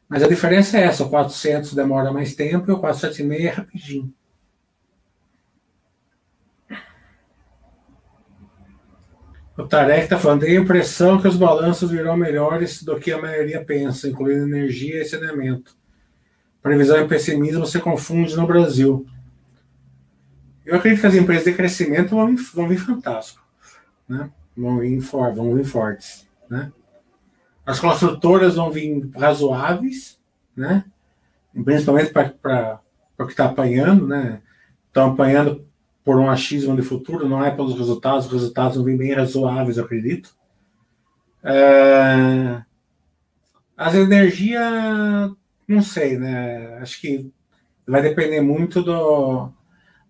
Mas 0.09 0.23
a 0.23 0.29
diferença 0.29 0.79
é 0.79 0.85
essa: 0.85 1.05
o 1.05 1.11
400 1.11 1.75
demora 1.75 2.13
mais 2.13 2.35
tempo 2.35 2.71
e 2.71 2.75
o 2.75 2.79
476 2.79 3.45
é 3.45 3.49
rapidinho. 3.51 4.15
O 9.63 9.69
Tarek 9.69 10.03
está 10.03 10.19
falando, 10.19 10.41
tem 10.41 10.57
a 10.57 10.61
impressão 10.61 11.21
que 11.21 11.29
os 11.29 11.37
balanços 11.37 11.89
virão 11.89 12.17
melhores 12.17 12.83
do 12.83 12.99
que 12.99 13.13
a 13.13 13.23
maioria 13.23 13.65
pensa, 13.65 14.09
incluindo 14.09 14.43
energia 14.43 15.01
e 15.01 15.05
saneamento. 15.05 15.77
Previsão 16.61 17.01
e 17.01 17.07
pessimismo 17.07 17.65
você 17.65 17.79
confunde 17.79 18.37
no 18.37 18.45
Brasil. 18.45 19.07
Eu 20.67 20.77
acredito 20.77 21.03
que 21.03 21.07
as 21.07 21.15
empresas 21.15 21.45
de 21.45 21.55
crescimento 21.55 22.17
vão 22.17 22.35
vir, 22.35 22.43
vão 22.53 22.69
vir 22.69 22.79
fantástico. 22.79 23.41
Né? 24.09 24.29
Vão, 24.57 24.81
vir 24.81 25.01
for, 25.01 25.33
vão 25.33 25.55
vir 25.55 25.65
fortes. 25.65 26.27
Né? 26.51 26.73
As 27.65 27.79
construtoras 27.79 28.57
vão 28.57 28.69
vir 28.69 29.09
razoáveis, 29.15 30.19
né? 30.57 30.85
principalmente 31.65 32.11
para 32.11 32.81
o 33.17 33.27
que 33.27 33.33
está 33.33 33.45
apanhando, 33.45 34.09
né? 34.09 34.41
Estão 34.89 35.13
apanhando 35.13 35.65
por 36.05 36.19
um 36.19 36.29
achismo 36.29 36.75
de 36.77 36.83
futuro, 36.83 37.29
não 37.29 37.45
é 37.45 37.51
pelos 37.51 37.77
resultados, 37.79 38.27
os 38.27 38.33
resultados 38.33 38.77
vão 38.77 38.85
vir 38.85 38.99
bem 38.99 39.13
razoáveis, 39.13 39.77
eu 39.77 39.85
acredito. 39.85 40.35
É... 41.43 42.63
As 43.77 43.95
energias, 43.95 44.63
não 45.67 45.83
sei, 45.83 46.19
né? 46.19 46.79
Acho 46.79 47.01
que 47.01 47.31
vai 47.87 48.03
depender 48.03 48.41
muito 48.41 48.83
do, 48.83 49.51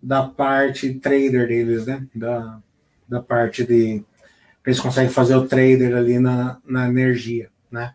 da 0.02 0.22
parte 0.22 0.94
trader 0.94 1.48
deles, 1.48 1.86
né? 1.86 2.06
Da, 2.14 2.60
da 3.08 3.22
parte 3.22 3.64
de 3.64 4.04
eles 4.64 4.80
conseguem 4.80 5.10
fazer 5.10 5.34
o 5.34 5.46
trader 5.46 5.96
ali 5.96 6.18
na, 6.18 6.58
na 6.64 6.88
energia, 6.88 7.50
né? 7.70 7.94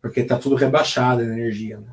Porque 0.00 0.20
está 0.20 0.38
tudo 0.38 0.54
rebaixado 0.54 1.20
a 1.20 1.24
energia, 1.24 1.78
né? 1.78 1.88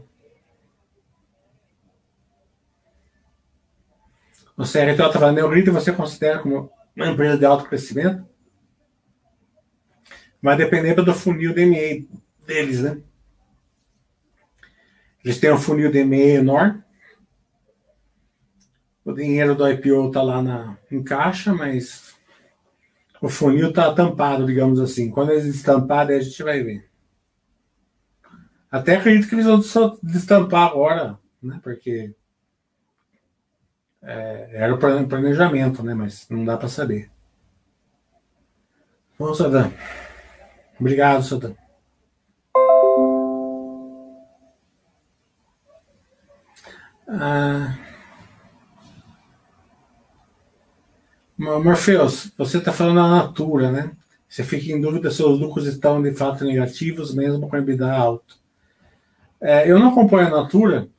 O 4.60 4.64
CRT 4.64 4.92
está 4.92 5.14
falando, 5.14 5.38
Neogrito 5.38 5.72
você 5.72 5.90
considera 5.90 6.40
como 6.40 6.70
uma 6.94 7.08
empresa 7.08 7.38
de 7.38 7.46
alto 7.46 7.64
crescimento? 7.64 8.28
Vai 10.42 10.58
depender 10.58 10.96
do 10.96 11.14
funil 11.14 11.54
DMA 11.54 12.06
deles, 12.46 12.82
né? 12.82 13.02
Eles 15.24 15.40
têm 15.40 15.54
um 15.54 15.58
funil 15.58 15.90
DMA 15.90 16.40
enorme. 16.42 16.84
O 19.06 19.14
dinheiro 19.14 19.56
do 19.56 19.66
IPO 19.66 20.08
está 20.08 20.22
lá 20.22 20.42
na, 20.42 20.78
em 20.92 21.02
caixa, 21.02 21.54
mas 21.54 22.14
o 23.22 23.30
funil 23.30 23.70
está 23.70 23.94
tampado, 23.94 24.46
digamos 24.46 24.82
assim. 24.82 25.10
Quando 25.10 25.32
eles 25.32 25.46
destamparem, 25.46 26.18
a 26.18 26.22
gente 26.22 26.44
vai 26.44 26.62
ver. 26.62 26.90
Até 28.70 28.98
acredito 28.98 29.30
que 29.30 29.36
eles 29.36 29.46
vão 29.46 29.62
destampar 30.04 30.68
agora, 30.68 31.18
né? 31.42 31.62
Porque 31.64 32.14
é, 34.02 34.50
era 34.54 34.74
o 34.74 34.78
planejamento, 34.78 35.84
né? 35.84 35.94
Mas 35.94 36.28
não 36.30 36.46
dá 36.46 36.58
para 36.58 36.68
saber. 36.68 37.10
Bom, 39.18 39.34
Sadam. 39.34 39.72
Obrigado, 40.80 41.24
Sadam. 41.24 41.56
Ah, 47.08 47.76
Morpheus, 51.40 52.32
você 52.38 52.58
está 52.58 52.72
falando 52.74 52.98
da 52.98 53.10
Natura, 53.10 53.72
né? 53.72 53.92
Você 54.28 54.44
fica 54.44 54.72
em 54.72 54.80
dúvida 54.80 55.10
se 55.10 55.24
os 55.24 55.40
lucros 55.40 55.66
estão 55.66 56.02
de 56.02 56.12
fato 56.12 56.44
negativos, 56.44 57.16
mesmo 57.16 57.50
com 57.50 57.56
a 57.56 57.60
EBITDA 57.60 57.92
alto. 57.92 58.38
É, 59.42 59.70
eu 59.72 59.80
não 59.80 59.90
acompanho 59.90 60.28
a 60.28 60.42
Natura, 60.42 60.90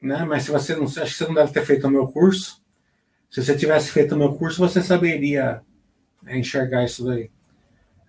né? 0.00 0.24
mas 0.24 0.44
se 0.44 0.50
você 0.50 0.74
não 0.74 0.84
acho 0.84 1.00
que 1.00 1.10
você 1.10 1.26
não 1.26 1.34
deve 1.34 1.52
ter 1.52 1.64
feito 1.64 1.86
o 1.86 1.90
meu 1.90 2.06
curso. 2.06 2.62
Se 3.30 3.42
você 3.42 3.56
tivesse 3.56 3.90
feito 3.90 4.14
o 4.14 4.18
meu 4.18 4.34
curso, 4.34 4.58
você 4.58 4.82
saberia 4.82 5.60
enxergar 6.28 6.84
isso 6.84 7.04
daí. 7.04 7.30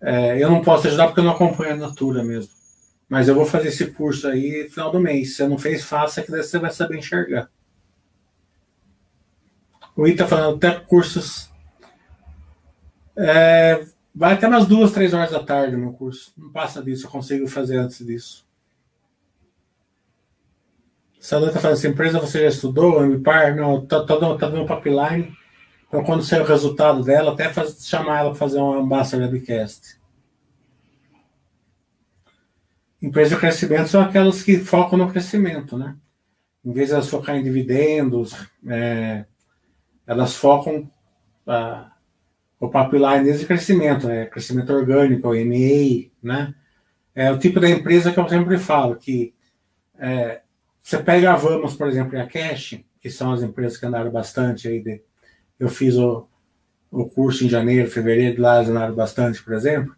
É, 0.01 0.41
eu 0.41 0.49
não 0.49 0.61
posso 0.61 0.87
ajudar 0.87 1.07
porque 1.07 1.19
eu 1.19 1.25
não 1.25 1.33
acompanho 1.33 1.73
a 1.73 1.77
Natura 1.77 2.23
mesmo. 2.23 2.51
Mas 3.09 3.27
eu 3.27 3.35
vou 3.35 3.45
fazer 3.45 3.67
esse 3.67 3.87
curso 3.87 4.27
aí 4.27 4.63
no 4.63 4.69
final 4.69 4.91
do 4.91 4.99
mês. 4.99 5.31
Se 5.31 5.35
você 5.37 5.47
não 5.47 5.57
fez, 5.57 5.83
faça 5.83 6.21
que 6.21 6.31
você 6.31 6.57
vai 6.57 6.71
saber 6.71 6.97
enxergar. 6.97 7.49
O 9.95 10.07
Ita 10.07 10.25
falando 10.25 10.55
até 10.55 10.79
cursos 10.79 11.49
é, 13.21 13.85
vai 14.15 14.33
até 14.33 14.47
umas 14.47 14.65
duas, 14.65 14.93
três 14.93 15.13
horas 15.13 15.31
da 15.31 15.43
tarde 15.43 15.75
o 15.75 15.79
meu 15.79 15.91
curso. 15.91 16.31
Não 16.37 16.49
passa 16.51 16.81
disso, 16.81 17.05
eu 17.05 17.11
consigo 17.11 17.47
fazer 17.47 17.77
antes 17.77 18.05
disso. 18.05 18.47
Está 21.19 21.59
falando 21.59 21.77
assim, 21.77 21.89
empresa 21.89 22.19
você 22.19 22.41
já 22.43 22.47
estudou? 22.47 23.05
MPAR? 23.05 23.55
Não, 23.55 23.85
tá, 23.85 24.03
tá, 24.05 24.15
tá 24.15 24.49
dando 24.49 24.65
pipeline. 24.65 25.33
Então, 25.87 26.03
quando 26.03 26.23
sair 26.23 26.41
o 26.41 26.45
resultado 26.45 27.03
dela, 27.03 27.33
até 27.33 27.49
faz, 27.49 27.85
chamar 27.85 28.19
ela 28.19 28.29
para 28.29 28.39
fazer 28.39 28.59
um 28.59 28.73
Ambassador 28.73 29.27
Webcast. 29.27 29.99
empresas 33.01 33.33
de 33.33 33.39
crescimento 33.39 33.87
são 33.87 34.01
aquelas 34.01 34.43
que 34.43 34.57
focam 34.59 34.97
no 34.97 35.09
crescimento, 35.09 35.77
né? 35.77 35.95
Em 36.63 36.71
vez 36.71 36.89
de 36.89 36.93
elas 36.93 37.09
focarem 37.09 37.41
em 37.41 37.43
dividendos, 37.43 38.35
é, 38.67 39.25
elas 40.05 40.35
focam 40.35 40.91
a, 41.47 41.91
o 42.59 42.67
pipeline 42.67 43.37
de 43.37 43.45
crescimento, 43.45 44.07
né? 44.07 44.25
crescimento 44.25 44.73
orgânico, 44.73 45.29
o 45.29 45.35
M&A, 45.35 46.09
né? 46.21 46.53
É 47.15 47.31
o 47.31 47.39
tipo 47.39 47.59
da 47.59 47.69
empresa 47.69 48.11
que 48.11 48.19
eu 48.19 48.27
sempre 48.27 48.57
falo, 48.57 48.95
que 48.95 49.33
é, 49.97 50.41
você 50.89 50.97
pega 50.97 51.33
a 51.33 51.35
Vamos, 51.35 51.75
por 51.75 51.87
exemplo, 51.87 52.17
e 52.17 52.19
a 52.19 52.25
Cash, 52.25 52.79
que 52.99 53.11
são 53.11 53.31
as 53.31 53.43
empresas 53.43 53.77
que 53.77 53.85
andaram 53.85 54.09
bastante 54.09 54.67
aí. 54.67 54.81
De, 54.81 54.99
eu 55.59 55.69
fiz 55.69 55.95
o, 55.95 56.27
o 56.89 57.05
curso 57.05 57.45
em 57.45 57.47
janeiro, 57.47 57.87
fevereiro, 57.91 58.41
lá 58.41 58.55
elas 58.55 58.69
andaram 58.69 58.95
bastante, 58.95 59.43
por 59.43 59.53
exemplo. 59.53 59.95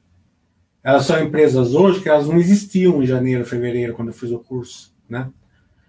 Elas 0.83 1.05
são 1.05 1.23
empresas 1.23 1.73
hoje 1.73 2.01
que 2.01 2.09
elas 2.09 2.27
não 2.27 2.35
existiam 2.35 3.01
em 3.01 3.05
janeiro, 3.05 3.45
fevereiro, 3.45 3.93
quando 3.93 4.09
eu 4.09 4.13
fiz 4.13 4.31
o 4.31 4.39
curso, 4.39 4.93
né? 5.07 5.29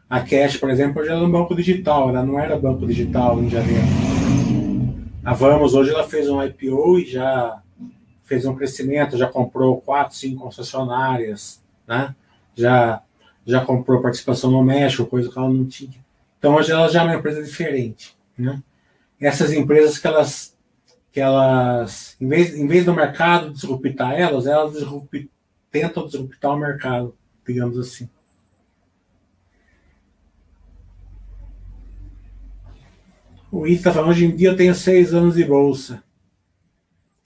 A 0.09 0.21
Cash, 0.21 0.57
por 0.57 0.71
exemplo, 0.71 1.03
hoje 1.03 1.11
ela 1.11 1.23
é 1.23 1.27
um 1.27 1.33
banco 1.33 1.57
digital, 1.57 2.09
ela 2.09 2.25
não 2.25 2.39
era 2.39 2.57
banco 2.57 2.87
digital 2.87 3.43
em 3.43 3.51
janeiro. 3.51 3.89
A 5.25 5.35
Vamos, 5.35 5.75
hoje 5.75 5.91
ela 5.91 6.05
fez 6.05 6.29
um 6.29 6.41
IPO 6.41 7.01
e 7.01 7.07
já 7.07 7.61
fez 8.23 8.47
um 8.47 8.55
crescimento, 8.55 9.17
já 9.17 9.27
comprou 9.27 9.81
quatro, 9.81 10.15
cinco 10.15 10.45
concessionárias, 10.45 11.61
né? 11.89 12.15
Já, 12.55 13.03
já 13.47 13.65
comprou 13.65 14.01
participação 14.01 14.51
no 14.51 14.63
México, 14.63 15.07
coisa 15.07 15.31
que 15.31 15.39
ela 15.39 15.49
não 15.49 15.65
tinha. 15.67 16.03
Então 16.39 16.55
hoje 16.55 16.73
ela 16.73 16.89
já 16.89 17.03
é 17.03 17.05
uma 17.05 17.15
empresa 17.15 17.43
diferente, 17.43 18.17
né? 18.37 18.63
Essas 19.21 19.53
empresas 19.53 19.99
que 19.99 20.07
elas 20.07 20.53
que 21.13 21.21
elas, 21.21 22.17
em 22.19 22.27
vez, 22.27 22.55
em 22.55 22.67
vez 22.67 22.87
do 22.87 22.95
mercado 22.95 23.53
disruptar 23.53 24.19
elas, 24.19 24.47
elas 24.47 24.73
disrupt, 24.73 25.31
tentam 25.71 26.07
disruptar 26.07 26.53
o 26.53 26.59
mercado, 26.59 27.15
digamos 27.47 27.79
assim. 27.79 28.09
O 33.51 33.67
Ita 33.67 33.91
está 33.91 34.03
hoje 34.03 34.25
em 34.25 34.35
dia 34.35 34.49
eu 34.49 34.57
tenho 34.57 34.75
seis 34.75 35.13
anos 35.13 35.35
de 35.35 35.45
bolsa 35.45 36.03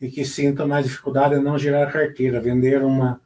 e 0.00 0.10
que 0.10 0.24
sinto 0.24 0.66
mais 0.66 0.84
dificuldade 0.84 1.36
em 1.36 1.42
não 1.42 1.56
girar 1.56 1.92
carteira, 1.92 2.40
vender 2.40 2.82
uma 2.82 3.20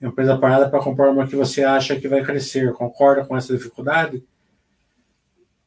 empresa 0.00 0.38
parada 0.38 0.68
para 0.68 0.80
comprar 0.80 1.10
uma 1.10 1.26
que 1.26 1.34
você 1.34 1.64
acha 1.64 1.98
que 1.98 2.08
vai 2.08 2.22
crescer. 2.22 2.72
Concorda 2.72 3.24
com 3.24 3.36
essa 3.36 3.56
dificuldade? 3.56 4.22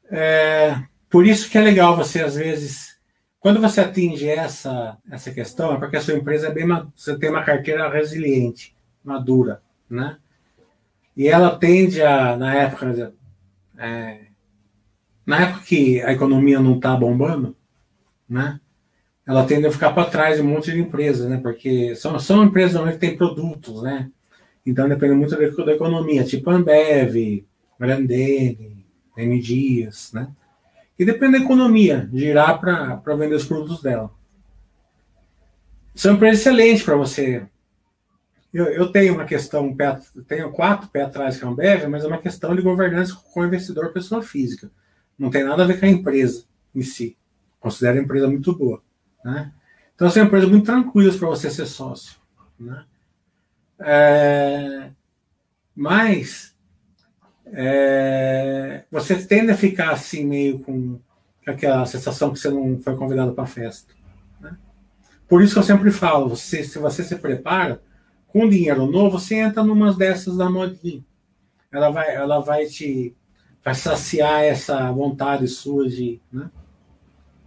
É, 0.10 0.78
por 1.10 1.26
isso 1.26 1.50
que 1.50 1.58
é 1.58 1.62
legal 1.62 1.96
você, 1.96 2.22
às 2.22 2.36
vezes, 2.36 2.98
quando 3.40 3.60
você 3.60 3.82
atinge 3.82 4.30
essa, 4.30 4.98
essa 5.10 5.32
questão, 5.32 5.74
é 5.74 5.78
porque 5.78 5.98
a 5.98 6.02
sua 6.02 6.16
empresa 6.16 6.48
é 6.48 6.52
bem, 6.52 6.68
você 6.96 7.18
tem 7.18 7.30
uma 7.30 7.44
carteira 7.44 7.90
resiliente, 7.90 8.76
madura, 9.04 9.62
né? 9.90 10.18
E 11.16 11.28
ela 11.28 11.58
tende 11.58 12.02
a, 12.02 12.38
na 12.38 12.54
época, 12.54 13.14
é, 13.78 14.28
na 15.26 15.42
época 15.42 15.66
que 15.66 16.02
a 16.02 16.14
economia 16.14 16.60
não 16.60 16.76
está 16.76 16.96
bombando, 16.96 17.56
né? 18.28 18.60
Ela 19.26 19.46
tende 19.46 19.68
a 19.68 19.72
ficar 19.72 19.92
para 19.92 20.10
trás 20.10 20.38
de 20.38 20.42
um 20.42 20.48
monte 20.48 20.72
de 20.72 20.80
empresas, 20.80 21.30
né? 21.30 21.38
Porque 21.38 21.96
são, 21.96 22.18
são 22.20 22.44
empresas 22.44 22.82
que 22.92 22.98
têm 22.98 23.18
produtos, 23.18 23.82
né? 23.82 24.10
Então 24.66 24.88
depende 24.88 25.16
muito 25.16 25.36
da, 25.36 25.74
economia, 25.74 26.24
tipo 26.24 26.50
Ambev, 26.50 27.46
Grandene, 27.80 28.86
M 29.18 29.40
Dias, 29.40 30.12
né? 30.14 30.30
E 30.98 31.06
depende 31.06 31.40
da 31.40 31.44
economia, 31.44 32.08
girar 32.14 32.60
para 32.60 33.16
vender 33.16 33.36
os 33.36 33.46
produtos 33.46 33.82
dela. 33.82 34.12
São 35.96 36.14
empresas 36.14 36.42
excelentes 36.42 36.84
para 36.84 36.96
você. 36.96 37.46
Eu, 38.54 38.66
eu, 38.66 38.92
tenho 38.92 39.16
uma 39.16 39.26
questão, 39.26 39.76
tenho 40.28 40.52
quatro 40.52 40.90
pés 40.90 41.08
atrás 41.08 41.40
com 41.40 41.48
a 41.48 41.50
Ambev, 41.52 41.88
mas 41.88 42.04
é 42.04 42.08
uma 42.08 42.20
questão 42.20 42.56
de 42.56 42.62
governança 42.62 43.16
com 43.16 43.40
o 43.40 43.46
investidor 43.46 43.92
pessoa 43.92 44.22
física. 44.22 44.70
Não 45.18 45.30
tem 45.30 45.44
nada 45.44 45.64
a 45.64 45.68
ver 45.68 45.80
com 45.80 45.86
a 45.86 45.90
empresa 45.90 46.44
em 46.76 46.82
si. 46.82 47.18
Considero 47.60 48.00
a 48.00 48.02
empresa 48.02 48.28
muito 48.28 48.56
boa. 48.56 48.82
Né? 49.24 49.52
Então, 49.96 50.10
são 50.10 50.24
empresas 50.24 50.50
muito 50.50 50.66
tranquilas 50.66 51.16
para 51.16 51.30
você 51.30 51.50
ser 51.50 51.66
sócio. 51.66 52.16
Né? 52.60 52.84
É, 53.82 54.90
mas 55.76 56.56
é, 57.48 58.84
você 58.92 59.16
tende 59.16 59.52
a 59.52 59.58
ficar 59.58 59.92
assim, 59.92 60.26
meio 60.26 60.60
com 60.60 61.00
aquela 61.46 61.86
sensação 61.86 62.32
que 62.32 62.40
você 62.40 62.50
não 62.50 62.80
foi 62.80 62.96
convidado 62.96 63.34
para 63.34 63.44
a 63.44 63.48
festa. 63.48 63.94
Né? 64.40 64.56
Por 65.28 65.42
isso 65.42 65.54
que 65.54 65.60
eu 65.60 65.64
sempre 65.64 65.92
falo: 65.92 66.30
você, 66.30 66.64
se 66.64 66.80
você 66.80 67.04
se 67.04 67.16
prepara, 67.16 67.82
com 68.28 68.48
dinheiro 68.48 68.86
novo, 68.86 69.20
você 69.20 69.36
entra 69.36 69.64
numas 69.64 69.98
dessas 69.98 70.38
da 70.38 70.50
modinha. 70.50 71.04
Ela 71.72 71.90
vai, 71.90 72.16
ela 72.16 72.40
vai 72.40 72.66
te 72.66 73.16
vai 73.64 73.76
saciar 73.76 74.44
essa 74.44 74.92
vontade 74.92 75.48
sua 75.48 75.88
de. 75.88 76.20
Né? 76.32 76.50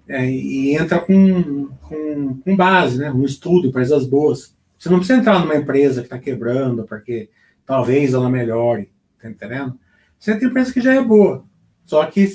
É, 0.07 0.31
e 0.31 0.77
entra 0.77 1.01
com, 1.01 1.69
com, 1.81 2.39
com, 2.39 2.57
base, 2.57 2.99
né? 2.99 3.11
um 3.11 3.25
estudo, 3.25 3.69
empresas 3.69 4.07
boas. 4.07 4.54
Você 4.85 4.91
não 4.91 4.99
precisa 4.99 5.19
entrar 5.19 5.39
numa 5.39 5.57
empresa 5.57 6.03
que 6.03 6.09
está 6.09 6.19
quebrando, 6.19 6.85
porque 6.85 7.31
talvez 7.65 8.13
ela 8.13 8.29
melhore, 8.29 8.93
tá 9.19 9.31
entendendo? 9.31 9.81
Você 10.19 10.39
tem 10.39 10.47
empresa 10.47 10.75
que 10.75 10.81
já 10.83 10.93
é 10.93 11.01
boa, 11.01 11.43
só 11.87 12.05
que 12.05 12.27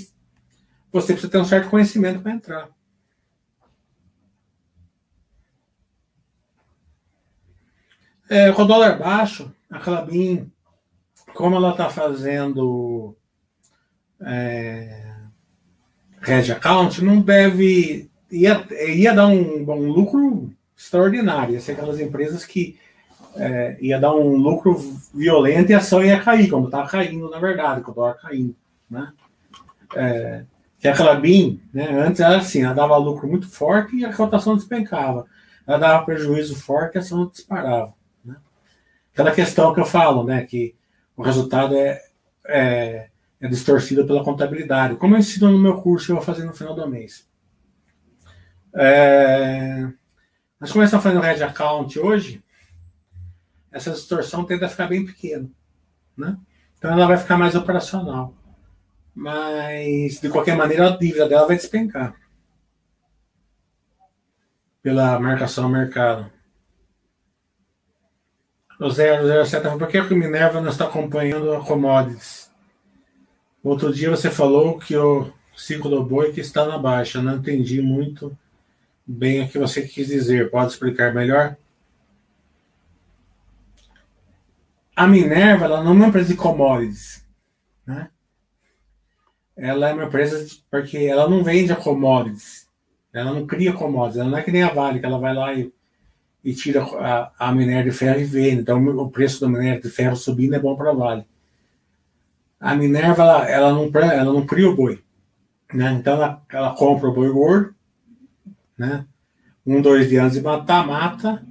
você 0.92 1.14
precisa 1.14 1.32
ter 1.32 1.38
um 1.38 1.46
certo 1.46 1.70
conhecimento 1.70 2.24
para 2.24 2.32
entrar. 2.32 2.70
É, 8.28 8.52
com 8.52 8.64
o 8.64 8.66
dólar 8.66 8.98
baixo, 8.98 9.54
a 9.70 9.78
Clabin, 9.78 10.52
como 11.36 11.56
ela 11.56 11.70
está 11.70 11.88
fazendo 11.88 13.16
é, 14.22 15.18
Red 16.20 16.52
Account 16.52 17.04
não 17.04 17.22
deve. 17.22 18.10
ia, 18.32 18.68
ia 18.88 19.14
dar 19.14 19.28
um, 19.28 19.72
um 19.72 19.92
lucro 19.92 20.52
extraordinário. 20.80 21.54
Ia 21.54 21.60
ser 21.60 21.74
aquelas 21.74 22.00
empresas 22.00 22.46
que 22.46 22.80
é, 23.36 23.78
ia 23.82 24.00
dar 24.00 24.16
um 24.16 24.36
lucro 24.36 24.76
violento 25.14 25.72
e 25.72 25.76
a 25.76 25.80
ação 25.80 26.04
ia 26.04 26.20
cair, 26.22 26.50
como 26.50 26.66
está 26.66 26.88
caindo, 26.88 27.30
na 27.30 27.40
verdade, 27.40 27.82
com 27.82 27.92
o 27.92 27.94
dólar 27.94 28.16
caindo. 28.16 28.56
Né? 28.90 29.12
É, 29.96 30.46
que 30.80 30.88
a 30.88 30.96
Clabin, 30.96 31.62
né, 31.74 31.90
antes 32.00 32.22
era 32.22 32.38
assim, 32.38 32.64
ela 32.64 32.74
dava 32.74 32.96
lucro 32.96 33.28
muito 33.28 33.50
forte 33.50 33.98
e 33.98 34.06
a 34.06 34.14
cotação 34.14 34.56
despencava. 34.56 35.26
Ela 35.68 35.78
dava 35.78 36.06
prejuízo 36.06 36.56
forte 36.56 36.96
e 36.96 36.98
a 36.98 37.02
ação 37.02 37.28
disparava. 37.28 37.94
Né? 38.24 38.36
Aquela 39.14 39.32
questão 39.32 39.74
que 39.74 39.80
eu 39.80 39.86
falo, 39.86 40.24
né, 40.24 40.46
que 40.46 40.74
o 41.16 41.22
resultado 41.22 41.76
é, 41.76 42.02
é 42.48 43.10
é 43.42 43.48
distorcida 43.48 44.06
pela 44.06 44.24
contabilidade, 44.24 44.96
como 44.98 45.16
eu 45.16 45.20
ensino 45.20 45.50
no 45.50 45.58
meu 45.58 45.82
curso 45.82 46.12
eu 46.12 46.18
vou 46.18 46.26
fazer 46.26 46.44
no 46.44 46.54
final 46.54 46.76
do 46.76 46.88
mês. 46.90 47.26
É... 48.76 49.88
Nós 50.60 50.72
começamos 50.72 51.06
a 51.06 51.10
fazer 51.10 51.18
o 51.18 51.22
Red 51.22 51.44
Account 51.44 52.00
hoje, 52.00 52.44
essa 53.72 53.92
distorção 53.92 54.44
tende 54.44 54.66
a 54.66 54.70
ficar 54.70 54.88
bem 54.88 55.06
pequena. 55.06 55.50
Né? 56.18 56.38
Então 56.78 56.92
ela 56.92 57.08
vai 57.08 57.18
ficar 57.18 57.38
mais 57.38 57.56
operacional. 57.56 58.34
Mas, 59.16 60.20
de 60.20 60.30
qualquer 60.30 60.56
maneira, 60.56 60.90
a 60.90 60.98
dívida 60.98 61.28
dela 61.28 61.48
vai 61.48 61.56
despencar. 61.56 62.16
Pela 64.82 65.20
marcação 65.20 65.66
ao 65.66 65.70
mercado. 65.70 66.32
O 68.80 68.90
007, 68.90 69.78
por 69.78 69.88
que 69.88 70.00
o 70.00 70.18
Minerva 70.18 70.62
não 70.62 70.70
está 70.70 70.86
acompanhando 70.86 71.54
a 71.54 71.66
commodities? 71.66 72.50
Outro 73.62 73.94
dia 73.94 74.10
você 74.10 74.32
falou 74.32 74.80
que 74.80 74.96
o 74.96 75.34
ciclo 75.56 75.90
do 75.90 76.04
boi 76.04 76.32
que 76.32 76.40
está 76.40 76.66
na 76.66 76.78
baixa. 76.78 77.22
Não 77.22 77.36
entendi 77.36 77.82
muito 77.82 78.38
bem 79.12 79.44
o 79.44 79.50
que 79.50 79.58
você 79.58 79.82
quis 79.82 80.08
dizer. 80.08 80.52
Pode 80.52 80.72
explicar 80.72 81.14
melhor? 81.14 81.56
A 84.96 85.08
Minerva 85.08 85.66
ela 85.66 85.84
não 85.84 85.92
é 85.92 85.96
uma 85.96 86.08
empresa 86.08 86.30
de 86.30 86.36
commodities. 86.36 87.26
Né? 87.86 88.10
Ela 89.56 89.90
é 89.90 89.94
uma 89.94 90.06
empresa 90.06 90.46
de, 90.46 90.64
porque 90.70 90.98
ela 90.98 91.28
não 91.30 91.44
vende 91.44 91.72
a 91.72 91.76
commodities. 91.76 92.68
Ela 93.14 93.34
não 93.34 93.48
cria 93.48 93.74
commodities. 93.74 94.20
Ela 94.20 94.30
não 94.30 94.38
é 94.38 94.44
que 94.44 94.52
nem 94.52 94.64
a 94.64 94.74
Vale, 94.74 95.00
que 95.00 95.06
ela 95.06 95.18
vai 95.18 95.34
lá 95.34 95.54
e, 95.54 95.74
e 96.44 96.54
tira 96.54 96.84
a, 96.84 97.32
a 97.40 97.52
minério 97.52 97.92
de 97.92 97.98
ferro 97.98 98.20
e 98.20 98.26
vende. 98.26 98.62
Então 98.62 98.86
o 98.86 99.10
preço 99.10 99.40
do 99.40 99.50
minério 99.50 99.82
de 99.82 99.90
ferro 99.90 100.16
subindo 100.16 100.56
é 100.56 100.60
bom 100.60 100.76
para 100.76 100.92
a 100.92 100.94
Vale 100.94 101.26
a 102.60 102.76
Minerva 102.76 103.24
ela, 103.24 103.50
ela, 103.50 103.74
não, 103.74 103.90
ela 104.02 104.34
não 104.34 104.46
cria 104.46 104.70
o 104.70 104.76
boi. 104.76 105.02
Né? 105.74 105.94
Então 105.94 106.16
ela, 106.16 106.42
ela 106.50 106.76
compra 106.76 107.10
o 107.10 107.14
boi 107.14 107.32
gordo, 107.32 107.74
né? 108.80 109.06
um, 109.66 109.82
dois 109.82 110.10
dias 110.10 110.34
de 110.34 110.42
matar, 110.42 110.88
mata, 110.88 111.44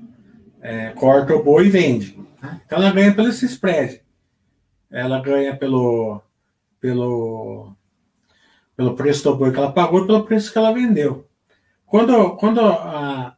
é, 0.60 0.90
corta 0.90 1.34
o 1.34 1.44
boi 1.44 1.66
e 1.66 1.70
vende. 1.70 2.18
Né? 2.42 2.60
Então 2.64 2.78
ela 2.78 2.90
ganha 2.90 3.14
pelo 3.14 3.28
esse 3.28 3.46
spread. 3.46 4.02
Ela 4.90 5.20
ganha 5.20 5.54
pelo, 5.54 6.22
pelo, 6.80 7.72
pelo 8.74 8.96
preço 8.96 9.24
do 9.24 9.36
boi 9.36 9.52
que 9.52 9.58
ela 9.58 9.72
pagou 9.72 10.02
e 10.02 10.06
pelo 10.06 10.24
preço 10.24 10.50
que 10.50 10.58
ela 10.58 10.72
vendeu. 10.72 11.28
Quando, 11.86 12.36
quando 12.36 12.60
a, 12.60 13.36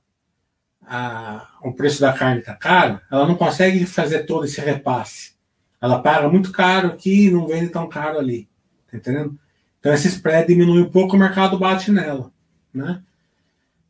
a, 0.83 1.49
o 1.63 1.73
preço 1.73 2.01
da 2.01 2.13
carne 2.13 2.41
está 2.41 2.55
caro, 2.55 3.01
ela 3.11 3.27
não 3.27 3.35
consegue 3.35 3.85
fazer 3.85 4.25
todo 4.25 4.45
esse 4.45 4.61
repasse. 4.61 5.35
Ela 5.81 6.01
paga 6.01 6.29
muito 6.29 6.53
caro 6.53 6.89
aqui 6.89 7.27
e 7.27 7.31
não 7.31 7.47
vende 7.47 7.71
tão 7.71 7.89
caro 7.89 8.19
ali. 8.19 8.49
Tá 8.91 8.97
entendendo? 8.97 9.39
Então 9.79 9.93
esse 9.93 10.09
spread 10.09 10.47
diminui 10.47 10.83
um 10.83 10.91
pouco, 10.91 11.17
o 11.17 11.19
mercado 11.19 11.59
bate 11.59 11.91
nela. 11.91 12.31
Né? 12.73 13.03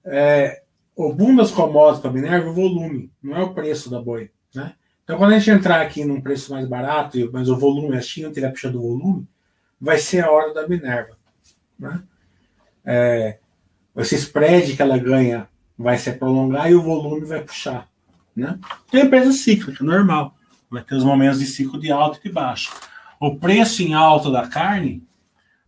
É, 0.04 0.62
o 0.96 1.12
boom 1.12 1.36
das 1.36 1.50
commodities 1.50 2.00
para 2.00 2.10
Minerva 2.10 2.46
é 2.46 2.50
o 2.50 2.54
volume, 2.54 3.10
não 3.22 3.36
é 3.36 3.42
o 3.42 3.54
preço 3.54 3.90
da 3.90 4.00
boi. 4.00 4.30
Né? 4.54 4.74
Então 5.04 5.16
quando 5.16 5.32
a 5.32 5.38
gente 5.38 5.50
entrar 5.50 5.80
aqui 5.80 6.04
num 6.04 6.20
preço 6.20 6.52
mais 6.52 6.66
barato, 6.68 7.18
mas 7.32 7.48
o 7.48 7.58
volume, 7.58 7.96
a 7.96 8.00
China 8.00 8.30
tiver 8.30 8.50
puxando 8.50 8.76
o 8.76 8.82
volume, 8.82 9.28
vai 9.80 9.98
ser 9.98 10.24
a 10.24 10.30
hora 10.30 10.52
da 10.52 10.68
Minerva. 10.68 11.16
Né? 11.78 12.02
É, 12.84 13.38
esse 13.96 14.14
spread 14.16 14.76
que 14.76 14.82
ela 14.82 14.98
ganha 14.98 15.48
vai 15.76 15.96
se 15.96 16.12
prolongar 16.12 16.70
e 16.70 16.74
o 16.74 16.82
volume 16.82 17.24
vai 17.24 17.40
puxar. 17.40 17.88
Né? 18.36 18.58
É 18.92 19.00
empresa 19.00 19.32
cíclica, 19.32 19.82
normal. 19.82 20.34
Vai 20.70 20.84
ter 20.84 20.94
os 20.94 21.04
momentos 21.04 21.40
de 21.40 21.46
ciclo 21.46 21.80
de 21.80 21.90
alta 21.90 22.18
e 22.18 22.28
de 22.28 22.32
baixa. 22.32 22.70
O 23.18 23.36
preço 23.36 23.82
em 23.82 23.94
alta 23.94 24.30
da 24.30 24.46
carne, 24.46 25.02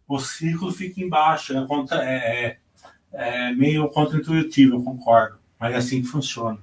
o 0.06 0.18
ciclo 0.18 0.70
fica 0.70 1.00
embaixo. 1.00 1.56
É, 1.56 1.66
contra, 1.66 2.04
é, 2.04 2.58
é, 3.12 3.52
meio 3.52 3.88
contra-intuitivo, 3.88 4.76
eu 4.76 4.82
concordo. 4.82 5.38
Mas 5.58 5.74
é 5.74 5.76
assim 5.76 6.02
que 6.02 6.08
funciona. 6.08 6.58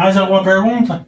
Mais 0.00 0.16
alguma 0.16 0.42
pergunta? 0.42 1.06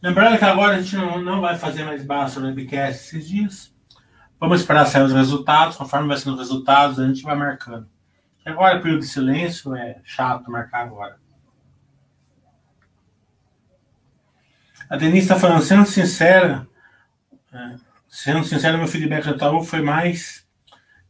Lembrando 0.00 0.38
que 0.38 0.44
agora 0.44 0.76
a 0.76 0.80
gente 0.80 0.94
não, 0.94 1.20
não 1.20 1.40
vai 1.40 1.58
fazer 1.58 1.82
mais 1.82 2.04
basta 2.04 2.38
no 2.38 2.46
webcast 2.46 3.02
esses 3.08 3.28
dias. 3.28 3.74
Vamos 4.38 4.60
esperar 4.60 4.86
sair 4.86 5.02
os 5.02 5.12
resultados. 5.12 5.76
Conforme 5.76 6.06
vai 6.06 6.16
sendo 6.16 6.34
os 6.34 6.38
resultados, 6.38 7.00
a 7.00 7.08
gente 7.08 7.24
vai 7.24 7.34
marcando. 7.34 7.88
Agora, 8.46 8.78
período 8.80 9.00
de 9.00 9.08
silêncio, 9.08 9.74
é 9.74 10.00
chato 10.04 10.48
marcar 10.48 10.82
agora. 10.82 11.18
A 14.88 14.96
Denise 14.96 15.22
está 15.22 15.34
falando, 15.34 15.62
sendo 15.62 15.86
sincera, 15.86 16.68
é, 17.52 17.74
sendo 18.08 18.44
sincera, 18.44 18.78
meu 18.78 18.86
feedback 18.86 19.24
do 19.24 19.34
Itaú 19.34 19.64
foi 19.64 19.82
mais 19.82 20.46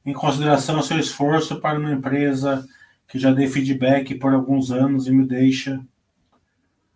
em 0.07 0.15
consideração 0.15 0.77
ao 0.77 0.83
seu 0.83 0.99
esforço 0.99 1.61
para 1.61 1.79
uma 1.79 1.93
empresa 1.93 2.67
que 3.13 3.19
já 3.19 3.31
dei 3.31 3.47
feedback 3.47 4.15
por 4.15 4.33
alguns 4.33 4.71
anos 4.71 5.07
e 5.07 5.13
me 5.13 5.27
deixa 5.27 5.79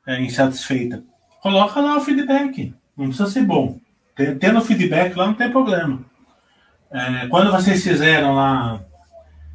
é, 0.07 0.19
insatisfeita. 0.19 1.05
Coloca 1.43 1.79
lá 1.79 1.99
o 1.99 2.01
feedback. 2.01 2.75
Não 2.97 3.09
precisa 3.09 3.29
ser 3.29 3.43
bom. 3.43 3.79
Tendo 4.41 4.63
feedback 4.63 5.15
lá 5.15 5.27
não 5.27 5.35
tem 5.35 5.51
problema. 5.51 6.03
É, 6.91 7.27
quando 7.29 7.53
vocês 7.53 7.83
fizeram 7.83 8.35
lá, 8.35 8.83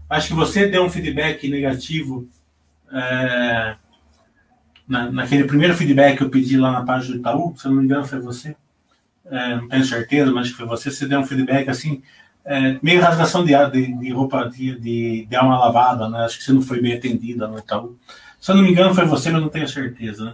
acho 0.07 0.27
que 0.27 0.33
você 0.35 0.67
deu 0.67 0.83
um 0.83 0.89
feedback 0.89 1.49
negativo 1.49 2.29
é, 2.93 3.75
na, 4.87 5.11
naquele 5.11 5.45
primeiro 5.45 5.73
feedback 5.73 6.17
que 6.17 6.23
eu 6.23 6.29
pedi 6.29 6.59
lá 6.59 6.73
na 6.73 6.85
página 6.85 7.15
do 7.15 7.19
Itaú, 7.21 7.55
se 7.57 7.65
eu 7.65 7.71
não 7.71 7.79
me 7.79 7.85
engano 7.85 8.05
foi 8.05 8.19
você. 8.19 8.55
É, 9.25 9.55
não 9.55 9.67
tenho 9.67 9.83
certeza, 9.83 10.31
mas 10.31 10.51
foi 10.51 10.67
você. 10.67 10.91
Você 10.91 11.07
deu 11.07 11.21
um 11.21 11.25
feedback 11.25 11.67
assim 11.69 12.03
é, 12.45 12.79
meio 12.81 13.01
rasgação 13.01 13.45
de, 13.45 13.53
de, 13.71 13.93
de 13.93 14.11
roupa 14.11 14.49
de, 14.49 14.79
de, 14.79 15.25
de, 15.25 15.35
alma 15.35 15.59
lavada, 15.59 16.09
né? 16.09 16.25
Acho 16.25 16.37
que 16.37 16.43
você 16.43 16.53
não 16.53 16.61
foi 16.61 16.81
bem 16.81 16.93
atendida 16.93 17.47
no 17.47 17.59
Itaú. 17.59 17.97
Se 18.39 18.51
eu 18.51 18.55
não 18.55 18.63
me 18.63 18.71
engano, 18.71 18.95
foi 18.95 19.05
você, 19.05 19.29
mas 19.29 19.41
não 19.41 19.49
tenho 19.49 19.67
certeza, 19.67 20.25
né? 20.25 20.33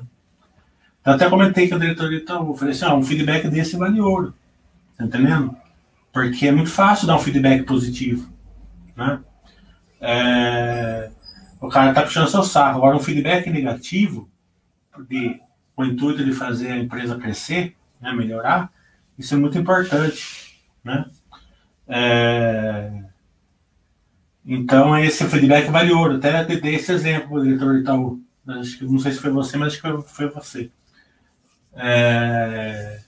Eu 1.06 1.14
até 1.14 1.30
comentei 1.30 1.70
com 1.70 1.76
o 1.76 1.80
diretor 1.80 2.10
do 2.10 2.16
Itaú, 2.16 2.56
falei 2.56 2.74
assim, 2.74 2.86
ah, 2.86 2.96
um 2.96 3.04
feedback 3.04 3.48
desse 3.50 3.78
vale 3.78 4.00
ouro, 4.00 4.34
tá 4.98 5.06
entendendo? 5.06 5.56
Porque 6.12 6.48
é 6.48 6.52
muito 6.52 6.70
fácil 6.70 7.08
dar 7.08 7.16
um 7.16 7.20
feedback 7.20 7.64
positivo, 7.64 8.30
né? 8.96 9.20
É, 10.00 11.10
o 11.60 11.70
cara 11.70 11.94
tá 11.94 12.04
puxando 12.04 12.30
seu 12.30 12.44
saco. 12.44 12.78
Agora, 12.78 12.96
um 12.96 13.00
feedback 13.00 13.50
negativo, 13.50 14.30
de, 15.08 15.40
com 15.76 15.84
o 15.84 15.86
intuito 15.86 16.24
de 16.24 16.34
fazer 16.34 16.72
a 16.72 16.78
empresa 16.78 17.18
crescer, 17.18 17.76
né, 18.02 18.12
melhorar, 18.14 18.72
isso 19.18 19.34
é 19.34 19.38
muito 19.38 19.58
importante, 19.58 20.62
né? 20.84 21.06
É... 21.88 22.92
Então, 24.46 24.98
esse 24.98 25.26
feedback 25.26 25.70
vale 25.70 25.92
ouro. 25.92 26.16
Até 26.16 26.44
dei 26.44 26.76
esse 26.76 26.92
exemplo, 26.92 27.42
do 27.42 27.78
Itaú. 27.78 28.22
Acho 28.48 28.78
que, 28.78 28.86
não 28.86 29.00
sei 29.00 29.12
se 29.12 29.20
foi 29.20 29.32
você, 29.32 29.58
mas 29.58 29.74
acho 29.74 29.82
que 29.82 30.10
foi 30.10 30.30
você. 30.30 30.72
É... 31.76 33.02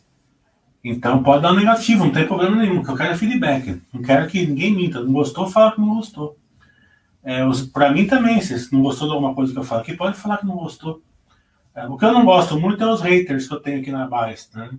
Então, 0.83 1.21
pode 1.23 1.43
dar 1.43 1.51
um 1.51 1.55
negativo, 1.55 2.05
não 2.05 2.11
tem 2.11 2.27
problema 2.27 2.55
nenhum. 2.55 2.83
que 2.83 2.89
eu 2.89 2.95
quero 2.95 3.17
feedback. 3.17 3.81
Não 3.93 4.01
quero 4.01 4.27
que 4.27 4.45
ninguém 4.45 4.73
minta. 4.73 5.01
Não 5.01 5.11
gostou, 5.11 5.49
fala 5.49 5.71
que 5.71 5.81
não 5.81 5.95
gostou. 5.95 6.37
É, 7.23 7.41
para 7.73 7.91
mim 7.91 8.07
também, 8.07 8.39
se 8.41 8.73
não 8.73 8.81
gostou 8.81 9.07
de 9.07 9.13
alguma 9.13 9.35
coisa 9.35 9.51
que 9.51 9.59
eu 9.59 9.63
falo 9.63 9.81
aqui, 9.81 9.93
pode 9.93 10.17
falar 10.17 10.37
que 10.37 10.45
não 10.45 10.55
gostou. 10.55 11.01
É, 11.75 11.85
o 11.85 11.97
que 11.97 12.05
eu 12.05 12.13
não 12.13 12.25
gosto 12.25 12.59
muito 12.59 12.83
é 12.83 12.91
os 12.91 13.01
haters 13.01 13.47
que 13.47 13.53
eu 13.53 13.59
tenho 13.59 13.81
aqui 13.81 13.91
na 13.91 14.07
base. 14.07 14.47
Né? 14.53 14.71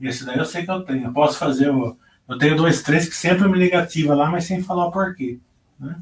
E 0.00 0.08
esse 0.08 0.24
daí 0.24 0.38
eu 0.38 0.44
sei 0.44 0.64
que 0.64 0.70
eu 0.70 0.82
tenho. 0.82 1.04
Eu 1.04 1.12
posso 1.12 1.38
fazer 1.38 1.70
o 1.70 1.96
eu 2.28 2.38
tenho 2.38 2.56
dois, 2.56 2.82
três 2.82 3.08
que 3.08 3.14
sempre 3.14 3.48
me 3.48 3.58
negativa 3.58 4.14
lá, 4.14 4.30
mas 4.30 4.44
sem 4.44 4.62
falar 4.62 4.86
o 4.86 4.92
porquê. 4.92 5.38
Né? 5.78 5.96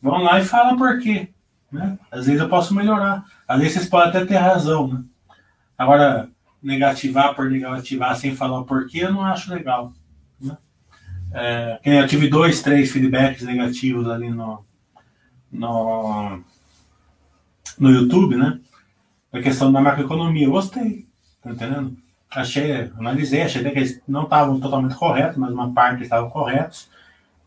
Vão 0.00 0.22
lá 0.22 0.40
e 0.40 0.44
falam 0.44 0.76
porquê. 0.76 1.28
Né? 1.70 1.98
Às 2.10 2.26
vezes 2.26 2.40
eu 2.40 2.48
posso 2.48 2.74
melhorar. 2.74 3.24
Às 3.46 3.58
vezes 3.58 3.74
vocês 3.74 3.88
podem 3.88 4.08
até 4.08 4.24
ter 4.24 4.36
razão. 4.36 4.88
Né? 4.88 5.04
Agora, 5.76 6.30
negativar 6.62 7.34
por 7.34 7.50
negativar 7.50 8.16
sem 8.16 8.34
falar 8.34 8.60
o 8.60 8.64
porquê, 8.64 9.04
eu 9.04 9.12
não 9.12 9.22
acho 9.22 9.52
legal. 9.52 9.92
Né? 10.40 10.56
É, 11.32 11.78
eu 11.84 12.06
tive 12.06 12.28
dois, 12.28 12.62
três 12.62 12.90
feedbacks 12.90 13.42
negativos 13.42 14.08
ali 14.08 14.30
no, 14.30 14.64
no, 15.52 16.42
no 17.78 17.90
YouTube, 17.90 18.36
né? 18.36 18.58
A 19.32 19.40
questão 19.40 19.70
da 19.70 19.80
macroeconomia. 19.80 20.46
Eu 20.46 20.52
gostei, 20.52 21.06
tá 21.42 21.50
entendendo? 21.50 21.96
Achei, 22.30 22.90
analisei, 22.96 23.42
achei 23.42 23.62
que 23.62 23.68
eles 23.78 24.00
não 24.06 24.24
estavam 24.24 24.60
totalmente 24.60 24.94
corretos, 24.94 25.36
mas 25.36 25.52
uma 25.52 25.72
parte 25.72 26.02
estavam 26.02 26.30
corretos, 26.30 26.88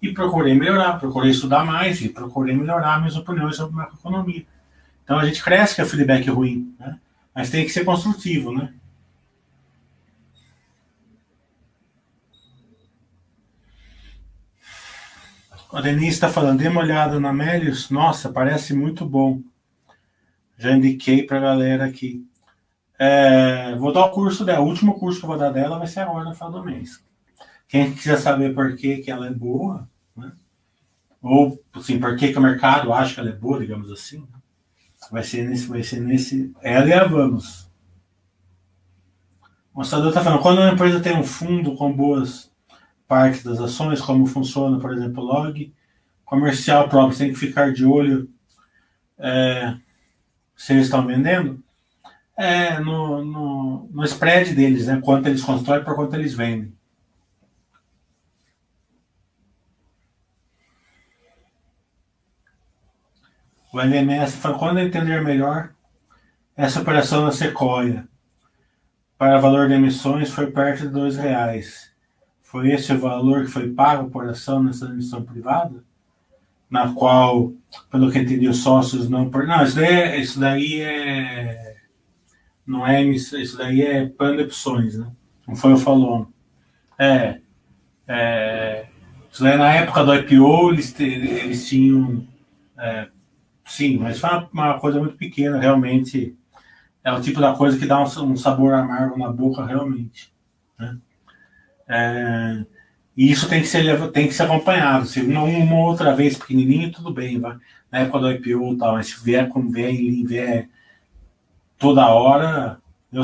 e 0.01 0.13
procurei 0.13 0.53
melhorar, 0.53 0.99
procurei 0.99 1.31
estudar 1.31 1.65
mais 1.65 2.01
e 2.01 2.09
procurei 2.09 2.55
melhorar 2.55 2.99
minhas 2.99 3.15
opiniões 3.15 3.55
sobre 3.55 3.75
macroeconomia. 3.75 4.45
Então 5.03 5.17
a 5.17 5.25
gente 5.25 5.41
cresce 5.41 5.75
que 5.75 5.81
é 5.81 5.85
feedback 5.85 6.29
ruim, 6.29 6.75
né? 6.77 6.99
mas 7.33 7.49
tem 7.49 7.63
que 7.63 7.71
ser 7.71 7.85
construtivo, 7.85 8.53
né? 8.53 8.73
A 15.71 15.81
Denise 15.81 16.09
está 16.09 16.29
falando, 16.29 16.59
dê 16.59 16.67
uma 16.67 16.81
olhada 16.81 17.19
na 17.19 17.33
Melius, 17.33 17.89
nossa, 17.89 18.29
parece 18.29 18.75
muito 18.75 19.05
bom. 19.05 19.41
Já 20.55 20.71
indiquei 20.71 21.23
para 21.23 21.37
a 21.37 21.41
galera 21.41 21.85
aqui. 21.85 22.23
É, 23.05 23.75
vou 23.75 23.91
dar 23.91 24.05
o 24.05 24.11
curso 24.11 24.45
dela. 24.45 24.61
O 24.61 24.67
último 24.67 24.97
curso 24.97 25.19
que 25.19 25.25
eu 25.25 25.29
vou 25.29 25.37
dar 25.37 25.51
dela 25.51 25.77
vai 25.77 25.87
ser 25.87 25.99
agora 25.99 26.23
no 26.23 26.33
final 26.33 26.51
do 26.53 26.63
mês. 26.63 27.03
Quem 27.67 27.93
quiser 27.93 28.17
saber 28.17 28.55
por 28.55 28.77
que, 28.77 28.99
que 28.99 29.11
ela 29.11 29.27
é 29.27 29.29
boa, 29.29 29.89
né? 30.15 30.31
ou 31.21 31.61
assim, 31.73 31.99
por 31.99 32.15
que, 32.15 32.31
que 32.31 32.39
o 32.39 32.41
mercado 32.41 32.93
acha 32.93 33.15
que 33.15 33.19
ela 33.19 33.29
é 33.29 33.33
boa, 33.33 33.59
digamos 33.59 33.91
assim, 33.91 34.25
vai 35.11 35.21
ser 35.21 35.49
nesse, 35.49 35.67
vai 35.67 35.83
ser 35.83 35.99
nesse. 35.99 36.53
Ela 36.61 36.87
e 36.87 36.93
a 36.93 37.03
Vamos. 37.03 37.69
O 39.73 39.79
mostrador 39.79 40.07
está 40.07 40.23
falando, 40.23 40.41
quando 40.41 40.59
uma 40.59 40.71
empresa 40.71 41.01
tem 41.01 41.17
um 41.17 41.25
fundo 41.25 41.75
com 41.75 41.91
boas 41.91 42.49
partes 43.05 43.43
das 43.43 43.59
ações, 43.59 43.99
como 43.99 44.25
funciona, 44.25 44.79
por 44.79 44.93
exemplo, 44.93 45.21
log, 45.21 45.73
comercial 46.23 46.87
próprio, 46.87 47.17
tem 47.17 47.33
que 47.33 47.39
ficar 47.39 47.73
de 47.73 47.83
olho 47.83 48.29
é, 49.19 49.75
se 50.55 50.71
eles 50.71 50.85
estão 50.85 51.05
vendendo, 51.05 51.61
é 52.37 52.79
no, 52.79 53.23
no, 53.23 53.89
no 53.91 54.03
spread 54.03 54.53
deles, 54.55 54.87
né? 54.87 54.99
Quanto 55.03 55.27
eles 55.27 55.43
constroem 55.43 55.83
por 55.83 55.95
quanto 55.95 56.15
eles 56.15 56.33
vendem. 56.33 56.73
O 63.71 63.79
LMS 63.79 64.37
foi 64.37 64.53
quando 64.53 64.79
entender 64.79 65.21
melhor 65.23 65.71
essa 66.55 66.81
operação 66.81 67.23
na 67.25 67.31
Sequoia. 67.31 68.07
Para 69.17 69.39
valor 69.39 69.67
de 69.67 69.73
emissões 69.73 70.29
foi 70.29 70.51
perto 70.51 70.81
de 70.81 70.89
dois 70.89 71.17
reais. 71.17 71.91
Foi 72.43 72.71
esse 72.71 72.93
o 72.93 72.99
valor 72.99 73.45
que 73.45 73.51
foi 73.51 73.71
pago 73.71 74.11
por 74.11 74.29
ação 74.29 74.61
nessa 74.61 74.85
emissão 74.85 75.23
privada? 75.23 75.83
Na 76.69 76.93
qual, 76.93 77.51
pelo 77.89 78.11
que 78.11 78.19
entendi, 78.19 78.47
os 78.47 78.57
sócios 78.57 79.09
não. 79.09 79.25
Não, 79.25 79.63
isso 79.63 79.75
daí 79.75 79.85
é. 79.85 80.19
Isso 80.19 80.39
daí 80.39 80.81
é 80.81 81.62
não 82.65 82.87
é 82.87 83.03
isso 83.03 83.57
daí 83.57 83.81
é 83.81 84.05
plano 84.05 84.37
de 84.37 84.43
opções, 84.43 84.97
né? 84.97 85.11
Não 85.47 85.55
foi 85.55 85.73
o 85.73 85.77
Falon. 85.77 86.25
É, 86.97 87.39
é, 88.07 88.85
isso 89.31 89.43
daí 89.43 89.57
na 89.57 89.73
época 89.73 90.03
do 90.03 90.15
IPO 90.15 90.71
eles, 90.71 90.99
eles 90.99 91.67
tinham. 91.67 92.25
É, 92.77 93.07
sim, 93.65 93.97
mas 93.97 94.19
foi 94.19 94.29
uma, 94.29 94.49
uma, 94.53 94.79
coisa 94.79 94.99
muito 94.99 95.17
pequena, 95.17 95.59
realmente. 95.59 96.37
É 97.03 97.11
o 97.11 97.21
tipo 97.21 97.41
da 97.41 97.53
coisa 97.53 97.77
que 97.77 97.85
dá 97.85 97.99
um, 97.99 98.31
um 98.31 98.37
sabor 98.37 98.73
amargo 98.73 99.17
na 99.17 99.29
boca, 99.29 99.65
realmente. 99.65 100.33
Né? 100.79 100.97
É, 101.87 102.65
e 103.15 103.29
isso 103.29 103.49
tem 103.49 103.61
que 103.61 103.67
ser, 103.67 104.11
tem 104.11 104.27
que 104.27 104.33
ser 104.33 104.43
acompanhado. 104.43 105.05
Se 105.05 105.21
uma, 105.21 105.43
uma 105.43 105.79
outra 105.79 106.15
vez 106.15 106.37
pequenininho, 106.37 106.91
tudo 106.91 107.13
bem, 107.13 107.39
vai. 107.39 107.57
Na 107.91 107.99
época 107.99 108.19
do 108.19 108.31
IPO 108.31 108.73
e 108.73 108.77
tal, 108.77 108.93
mas 108.93 109.07
se 109.07 109.23
vier 109.23 109.49
com 109.49 109.69
vier, 109.69 109.93
vier 110.25 110.69
toda 111.83 112.07
hora, 112.07 112.81
eu, 113.11 113.21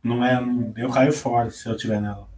não 0.00 0.24
é, 0.24 0.40
eu 0.76 0.88
caio 0.90 1.12
fora 1.12 1.50
se 1.50 1.68
eu 1.68 1.76
tiver 1.76 2.00
nela. 2.00 2.28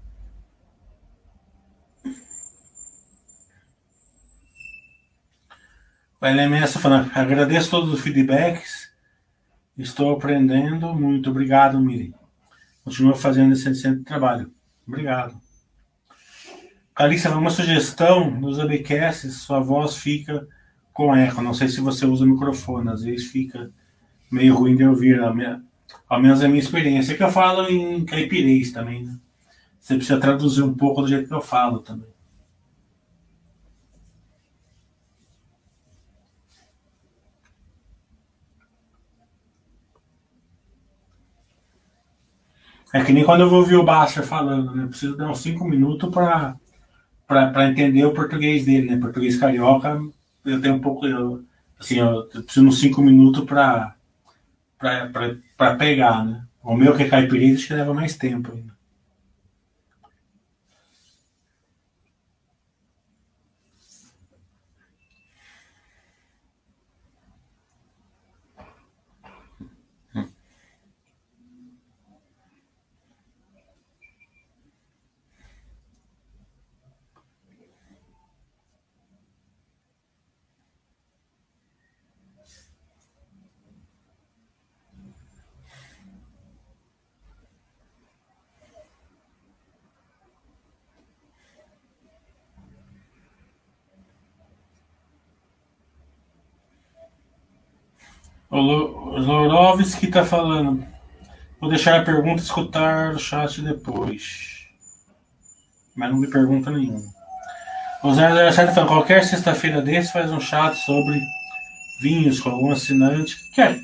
O 6.19 6.25
LMS 6.25 6.79
falando, 6.79 7.11
agradeço 7.15 7.71
todos 7.71 7.93
os 7.93 8.01
feedbacks, 8.01 8.91
estou 9.77 10.15
aprendendo, 10.15 10.95
muito 10.95 11.29
obrigado, 11.29 11.79
Miri. 11.79 12.15
Continua 12.83 13.15
fazendo 13.15 13.53
esse 13.53 13.69
excelente 13.69 14.05
trabalho. 14.05 14.51
Obrigado. 14.89 15.39
Calista, 16.95 17.29
uma 17.37 17.51
sugestão 17.51 18.31
nos 18.31 18.57
webcasts, 18.57 19.35
sua 19.43 19.61
voz 19.61 19.99
fica 19.99 20.49
com 20.95 21.15
eco. 21.15 21.43
Não 21.43 21.53
sei 21.53 21.69
se 21.69 21.83
você 21.83 22.07
usa 22.07 22.25
o 22.25 22.29
microfone, 22.29 22.89
às 22.89 23.03
vezes 23.03 23.27
fica 23.27 23.71
meio 24.31 24.55
ruim 24.55 24.77
de 24.77 24.85
ouvir, 24.85 25.21
ao 25.21 26.21
menos 26.21 26.43
a 26.43 26.49
minha 26.49 26.61
experiência. 26.61 27.13
É 27.13 27.17
que 27.17 27.23
eu 27.23 27.31
falo 27.31 27.69
em 27.69 28.05
caipirês 28.05 28.73
também, 28.73 29.05
né? 29.05 29.19
Você 29.81 29.95
precisa 29.97 30.21
traduzir 30.21 30.63
um 30.63 30.75
pouco 30.75 31.03
do 31.03 31.09
jeito 31.09 31.29
que 31.29 31.35
eu 31.35 31.41
falo 31.41 31.79
também. 31.81 32.09
É 42.93 43.05
que 43.05 43.13
nem 43.13 43.25
quando 43.25 43.43
eu 43.43 43.51
vou 43.51 43.61
ouvir 43.61 43.77
o 43.77 43.85
Basser 43.85 44.25
falando, 44.25 44.75
né? 44.75 44.85
Eu 44.85 44.89
preciso 44.89 45.17
dar 45.17 45.31
uns 45.31 45.41
5 45.41 45.65
minutos 45.67 46.09
para 46.11 47.69
entender 47.69 48.05
o 48.05 48.15
português 48.15 48.65
dele, 48.65 48.91
né? 48.91 48.97
Português 48.97 49.37
carioca, 49.39 50.01
eu 50.45 50.61
tenho 50.61 50.77
um 50.77 50.81
pouco. 50.81 51.07
Eu, 51.07 51.45
assim, 51.79 51.99
eu, 51.99 52.29
eu 52.33 52.43
preciso 52.43 52.67
uns 52.67 52.81
5 52.81 53.03
minutos 53.03 53.45
para 53.45 53.96
para 54.79 55.77
pegar, 55.77 56.25
né? 56.25 56.45
O 56.63 56.77
meu 56.77 56.97
que 56.97 57.05
é 57.05 57.09
caipirita 57.09 57.59
acho 57.59 57.69
que 57.69 57.75
leva 57.75 57.95
mais 57.95 58.17
tempo 58.17 58.53
ainda. 58.53 58.76
O 98.59 99.19
Lorovski 99.19 100.07
está 100.07 100.25
falando. 100.25 100.83
Vou 101.61 101.69
deixar 101.69 102.01
a 102.01 102.05
pergunta 102.05 102.43
escutar 102.43 103.15
o 103.15 103.19
chat 103.19 103.61
depois. 103.61 104.67
Mas 105.95 106.11
não 106.11 106.19
me 106.19 106.31
pergunta 106.31 106.71
nenhuma. 106.71 107.05
O 108.03 108.15
007 108.15 108.75
falando, 108.75 108.89
qualquer 108.89 109.25
sexta-feira 109.25 109.83
desse 109.83 110.13
faz 110.13 110.31
um 110.31 110.41
chat 110.41 110.75
sobre 110.75 111.21
vinhos 112.01 112.41
com 112.41 112.49
algum 112.49 112.71
assinante. 112.71 113.37
Quer? 113.53 113.79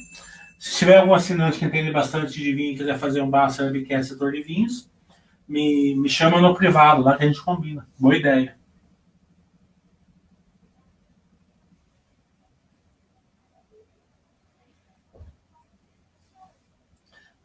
Se 0.58 0.78
tiver 0.78 0.96
algum 0.96 1.12
assinante 1.12 1.58
que 1.58 1.64
entende 1.66 1.90
bastante 1.90 2.32
de 2.32 2.54
vinho 2.54 2.72
e 2.72 2.76
quiser 2.76 2.98
fazer 2.98 3.20
um 3.20 3.28
Basta 3.28 3.64
Webcast 3.64 4.12
setor 4.12 4.32
de 4.32 4.42
vinhos, 4.42 4.88
me, 5.46 5.94
me 5.96 6.08
chama 6.08 6.40
no 6.40 6.54
privado, 6.54 7.02
lá 7.02 7.16
que 7.16 7.24
a 7.24 7.26
gente 7.26 7.42
combina. 7.42 7.86
Boa 7.98 8.16
ideia. 8.16 8.56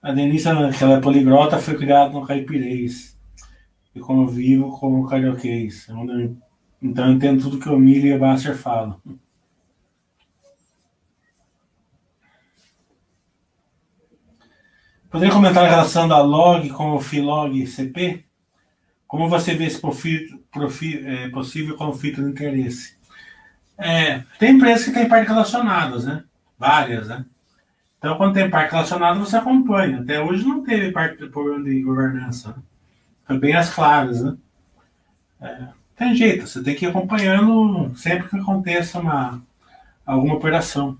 A 0.07 0.13
Denise, 0.13 0.45
que 0.77 0.83
ela 0.85 0.99
é 0.99 1.01
poligrota, 1.01 1.57
foi 1.57 1.75
criada 1.77 2.13
no 2.13 2.25
caipirês. 2.25 3.19
E 3.93 3.99
como 3.99 4.25
vivo 4.25 4.79
como 4.79 5.05
carioquês. 5.05 5.85
Então 6.81 7.07
eu 7.07 7.13
entendo 7.13 7.41
tudo 7.43 7.59
que 7.59 7.67
o 7.67 7.77
Milho 7.77 8.07
e 8.07 8.13
a 8.13 8.17
Basser 8.17 8.55
falam. 8.55 9.01
Poderia 15.09 15.33
comentar 15.33 15.65
a 15.65 15.69
relação 15.69 16.07
da 16.07 16.21
log 16.21 16.69
com 16.69 16.93
o 16.93 17.01
filog 17.01 17.67
CP? 17.67 18.23
Como 19.05 19.27
você 19.27 19.55
vê 19.55 19.65
esse 19.65 19.81
profil, 19.81 20.39
é, 21.05 21.27
possível 21.31 21.75
conflito 21.75 22.23
de 22.23 22.29
interesse? 22.29 22.95
É, 23.77 24.23
tem 24.39 24.55
empresas 24.55 24.85
que 24.85 24.93
têm 24.93 25.09
partes 25.09 25.27
relacionadas, 25.27 26.05
né? 26.05 26.23
Várias, 26.57 27.09
né? 27.09 27.25
Então, 27.97 28.15
quando 28.17 28.33
tem 28.33 28.49
parque 28.49 28.73
relacionado, 28.73 29.19
você 29.19 29.37
acompanha. 29.37 30.01
Até 30.01 30.21
hoje 30.21 30.45
não 30.45 30.63
teve 30.63 30.91
parque 30.91 31.23
de 31.23 31.29
problema 31.29 31.63
de 31.63 31.81
governança. 31.81 32.49
Né? 32.49 32.55
Foi 33.25 33.39
bem 33.39 33.55
as 33.55 33.73
claras, 33.73 34.23
né? 34.23 34.37
É, 35.41 35.67
tem 35.95 36.15
jeito, 36.15 36.47
você 36.47 36.63
tem 36.63 36.75
que 36.75 36.85
ir 36.85 36.89
acompanhando 36.89 37.95
sempre 37.95 38.29
que 38.29 38.37
aconteça 38.37 38.99
uma, 38.99 39.41
alguma 40.05 40.35
operação, 40.35 40.97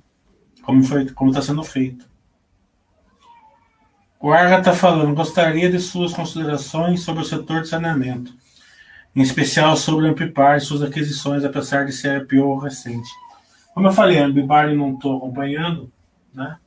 como 0.63 0.83
foi, 0.83 1.09
como 1.11 1.29
está 1.29 1.41
sendo 1.41 1.63
feito. 1.63 2.07
O 4.19 4.31
Arga 4.31 4.57
está 4.57 4.73
falando, 4.73 5.15
gostaria 5.15 5.69
de 5.69 5.79
suas 5.79 6.13
considerações 6.13 7.01
sobre 7.01 7.21
o 7.21 7.25
setor 7.25 7.61
de 7.61 7.67
saneamento, 7.67 8.33
em 9.15 9.21
especial 9.21 9.77
sobre 9.77 10.07
a 10.07 10.11
Ambipar 10.11 10.57
e 10.57 10.61
suas 10.61 10.81
aquisições, 10.81 11.45
apesar 11.45 11.85
de 11.85 11.91
ser 11.91 12.23
IPO 12.23 12.57
recente. 12.57 13.09
Como 13.75 13.87
eu 13.87 13.93
falei, 13.93 14.19
a 14.19 14.25
Ambipar 14.25 14.73
não 14.73 14.95
estou 14.95 15.17
acompanhando, 15.17 15.91
né? 16.33 16.57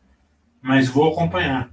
Mas 0.62 0.88
vou 0.88 1.12
acompanhar. 1.12 1.70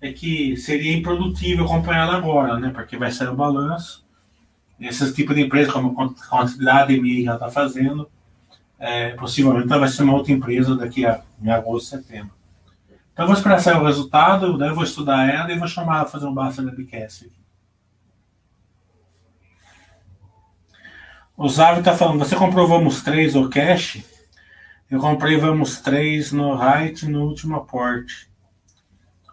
É 0.00 0.12
que 0.12 0.56
seria 0.56 0.96
improdutível 0.96 1.64
acompanhá-la 1.64 2.16
agora, 2.16 2.58
né? 2.58 2.70
Porque 2.70 2.96
vai 2.96 3.10
sair 3.12 3.28
o 3.28 3.36
balanço. 3.36 4.04
Esses 4.80 5.14
tipos 5.14 5.34
de 5.36 5.42
empresa, 5.42 5.72
como 5.72 5.90
a 6.00 6.28
quantidade 6.28 6.98
de 6.98 7.26
ela 7.26 7.36
está 7.36 7.50
fazendo, 7.50 8.10
é, 8.78 9.10
possivelmente 9.10 9.68
ela 9.68 9.78
vai 9.78 9.88
ser 9.88 10.02
uma 10.02 10.14
outra 10.14 10.32
empresa 10.32 10.74
daqui 10.74 11.06
a 11.06 11.22
em 11.40 11.50
agosto, 11.50 11.90
setembro. 11.90 12.32
Então, 13.12 13.26
vou 13.26 13.34
esperar 13.34 13.60
sair 13.60 13.76
o 13.76 13.84
resultado, 13.84 14.56
daí 14.56 14.70
eu 14.70 14.74
vou 14.74 14.84
estudar 14.84 15.28
ela 15.28 15.52
e 15.52 15.58
vou 15.58 15.68
chamar 15.68 15.96
ela 15.96 16.02
para 16.04 16.12
fazer 16.12 16.26
um 16.26 16.34
basta 16.34 16.62
webcast. 16.62 17.30
O 21.36 21.48
Zavi 21.48 21.80
está 21.80 21.94
falando, 21.94 22.18
você 22.18 22.36
comprou 22.36 22.66
Vamos 22.66 23.02
3 23.02 23.34
ou 23.36 23.48
Cash? 23.48 24.02
Eu 24.92 25.00
comprei 25.00 25.38
Vamos 25.38 25.80
3 25.80 26.32
no 26.32 26.52
Height 26.62 27.08
no 27.08 27.24
último 27.24 27.56
aporte. 27.56 28.30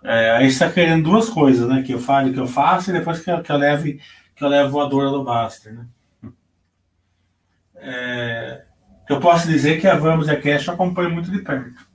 É, 0.02 0.32
aí 0.32 0.50
você 0.50 0.64
está 0.64 0.72
querendo 0.72 1.04
duas 1.04 1.28
coisas, 1.28 1.68
né? 1.68 1.84
Que 1.84 1.94
eu 1.94 2.00
fale, 2.00 2.32
que 2.32 2.40
eu 2.40 2.48
faço 2.48 2.90
e 2.90 2.94
depois 2.94 3.20
que 3.20 3.30
eu, 3.30 3.44
que 3.44 3.52
eu 3.52 3.58
leve 3.58 4.00
que 4.34 4.42
eu 4.42 4.48
levo 4.48 4.72
voadora 4.72 5.10
do 5.10 5.22
Baster, 5.22 5.74
né? 5.74 5.86
É, 7.76 8.64
eu 9.10 9.20
posso 9.20 9.50
dizer 9.50 9.82
que 9.82 9.88
a 9.88 9.98
Vamos 9.98 10.30
e 10.30 10.32
a 10.32 10.42
Cash 10.42 10.68
eu 10.68 10.76
acompanho 10.76 11.10
muito 11.10 11.30
de 11.30 11.40
perto. 11.40 11.86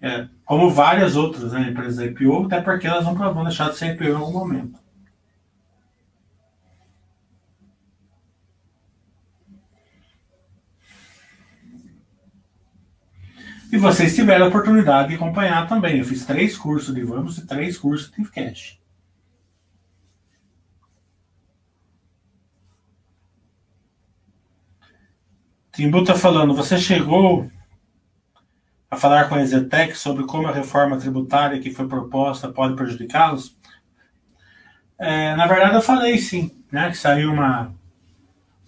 É, 0.00 0.26
como 0.46 0.70
várias 0.70 1.16
outras 1.16 1.52
né, 1.52 1.68
empresas 1.68 2.02
IPO, 2.02 2.46
até 2.46 2.62
porque 2.62 2.86
elas 2.86 3.04
não 3.04 3.14
vão 3.14 3.44
deixar 3.44 3.68
de 3.68 3.76
ser 3.76 3.94
IPO 3.94 4.04
em 4.04 4.14
algum 4.14 4.32
momento. 4.32 4.80
E 13.74 13.76
vocês 13.76 14.14
tiveram 14.14 14.46
a 14.46 14.48
oportunidade 14.50 15.08
de 15.08 15.16
acompanhar 15.16 15.66
também. 15.66 15.98
Eu 15.98 16.04
fiz 16.04 16.24
três 16.24 16.56
cursos 16.56 16.94
de 16.94 17.02
Vamos 17.02 17.38
e 17.38 17.44
três 17.44 17.76
cursos 17.76 18.08
de 18.08 18.24
Cash. 18.30 18.78
Timbu 25.72 26.02
está 26.02 26.14
falando, 26.14 26.54
você 26.54 26.78
chegou 26.78 27.50
a 28.88 28.96
falar 28.96 29.28
com 29.28 29.34
a 29.34 29.40
Exetec 29.40 29.98
sobre 29.98 30.24
como 30.24 30.46
a 30.46 30.52
reforma 30.52 30.96
tributária 30.96 31.58
que 31.58 31.72
foi 31.72 31.88
proposta 31.88 32.52
pode 32.52 32.76
prejudicá-los? 32.76 33.58
É, 34.96 35.34
na 35.34 35.48
verdade, 35.48 35.74
eu 35.74 35.82
falei 35.82 36.16
sim, 36.18 36.64
né? 36.70 36.90
Que 36.90 36.96
saiu 36.96 37.32
uma, 37.32 37.74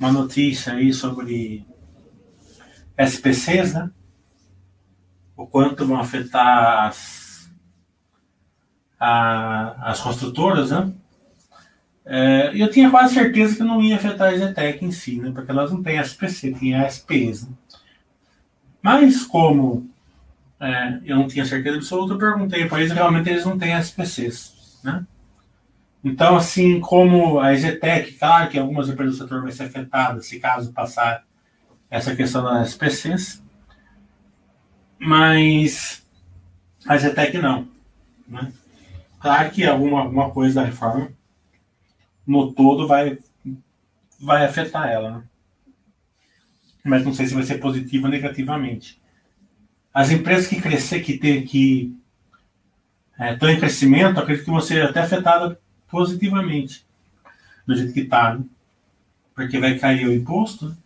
uma 0.01 0.11
notícia 0.11 0.73
aí 0.73 0.93
sobre 0.93 1.65
SPCs, 2.99 3.73
né? 3.73 3.89
O 5.37 5.47
quanto 5.47 5.87
vão 5.87 6.01
afetar 6.01 6.87
as, 6.87 7.51
a, 8.99 9.91
as 9.91 10.01
construtoras, 10.01 10.71
né? 10.71 10.93
É, 12.09 12.53
eu 12.55 12.71
tinha 12.71 12.89
quase 12.89 13.15
certeza 13.15 13.57
que 13.57 13.65
não 13.65 13.83
ia 13.83 13.97
afetar 13.97 14.33
a 14.33 14.37
Zetec 14.37 14.85
em 14.85 14.93
si, 14.93 15.21
né? 15.21 15.33
Porque 15.35 15.51
elas 15.51 15.73
não 15.73 15.83
têm 15.83 15.99
SPC, 15.99 16.53
tem 16.53 16.75
ASPs. 16.75 17.43
Né? 17.43 17.55
Mas 18.81 19.25
como 19.27 19.91
é, 20.61 21.01
eu 21.05 21.17
não 21.17 21.27
tinha 21.27 21.45
certeza 21.45 21.77
absoluta, 21.77 22.15
eu 22.15 22.19
perguntei 22.19 22.67
para 22.67 22.81
eles, 22.81 22.93
realmente 22.93 23.29
eles 23.29 23.45
não 23.45 23.59
têm 23.59 23.77
SPCs, 23.77 24.81
né? 24.83 25.05
Então, 26.05 26.37
assim 26.37 26.79
como 26.79 27.41
a 27.41 27.53
Zetec, 27.57 28.13
claro 28.13 28.49
que 28.49 28.57
algumas 28.57 28.89
empresas 28.89 29.19
do 29.19 29.25
setor 29.25 29.43
vão 29.43 29.51
ser 29.51 29.65
afetadas 29.65 30.27
se 30.27 30.39
caso 30.39 30.73
passar 30.73 31.25
essa 31.91 32.15
questão 32.15 32.45
das 32.45 32.69
SPCs, 32.69 33.43
mas 34.99 36.03
a 36.87 36.97
Zetec 36.97 37.39
não, 37.39 37.69
né? 38.29 38.53
Claro 39.21 39.51
que 39.51 39.65
alguma, 39.65 40.03
alguma 40.03 40.31
coisa 40.31 40.57
da 40.57 40.67
reforma 40.67 41.11
no 42.27 42.53
todo 42.53 42.87
vai, 42.87 43.19
vai 44.21 44.45
afetar 44.45 44.89
ela. 44.89 45.19
Né? 45.19 45.23
Mas 46.85 47.05
não 47.05 47.15
sei 47.15 47.27
se 47.27 47.35
vai 47.35 47.43
ser 47.43 47.59
positivo 47.59 48.07
ou 48.07 48.11
negativamente. 48.11 49.01
As 49.93 50.11
empresas 50.11 50.47
que 50.47 50.61
crescer, 50.61 51.01
que 51.01 51.19
ter, 51.19 51.43
que 51.43 51.97
é, 53.19 53.33
estão 53.33 53.49
em 53.49 53.59
crescimento, 53.59 54.21
acredito 54.21 54.45
que 54.45 54.51
vão 54.51 54.61
ser 54.61 54.83
até 54.83 55.01
afetadas 55.01 55.57
positivamente 55.89 56.87
do 57.67 57.75
jeito 57.75 57.93
que 57.93 58.01
está, 58.01 58.35
né? 58.35 58.45
porque 59.35 59.59
vai 59.59 59.79
cair 59.79 60.07
o 60.07 60.13
imposto. 60.13 60.77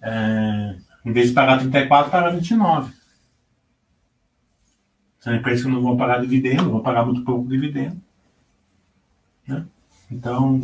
É, 0.00 0.76
em 1.04 1.12
vez 1.12 1.28
de 1.28 1.34
pagar 1.34 1.58
34, 1.58 2.10
pagar 2.10 2.30
29. 2.30 2.97
São 5.28 5.36
empresas 5.36 5.62
que 5.62 5.70
não 5.70 5.82
vão 5.82 5.94
pagar 5.94 6.22
dividendo, 6.22 6.70
vão 6.70 6.80
pagar 6.80 7.04
muito 7.04 7.22
pouco 7.22 7.46
dividendo. 7.46 8.00
Né? 9.46 9.62
Então, 10.10 10.62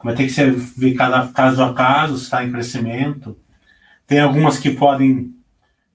vai 0.00 0.14
ter 0.14 0.26
que 0.26 0.30
ser 0.30 0.52
ver 0.52 0.94
cada 0.94 1.26
caso 1.26 1.60
a 1.60 1.74
caso, 1.74 2.16
se 2.16 2.22
está 2.22 2.44
em 2.44 2.52
crescimento. 2.52 3.36
Tem 4.06 4.20
algumas 4.20 4.58
que 4.58 4.70
podem, 4.70 5.34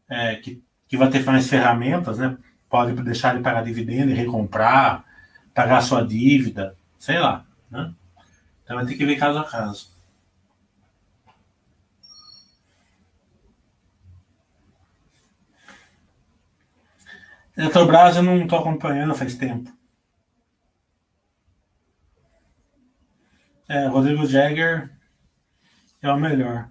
é, 0.10 0.36
que, 0.36 0.62
que 0.89 0.98
vai 0.98 1.10
ter 1.10 1.24
mais 1.24 1.48
ferramentas, 1.48 2.18
né? 2.18 2.38
Pode 2.70 3.02
deixar 3.02 3.38
de 3.38 3.41
pagar 3.41 3.64
dividendo 3.64 4.12
e 4.12 4.14
recomprar, 4.14 5.06
pagar 5.54 5.80
sua 5.80 6.06
dívida, 6.06 6.76
sei 7.00 7.18
lá, 7.18 7.46
né? 7.72 7.93
Então 8.62 8.76
vai 8.76 8.86
ter 8.86 8.96
que 8.96 9.06
ver 9.06 9.16
caso 9.16 9.39
a 9.39 9.46
caso. 9.46 9.95
Eletrobras 17.58 18.18
eu 18.18 18.24
não 18.24 18.43
estou 18.43 18.60
acompanhando 18.60 19.16
faz 19.16 19.36
tempo. 19.36 19.72
É, 23.68 23.88
Rodrigo 23.88 24.26
Jagger 24.26 24.91
é 26.01 26.12
o 26.12 26.20
melhor. 26.20 26.70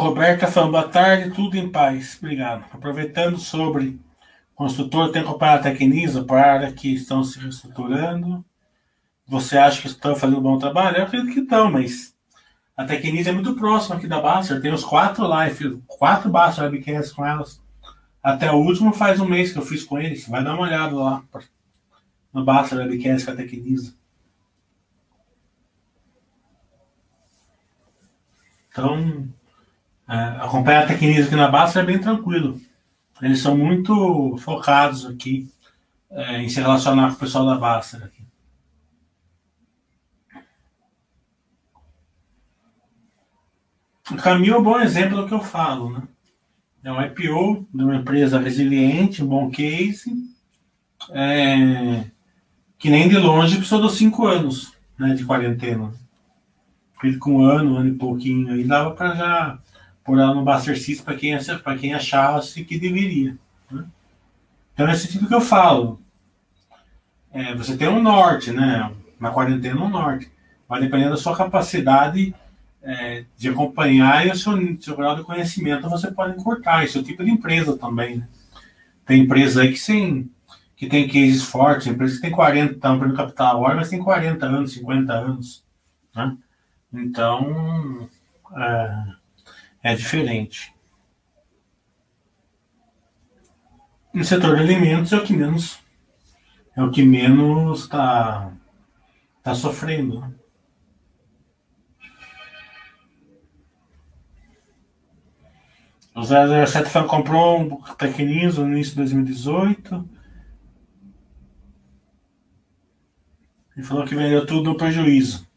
Roberta 0.00 0.46
falando, 0.46 0.72
boa 0.72 0.88
tarde, 0.88 1.30
tudo 1.30 1.56
em 1.56 1.68
paz. 1.68 2.16
Obrigado. 2.18 2.64
Aproveitando 2.72 3.38
sobre 3.38 4.00
construtor, 4.54 5.12
tem 5.12 5.22
que 5.22 5.28
comprar 5.28 5.54
a 5.54 5.58
Tecnisa 5.58 6.24
para 6.24 6.72
que 6.72 6.94
estão 6.94 7.22
se 7.22 7.38
reestruturando. 7.38 8.42
Você 9.26 9.58
acha 9.58 9.82
que 9.82 9.88
estão 9.88 10.16
fazendo 10.16 10.38
um 10.38 10.42
bom 10.42 10.58
trabalho? 10.58 10.96
Eu 10.96 11.04
acredito 11.04 11.34
que 11.34 11.40
estão, 11.40 11.70
mas 11.70 12.16
a 12.74 12.84
Tecnisa 12.84 13.28
é 13.28 13.32
muito 13.32 13.54
próxima 13.54 13.96
aqui 13.96 14.06
da 14.06 14.20
Baster. 14.20 14.60
Tem 14.62 14.72
os 14.72 14.84
quatro 14.84 15.26
live, 15.26 15.82
quatro 15.86 16.30
Baster 16.30 16.64
webcasts 16.64 17.12
com 17.12 17.24
elas. 17.24 17.62
Até 18.22 18.50
o 18.50 18.56
último 18.56 18.94
faz 18.94 19.20
um 19.20 19.28
mês 19.28 19.52
que 19.52 19.58
eu 19.58 19.66
fiz 19.66 19.84
com 19.84 19.98
eles. 19.98 20.26
Vai 20.26 20.42
dar 20.42 20.54
uma 20.54 20.62
olhada 20.62 20.96
lá 20.96 21.22
no 22.32 22.42
Baster 22.42 22.78
webcast 22.78 23.26
com 23.26 23.32
a 23.32 23.36
Tecnisa. 23.36 23.94
Então, 28.70 29.28
acompanhar 30.16 30.84
a 30.84 30.86
Tecnisa 30.86 31.26
aqui 31.26 31.36
na 31.36 31.48
Basta 31.48 31.80
é 31.80 31.84
bem 31.84 31.98
tranquilo. 31.98 32.60
Eles 33.22 33.40
são 33.40 33.56
muito 33.56 34.36
focados 34.38 35.06
aqui 35.06 35.48
é, 36.10 36.42
em 36.42 36.48
se 36.48 36.60
relacionar 36.60 37.10
com 37.10 37.14
o 37.14 37.18
pessoal 37.18 37.46
da 37.46 37.54
Basta. 37.54 38.10
O 44.10 44.16
Camil 44.16 44.54
é 44.54 44.58
um 44.58 44.62
bom 44.62 44.80
exemplo 44.80 45.18
do 45.18 45.28
que 45.28 45.34
eu 45.34 45.40
falo, 45.40 45.90
né? 45.90 46.02
É 46.82 46.90
um 46.90 47.00
IPO 47.00 47.68
de 47.72 47.84
uma 47.84 47.96
empresa 47.96 48.40
resiliente, 48.40 49.22
um 49.22 49.28
bom 49.28 49.50
case, 49.50 50.12
é, 51.10 52.04
que 52.78 52.90
nem 52.90 53.08
de 53.08 53.16
longe 53.16 53.56
precisou 53.56 53.82
dos 53.82 53.96
cinco 53.96 54.26
anos 54.26 54.72
né, 54.98 55.14
de 55.14 55.24
quarentena. 55.24 55.92
Ele 57.04 57.18
com 57.18 57.36
um 57.36 57.44
ano, 57.44 57.74
um 57.74 57.76
ano 57.76 57.90
e 57.90 57.94
pouquinho 57.94 58.52
aí, 58.52 58.64
dava 58.64 58.90
para 58.92 59.14
já 59.14 59.58
por 60.04 60.18
ela 60.18 60.34
no 60.34 60.44
Buster 60.44 60.78
System 60.78 61.04
para 61.04 61.16
quem, 61.16 61.38
quem 61.78 61.94
achasse 61.94 62.64
que 62.64 62.78
deveria. 62.78 63.36
Né? 63.70 63.84
Então, 64.74 64.88
é 64.88 64.92
esse 64.92 65.08
tipo 65.08 65.26
que 65.26 65.34
eu 65.34 65.40
falo. 65.40 66.00
É, 67.32 67.54
você 67.54 67.76
tem 67.76 67.88
um 67.88 68.02
norte, 68.02 68.50
né? 68.50 68.90
Na 69.18 69.30
quarentena, 69.30 69.80
um 69.80 69.88
norte. 69.88 70.30
Mas 70.68 70.80
dependendo 70.80 71.10
da 71.10 71.16
sua 71.16 71.36
capacidade 71.36 72.34
é, 72.82 73.24
de 73.36 73.48
acompanhar 73.48 74.26
e 74.26 74.30
o 74.30 74.36
seu, 74.36 74.52
seu 74.80 74.96
grau 74.96 75.14
de 75.14 75.22
conhecimento, 75.22 75.88
você 75.88 76.10
pode 76.10 76.38
encurtar. 76.38 76.84
Esse 76.84 76.96
é 76.96 77.00
o 77.00 77.04
tipo 77.04 77.24
de 77.24 77.30
empresa 77.30 77.76
também. 77.76 78.18
Né? 78.18 78.28
Tem 79.04 79.22
empresas 79.22 79.56
aí 79.56 79.72
que, 79.72 79.78
sim, 79.78 80.30
que 80.76 80.86
tem 80.86 81.06
cases 81.06 81.42
fortes, 81.42 81.86
empresas 81.86 82.16
que 82.16 82.22
tem 82.22 82.30
40, 82.30 82.74
estão 82.74 82.96
no 82.96 83.14
capital 83.14 83.56
agora, 83.56 83.76
mas 83.76 83.90
tem 83.90 83.98
40 83.98 84.46
anos, 84.46 84.72
50 84.72 85.12
anos. 85.12 85.64
Né? 86.14 86.36
Então, 86.92 88.08
é, 88.56 89.04
é 89.82 89.94
diferente. 89.94 90.74
No 94.12 94.24
setor 94.24 94.56
de 94.56 94.62
alimentos 94.62 95.12
é 95.12 95.16
o 95.16 95.24
que 95.24 95.32
menos 95.32 95.80
é 96.76 96.82
o 96.82 96.90
que 96.90 97.02
menos 97.02 97.82
está 97.82 98.52
tá 99.42 99.54
sofrendo. 99.54 100.20
Né? 100.20 100.32
O 106.14 106.22
007 106.22 106.88
foi, 106.88 107.06
comprou 107.06 107.60
um 107.60 107.82
Tecniso 107.96 108.64
no 108.64 108.72
início 108.72 108.92
de 108.92 108.98
2018. 108.98 110.08
E 113.76 113.82
falou 113.82 114.04
que 114.04 114.14
vendeu 114.14 114.44
tudo 114.44 114.70
no 114.70 114.76
prejuízo. 114.76 115.48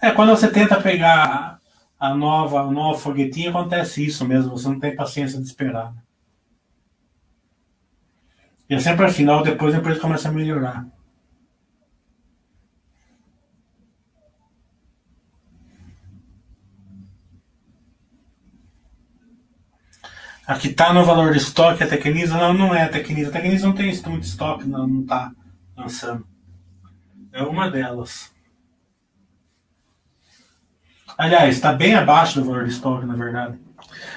É, 0.00 0.10
quando 0.10 0.30
você 0.30 0.50
tenta 0.50 0.80
pegar 0.80 1.53
a 1.98 2.14
nova, 2.14 2.62
o 2.62 2.70
novo 2.70 2.98
foguetinho, 2.98 3.50
acontece 3.50 4.04
isso 4.04 4.24
mesmo. 4.24 4.50
Você 4.50 4.68
não 4.68 4.78
tem 4.78 4.94
paciência 4.94 5.40
de 5.40 5.46
esperar. 5.46 5.94
E 8.68 8.74
é 8.74 8.78
sempre 8.78 9.24
logo 9.24 9.44
depois 9.44 9.74
a 9.74 9.78
empresa 9.78 10.00
começa 10.00 10.28
a 10.28 10.32
melhorar. 10.32 10.86
Aqui 20.46 20.68
está 20.68 20.92
no 20.92 21.04
valor 21.04 21.32
de 21.32 21.38
estoque 21.38 21.82
a 21.82 21.88
Tecnisa? 21.88 22.36
Não, 22.36 22.52
não 22.52 22.74
é 22.74 22.82
a 22.82 22.88
Tecnisa. 22.88 23.30
A 23.30 23.32
Tecnisa 23.32 23.66
não 23.66 23.74
tem 23.74 23.86
muito 24.06 24.24
estoque, 24.24 24.66
não 24.66 25.00
está 25.00 25.32
lançando. 25.74 26.26
É 27.32 27.42
uma 27.42 27.70
delas. 27.70 28.33
Aliás, 31.16 31.54
está 31.54 31.72
bem 31.72 31.94
abaixo 31.94 32.40
do 32.40 32.46
valor 32.46 32.64
de 32.64 32.72
estoque, 32.72 33.06
na 33.06 33.14
verdade. 33.14 33.58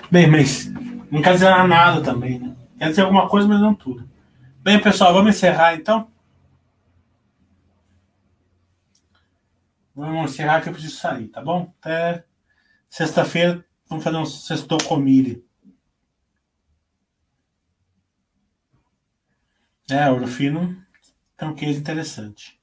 Bem, 0.10 0.28
mas 0.28 0.68
não 1.12 1.22
quer 1.22 1.34
dizer 1.34 1.50
nada 1.68 2.02
também, 2.02 2.40
né? 2.40 2.56
Quer 2.78 2.90
dizer 2.90 3.02
alguma 3.02 3.30
coisa, 3.30 3.48
mas 3.48 3.60
não 3.60 3.76
tudo. 3.76 4.10
Bem, 4.64 4.82
pessoal, 4.82 5.14
vamos 5.14 5.36
encerrar 5.36 5.76
então? 5.76 6.10
Vamos 9.96 10.32
encerrar 10.32 10.62
que 10.62 10.70
eu 10.70 10.74
preciso 10.74 10.98
sair, 10.98 11.28
tá 11.28 11.42
bom? 11.42 11.74
Até 11.80 12.24
sexta-feira 12.90 13.64
vamos 13.90 14.04
fazer 14.04 14.18
um 14.18 14.26
sextou 14.26 14.78
comile. 14.84 15.46
É, 19.90 20.10
ouro 20.10 20.28
fino 20.28 20.76
tem 21.38 21.48
um 21.48 21.56
case 21.56 21.80
interessante. 21.80 22.57